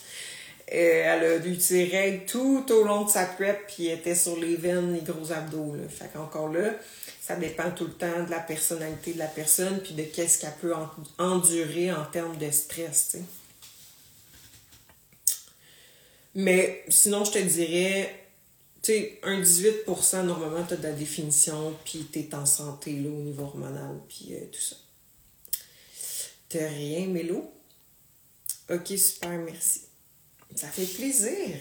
Euh, 0.72 1.02
elle 1.04 1.24
a 1.24 1.46
eu 1.46 1.58
ses 1.58 1.86
règles 1.86 2.24
tout 2.26 2.64
au 2.70 2.84
long 2.84 3.04
de 3.04 3.10
sa 3.10 3.24
prep, 3.24 3.66
puis 3.66 3.88
elle 3.88 3.98
était 3.98 4.14
sur 4.14 4.38
les 4.38 4.54
veines, 4.54 4.94
les 4.94 5.00
gros 5.00 5.32
abdos. 5.32 5.74
Là. 5.74 5.88
Fait 5.88 6.10
qu'encore 6.12 6.50
là, 6.50 6.70
ça 7.20 7.34
dépend 7.34 7.70
tout 7.72 7.86
le 7.86 7.94
temps 7.94 8.22
de 8.24 8.30
la 8.30 8.38
personnalité 8.38 9.14
de 9.14 9.18
la 9.18 9.26
personne, 9.26 9.80
puis 9.80 9.94
de 9.94 10.04
qu'est-ce 10.04 10.38
qu'elle 10.38 10.54
peut 10.60 10.74
endurer 11.18 11.90
en 11.90 12.04
termes 12.04 12.36
de 12.36 12.50
stress. 12.52 13.16
Mais 16.34 16.84
sinon, 16.88 17.24
je 17.24 17.32
te 17.32 17.38
dirais, 17.38 18.28
tu 18.82 18.92
sais, 18.92 19.20
un 19.22 19.40
18%, 19.40 20.22
normalement, 20.24 20.64
tu 20.64 20.74
as 20.74 20.76
de 20.76 20.82
la 20.82 20.92
définition, 20.92 21.74
puis 21.84 22.06
tu 22.12 22.20
es 22.20 22.34
en 22.34 22.46
santé 22.46 22.92
là, 22.92 23.08
au 23.08 23.22
niveau 23.22 23.44
hormonal, 23.44 24.00
puis 24.08 24.34
euh, 24.34 24.44
tout 24.52 24.60
ça. 24.60 24.76
T'as 26.48 26.68
rien, 26.68 27.06
Mélo? 27.06 27.52
Ok, 28.70 28.88
super, 28.96 29.38
merci. 29.38 29.82
Ça 30.54 30.68
fait 30.68 30.86
plaisir. 30.86 31.58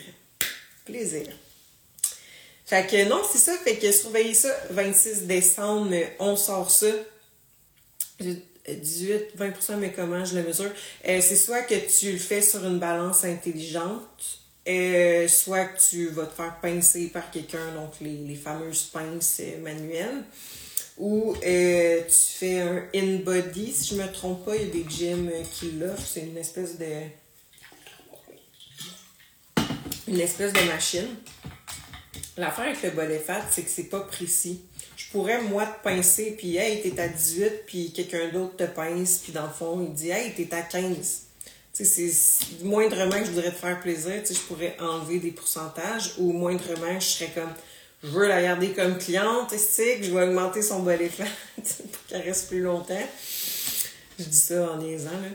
Plaisir. 0.86 1.28
Fait 2.66 2.86
que 2.86 3.08
non, 3.08 3.22
c'est 3.30 3.38
ça. 3.38 3.58
Fait 3.58 3.78
que 3.78 3.92
surveillez 3.92 4.34
ça. 4.34 4.54
26 4.72 5.24
décembre, 5.24 5.96
on 6.20 6.36
sort 6.36 6.70
ça. 6.70 6.88
18, 8.20 9.38
20%, 9.38 9.78
mais 9.78 9.94
comment 9.94 10.26
je 10.26 10.36
le 10.36 10.44
mesure? 10.44 10.72
Euh, 11.08 11.22
c'est 11.22 11.38
soit 11.38 11.62
que 11.62 11.76
tu 11.76 12.12
le 12.12 12.18
fais 12.18 12.42
sur 12.42 12.66
une 12.66 12.80
balance 12.80 13.24
intelligente, 13.24 14.42
euh, 14.68 15.28
soit 15.28 15.66
que 15.66 15.80
tu 15.80 16.08
vas 16.10 16.26
te 16.26 16.34
faire 16.34 16.60
pincer 16.60 17.08
par 17.08 17.32
quelqu'un, 17.32 17.74
donc 17.74 17.94
les, 18.02 18.36
fameuses 18.36 18.84
pinces 18.84 19.40
euh, 19.40 19.62
manuelles, 19.62 20.24
ou 20.98 21.34
euh, 21.46 22.02
tu 22.02 22.38
fais 22.38 22.60
un 22.60 22.84
in-body, 22.94 23.72
si 23.72 23.96
je 23.96 24.02
me 24.02 24.12
trompe 24.12 24.44
pas, 24.46 24.56
il 24.56 24.64
y 24.64 24.66
a 24.66 24.74
des 24.74 24.86
gyms 24.90 25.32
qui 25.54 25.72
l'offrent, 25.72 26.06
c'est 26.06 26.22
une 26.22 26.38
espèce 26.38 26.78
de 26.78 26.86
une 30.08 30.20
espèce 30.20 30.54
de 30.54 30.62
machine. 30.62 31.08
L'affaire 32.38 32.66
avec 32.66 32.82
le 32.82 32.92
body 32.92 33.20
fat, 33.26 33.44
c'est 33.52 33.64
que 33.64 33.70
c'est 33.70 33.90
pas 33.90 34.02
précis. 34.02 34.62
Je 34.96 35.12
pourrais, 35.12 35.42
moi, 35.42 35.66
te 35.66 35.84
pincer, 35.84 36.36
puis 36.38 36.58
hey, 36.58 36.82
t'es 36.82 37.00
à 37.00 37.08
18, 37.08 37.66
puis 37.66 37.94
quelqu'un 37.94 38.30
d'autre 38.30 38.56
te 38.58 38.64
pince, 38.64 39.20
puis 39.20 39.34
dans 39.34 39.48
le 39.48 39.54
fond, 39.54 39.82
il 39.82 39.94
dit 39.94 40.10
hey, 40.10 40.34
t'es 40.34 40.54
à 40.54 40.62
15 40.62 41.27
c'est 41.86 42.12
moindrement 42.64 43.20
que 43.20 43.26
je 43.26 43.32
voudrais 43.32 43.52
te 43.52 43.58
faire 43.58 43.80
plaisir, 43.80 44.24
je 44.28 44.40
pourrais 44.48 44.76
enlever 44.80 45.20
des 45.20 45.32
pourcentages 45.32 46.14
ou 46.18 46.32
moindrement, 46.32 47.00
je 47.00 47.06
serais 47.06 47.32
comme 47.34 47.54
je 48.04 48.10
veux 48.10 48.28
la 48.28 48.42
garder 48.42 48.70
comme 48.74 48.98
cliente, 48.98 49.52
je 49.52 50.12
vais 50.12 50.24
augmenter 50.24 50.62
son 50.62 50.82
bol 50.84 51.00
fat 51.10 51.24
pour 51.56 52.06
qu'elle 52.08 52.22
reste 52.22 52.48
plus 52.48 52.62
longtemps. 52.62 53.08
Je 54.20 54.24
dis 54.24 54.38
ça 54.38 54.72
en 54.72 54.78
niaisant, 54.78 55.10
là. 55.10 55.30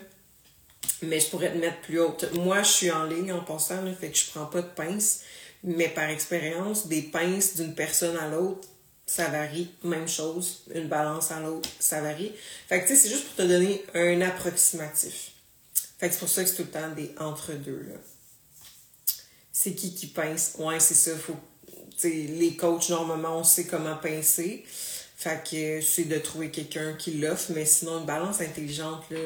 Mais 1.03 1.19
je 1.19 1.27
pourrais 1.27 1.53
te 1.53 1.59
mettre 1.59 1.81
plus 1.81 1.99
haute. 2.01 2.33
Moi, 2.35 2.63
je 2.63 2.69
suis 2.69 2.91
en 2.91 3.05
ligne 3.05 3.33
en 3.33 3.43
passant, 3.43 3.83
là, 3.83 3.93
fait 3.93 4.11
que 4.11 4.17
je 4.17 4.31
prends 4.31 4.47
pas 4.47 4.63
de 4.63 4.69
pince. 4.69 5.21
Mais 5.65 5.89
par 5.89 6.09
expérience, 6.09 6.87
des 6.87 7.03
pinces 7.03 7.57
d'une 7.57 7.75
personne 7.75 8.17
à 8.17 8.29
l'autre, 8.29 8.69
ça 9.07 9.27
varie. 9.29 9.69
Même 9.83 10.09
chose. 10.09 10.63
Une 10.73 10.87
balance 10.87 11.33
à 11.33 11.41
l'autre, 11.41 11.69
ça 11.81 12.01
varie. 12.01 12.33
Fait 12.69 12.81
que, 12.81 12.87
tu 12.87 12.95
sais, 12.95 13.03
c'est 13.03 13.09
juste 13.09 13.27
pour 13.27 13.37
te 13.37 13.43
donner 13.43 13.85
un 13.95 14.21
approximatif. 14.21 15.32
Fait 16.03 16.11
c'est 16.11 16.19
pour 16.19 16.29
ça 16.29 16.43
que 16.43 16.51
c'est 16.51 16.57
tout 16.57 16.63
le 16.65 16.69
temps 16.69 16.91
des 16.97 17.15
entre-deux. 17.21 17.87
C'est 19.53 19.73
qui 19.73 19.95
qui 19.95 20.09
pince? 20.09 20.55
Ouais, 20.59 20.81
c'est 20.81 20.95
ça. 20.95 21.17
Faut, 21.17 21.37
les 22.03 22.57
coachs, 22.57 22.89
normalement, 22.89 23.39
on 23.39 23.45
sait 23.45 23.67
comment 23.67 23.95
pincer. 23.95 24.65
Fait 25.17 25.41
que 25.49 25.81
c'est 25.81 26.07
de 26.07 26.19
trouver 26.19 26.51
quelqu'un 26.51 26.95
qui 26.95 27.13
l'offre, 27.13 27.53
mais 27.55 27.65
sinon, 27.65 28.01
une 28.01 28.07
balance 28.07 28.41
intelligente, 28.41 29.05
là. 29.11 29.21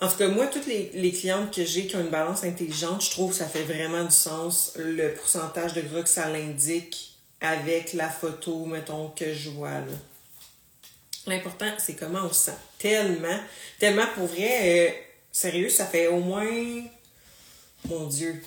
En 0.00 0.08
tout 0.08 0.16
cas, 0.16 0.28
moi, 0.28 0.46
toutes 0.46 0.66
les, 0.66 0.92
les 0.94 1.12
clientes 1.12 1.54
que 1.54 1.62
j'ai 1.62 1.86
qui 1.86 1.94
ont 1.94 2.00
une 2.00 2.08
balance 2.08 2.42
intelligente, 2.42 3.04
je 3.04 3.10
trouve 3.10 3.32
que 3.32 3.36
ça 3.36 3.46
fait 3.46 3.64
vraiment 3.64 4.04
du 4.04 4.14
sens 4.14 4.72
le 4.76 5.12
pourcentage 5.12 5.74
de 5.74 5.82
gras 5.82 6.02
que 6.02 6.08
ça 6.08 6.30
l'indique 6.30 7.18
avec 7.42 7.92
la 7.92 8.08
photo, 8.08 8.64
mettons, 8.64 9.10
que 9.10 9.34
je 9.34 9.50
vois. 9.50 9.82
L'important, 11.26 11.74
c'est 11.76 11.96
comment 11.96 12.20
on 12.24 12.32
se 12.32 12.46
sent. 12.46 12.56
Tellement, 12.78 13.40
tellement 13.78 14.06
pour 14.14 14.24
vrai, 14.24 14.88
euh, 14.88 15.09
Sérieux, 15.32 15.68
ça 15.68 15.86
fait 15.86 16.08
au 16.08 16.20
moins. 16.20 16.82
Mon 17.88 18.06
Dieu. 18.06 18.42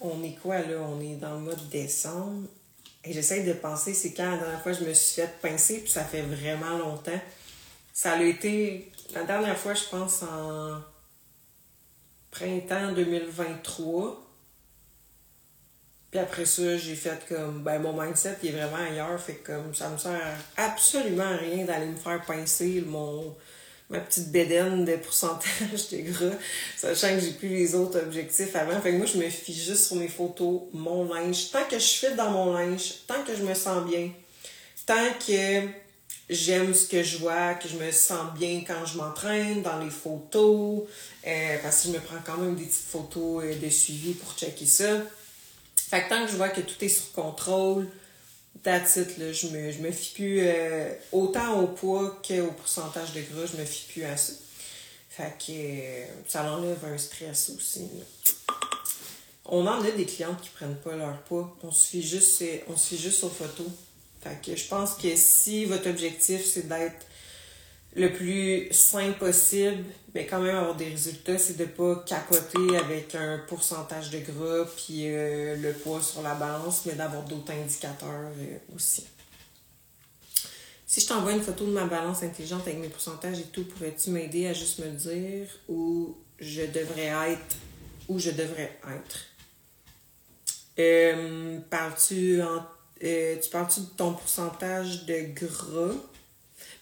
On 0.00 0.22
est 0.22 0.36
quoi 0.42 0.60
là? 0.60 0.80
On 0.80 1.00
est 1.00 1.16
dans 1.16 1.34
le 1.34 1.40
mois 1.40 1.54
de 1.54 1.64
décembre. 1.64 2.48
Et 3.04 3.12
j'essaie 3.12 3.44
de 3.44 3.52
penser, 3.54 3.94
c'est 3.94 4.12
quand 4.12 4.30
la 4.30 4.36
dernière 4.36 4.62
fois 4.62 4.72
je 4.72 4.84
me 4.84 4.92
suis 4.92 5.22
fait 5.22 5.40
pincer, 5.40 5.78
puis 5.80 5.90
ça 5.90 6.04
fait 6.04 6.22
vraiment 6.22 6.76
longtemps. 6.76 7.20
Ça 7.92 8.12
a 8.12 8.22
été. 8.22 8.92
La 9.14 9.24
dernière 9.24 9.58
fois, 9.58 9.74
je 9.74 9.84
pense 9.84 10.22
en 10.22 10.80
printemps 12.30 12.92
2023. 12.92 14.26
Puis 16.10 16.20
après 16.20 16.44
ça, 16.44 16.76
j'ai 16.76 16.96
fait 16.96 17.24
comme, 17.28 17.62
ben 17.62 17.78
mon 17.78 17.92
mindset 17.92 18.36
il 18.42 18.48
est 18.50 18.52
vraiment 18.52 18.84
ailleurs, 18.84 19.20
fait 19.20 19.36
comme 19.36 19.74
ça 19.74 19.88
me 19.88 19.96
sert 19.96 20.36
absolument 20.56 21.24
à 21.24 21.36
rien 21.36 21.64
d'aller 21.64 21.86
me 21.86 21.96
faire 21.96 22.24
pincer 22.24 22.82
mon, 22.84 23.36
ma 23.90 23.98
petite 23.98 24.30
bédaine 24.30 24.84
de 24.84 24.96
pourcentage 24.96 25.88
de 25.90 25.98
gras, 26.10 26.36
sachant 26.76 27.14
que 27.14 27.20
j'ai 27.20 27.32
plus 27.32 27.48
les 27.48 27.74
autres 27.74 27.98
objectifs 27.98 28.54
avant. 28.54 28.80
Fait 28.80 28.92
que 28.92 28.96
moi, 28.96 29.06
je 29.06 29.18
me 29.18 29.28
fie 29.28 29.52
juste 29.52 29.86
sur 29.86 29.96
mes 29.96 30.08
photos, 30.08 30.62
mon 30.72 31.12
linge. 31.12 31.50
Tant 31.50 31.64
que 31.68 31.78
je 31.78 31.84
suis 31.84 32.14
dans 32.16 32.30
mon 32.30 32.52
linge, 32.52 32.94
tant 33.06 33.22
que 33.24 33.34
je 33.34 33.42
me 33.42 33.54
sens 33.54 33.84
bien, 33.84 34.10
tant 34.86 35.08
que 35.26 35.66
j'aime 36.30 36.72
ce 36.72 36.86
que 36.86 37.02
je 37.02 37.18
vois, 37.18 37.54
que 37.54 37.68
je 37.68 37.76
me 37.76 37.90
sens 37.90 38.32
bien 38.38 38.62
quand 38.64 38.86
je 38.86 38.96
m'entraîne, 38.96 39.62
dans 39.62 39.78
les 39.78 39.90
photos, 39.90 40.82
euh, 41.26 41.56
parce 41.60 41.82
que 41.82 41.88
je 41.88 41.92
me 41.94 41.98
prends 41.98 42.20
quand 42.24 42.38
même 42.38 42.54
des 42.54 42.64
petites 42.64 42.88
photos 42.88 43.44
euh, 43.44 43.54
de 43.56 43.68
suivi 43.68 44.12
pour 44.12 44.32
checker 44.38 44.66
ça. 44.66 45.02
Fait 45.76 46.04
que 46.04 46.08
tant 46.08 46.24
que 46.24 46.30
je 46.30 46.36
vois 46.36 46.50
que 46.50 46.60
tout 46.60 46.84
est 46.84 46.88
sur 46.88 47.10
contrôle, 47.10 47.88
That's 48.62 48.96
là. 48.96 49.32
Je 49.32 49.46
me, 49.48 49.70
je 49.72 49.78
me 49.78 49.90
fie 49.90 50.14
plus 50.14 50.40
euh, 50.42 50.92
autant 51.12 51.60
au 51.60 51.68
poids 51.68 52.20
qu'au 52.26 52.50
pourcentage 52.52 53.12
de 53.14 53.22
gras, 53.22 53.46
je 53.52 53.56
me 53.58 53.64
fie 53.64 53.86
plus 53.92 54.04
à 54.04 54.16
ça. 54.16 54.32
Fait 55.08 55.34
que 55.38 55.52
euh, 55.52 56.04
ça 56.28 56.52
enlève 56.52 56.84
un 56.84 56.98
stress 56.98 57.50
aussi. 57.56 57.88
On 59.46 59.66
en 59.66 59.82
a 59.82 59.90
des 59.90 60.04
clientes 60.04 60.40
qui 60.40 60.50
prennent 60.50 60.76
pas 60.76 60.94
leur 60.94 61.18
poids. 61.22 61.56
On 61.62 61.72
se 61.72 61.88
fie 61.88 62.02
juste, 62.02 62.44
on 62.68 62.76
se 62.76 62.88
fie 62.88 63.02
juste 63.02 63.24
aux 63.24 63.30
photos. 63.30 63.66
Fait 64.22 64.38
que 64.44 64.54
je 64.54 64.68
pense 64.68 64.94
que 64.94 65.16
si 65.16 65.64
votre 65.64 65.88
objectif 65.88 66.44
c'est 66.44 66.68
d'être 66.68 67.06
le 67.96 68.12
plus 68.12 68.68
sain 68.72 69.12
possible, 69.12 69.84
mais 70.14 70.26
quand 70.26 70.40
même 70.40 70.56
avoir 70.56 70.76
des 70.76 70.88
résultats, 70.88 71.38
c'est 71.38 71.56
de 71.56 71.64
pas 71.64 71.96
capoter 72.06 72.76
avec 72.76 73.14
un 73.14 73.40
pourcentage 73.48 74.10
de 74.10 74.18
gras 74.18 74.64
puis 74.76 75.06
euh, 75.06 75.56
le 75.56 75.72
poids 75.72 76.00
sur 76.00 76.22
la 76.22 76.34
balance, 76.34 76.86
mais 76.86 76.94
d'avoir 76.94 77.24
d'autres 77.24 77.52
indicateurs 77.52 78.30
euh, 78.38 78.58
aussi. 78.74 79.06
Si 80.86 81.00
je 81.00 81.06
t'envoie 81.06 81.32
une 81.32 81.42
photo 81.42 81.66
de 81.66 81.70
ma 81.70 81.84
balance 81.84 82.22
intelligente 82.22 82.62
avec 82.62 82.78
mes 82.78 82.88
pourcentages 82.88 83.38
et 83.38 83.44
tout, 83.44 83.64
pourrais-tu 83.64 84.10
m'aider 84.10 84.46
à 84.48 84.52
juste 84.52 84.80
me 84.80 84.90
dire 84.90 85.46
où 85.68 86.16
je 86.38 86.62
devrais 86.62 87.32
être, 87.32 87.56
où 88.08 88.18
je 88.18 88.30
devrais 88.30 88.76
être? 88.88 89.20
Euh, 90.78 91.58
parles-tu 91.70 92.40
tu 93.00 93.50
parles-tu 93.50 93.80
de 93.80 93.86
ton 93.96 94.14
pourcentage 94.14 95.06
de 95.06 95.32
gras? 95.32 95.94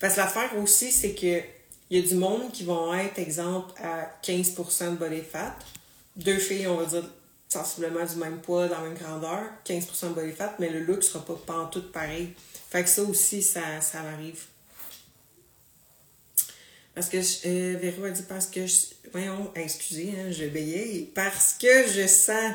Parce 0.01 0.15
que 0.15 0.21
l'affaire 0.21 0.57
aussi, 0.59 0.93
c'est 0.93 1.15
que 1.15 1.43
il 1.91 1.99
y 1.99 2.05
a 2.05 2.07
du 2.07 2.17
monde 2.17 2.53
qui 2.53 2.65
vont 2.65 2.93
être, 2.95 3.19
exemple, 3.19 3.73
à 3.83 4.11
15% 4.23 4.91
de 4.91 4.97
body 4.97 5.23
fat. 5.23 5.57
Deux 6.17 6.39
filles, 6.39 6.67
on 6.67 6.77
va 6.77 6.85
dire, 6.85 7.09
sensiblement 7.49 8.05
du 8.05 8.17
même 8.17 8.41
poids, 8.41 8.69
dans 8.69 8.83
la 8.83 8.89
même 8.89 8.99
grandeur, 8.99 9.41
15% 9.65 10.11
de 10.11 10.15
body 10.15 10.33
fat, 10.33 10.55
mais 10.59 10.69
le 10.69 10.81
look 10.81 11.03
sera 11.03 11.25
pas 11.25 11.35
pantoute 11.47 11.91
pareil. 11.91 12.35
Fait 12.71 12.83
que 12.83 12.91
ça 12.91 13.03
aussi, 13.03 13.43
ça, 13.43 13.81
ça 13.81 14.03
m'arrive. 14.03 14.45
Parce 16.95 17.09
que, 17.09 17.17
euh, 17.17 17.79
Véro 17.79 18.05
a 18.05 18.11
dit 18.11 18.23
parce 18.23 18.47
que, 18.47 18.67
je, 18.67 18.77
voyons, 19.13 19.51
excusez, 19.55 20.13
hein, 20.19 20.31
je 20.31 21.05
parce 21.15 21.55
que 21.55 21.89
je 21.89 22.07
sens 22.07 22.55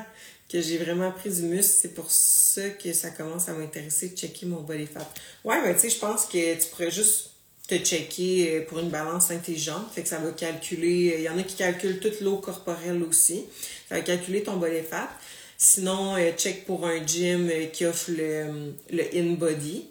que 0.49 0.61
j'ai 0.61 0.77
vraiment 0.77 1.11
pris 1.11 1.31
du 1.31 1.43
muscle, 1.43 1.73
c'est 1.81 1.93
pour 1.95 2.11
ça 2.11 2.69
que 2.71 2.93
ça 2.93 3.09
commence 3.09 3.49
à 3.49 3.53
m'intéresser 3.53 4.09
de 4.09 4.17
checker 4.17 4.45
mon 4.45 4.61
body 4.61 4.85
fat. 4.85 5.09
Ouais, 5.43 5.59
mais 5.63 5.73
tu 5.73 5.79
sais, 5.79 5.89
je 5.89 5.97
pense 5.97 6.25
que 6.25 6.61
tu 6.61 6.69
pourrais 6.69 6.91
juste 6.91 7.31
te 7.67 7.75
checker 7.75 8.51
euh, 8.51 8.65
pour 8.65 8.79
une 8.79 8.89
balance 8.89 9.31
intelligente. 9.31 9.91
Fait 9.93 10.03
que 10.03 10.09
ça 10.09 10.19
va 10.19 10.31
calculer. 10.31 11.15
Il 11.17 11.23
y 11.23 11.29
en 11.29 11.37
a 11.37 11.43
qui 11.43 11.55
calculent 11.55 11.99
toute 11.99 12.21
l'eau 12.21 12.37
corporelle 12.37 13.01
aussi. 13.03 13.45
Ça 13.89 13.95
va 13.95 14.01
calculer 14.01 14.43
ton 14.43 14.57
body 14.57 14.81
fat. 14.81 15.09
Sinon, 15.57 16.17
euh, 16.17 16.31
check 16.33 16.65
pour 16.65 16.85
un 16.85 17.05
gym 17.05 17.49
euh, 17.49 17.67
qui 17.67 17.85
offre 17.85 18.11
le, 18.11 18.73
le 18.89 19.17
in-body. 19.17 19.85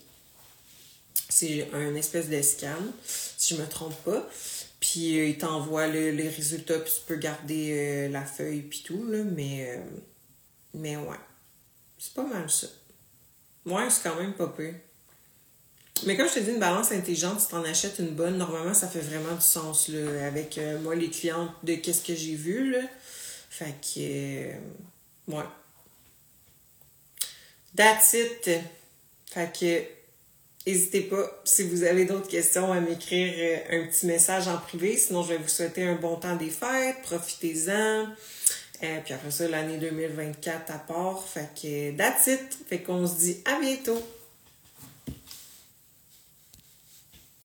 C'est 1.30 1.66
un 1.72 1.94
espèce 1.94 2.28
de 2.28 2.42
scan, 2.42 2.76
si 3.06 3.54
je 3.54 3.60
me 3.60 3.66
trompe 3.66 3.96
pas. 4.04 4.28
Puis 4.80 5.18
euh, 5.18 5.26
il 5.28 5.38
t'envoie 5.38 5.86
les 5.86 6.28
résultats, 6.28 6.78
puis 6.78 6.92
tu 6.92 7.00
peux 7.06 7.16
garder 7.16 8.08
la 8.10 8.22
feuille, 8.22 8.60
puis 8.60 8.82
tout, 8.84 9.06
là. 9.08 9.22
Mais, 9.24 9.80
mais 10.74 10.96
ouais. 10.96 11.16
C'est 11.98 12.12
pas 12.12 12.24
mal 12.24 12.50
ça. 12.50 12.66
Ouais, 13.64 13.88
c'est 13.88 14.02
quand 14.02 14.16
même 14.16 14.34
pas 14.34 14.48
peu. 14.48 14.72
Mais 16.06 16.16
comme 16.16 16.28
je 16.28 16.34
te 16.34 16.40
dis, 16.40 16.50
une 16.50 16.58
balance 16.58 16.92
intelligente, 16.92 17.40
si 17.40 17.48
tu 17.48 17.54
en 17.54 17.64
achètes 17.64 17.98
une 17.98 18.14
bonne, 18.14 18.36
normalement, 18.36 18.74
ça 18.74 18.88
fait 18.88 19.00
vraiment 19.00 19.34
du 19.34 19.42
sens 19.42 19.88
là, 19.88 20.26
avec 20.26 20.58
moi, 20.82 20.94
les 20.94 21.10
clientes 21.10 21.50
de 21.62 21.74
qu'est-ce 21.74 22.02
que 22.02 22.14
j'ai 22.14 22.34
vu. 22.34 22.70
Là. 22.70 22.80
Fait 23.50 23.74
que. 23.80 25.32
ouais. 25.32 25.44
That's 27.76 28.14
it. 28.14 28.50
Fait 29.30 29.50
que, 29.58 30.70
n'hésitez 30.70 31.02
pas, 31.02 31.40
si 31.44 31.62
vous 31.62 31.84
avez 31.84 32.04
d'autres 32.04 32.28
questions, 32.28 32.70
à 32.70 32.80
m'écrire 32.80 33.32
euh, 33.36 33.82
un 33.82 33.86
petit 33.86 34.06
message 34.06 34.46
en 34.46 34.58
privé. 34.58 34.96
Sinon, 34.96 35.22
je 35.22 35.30
vais 35.30 35.38
vous 35.38 35.48
souhaiter 35.48 35.84
un 35.84 35.94
bon 35.94 36.16
temps 36.16 36.36
des 36.36 36.50
fêtes. 36.50 37.00
Profitez-en. 37.02 38.08
Euh, 38.82 39.00
puis 39.04 39.14
après 39.14 39.30
ça, 39.30 39.48
l'année 39.48 39.78
2024 39.78 40.70
à 40.70 40.78
part. 40.78 41.24
Fait 41.26 41.48
que, 41.54 41.96
that's 41.96 42.26
it. 42.26 42.58
Fait 42.68 42.80
qu'on 42.80 43.06
se 43.06 43.14
dit 43.14 43.38
à 43.46 43.58
bientôt. 43.58 44.02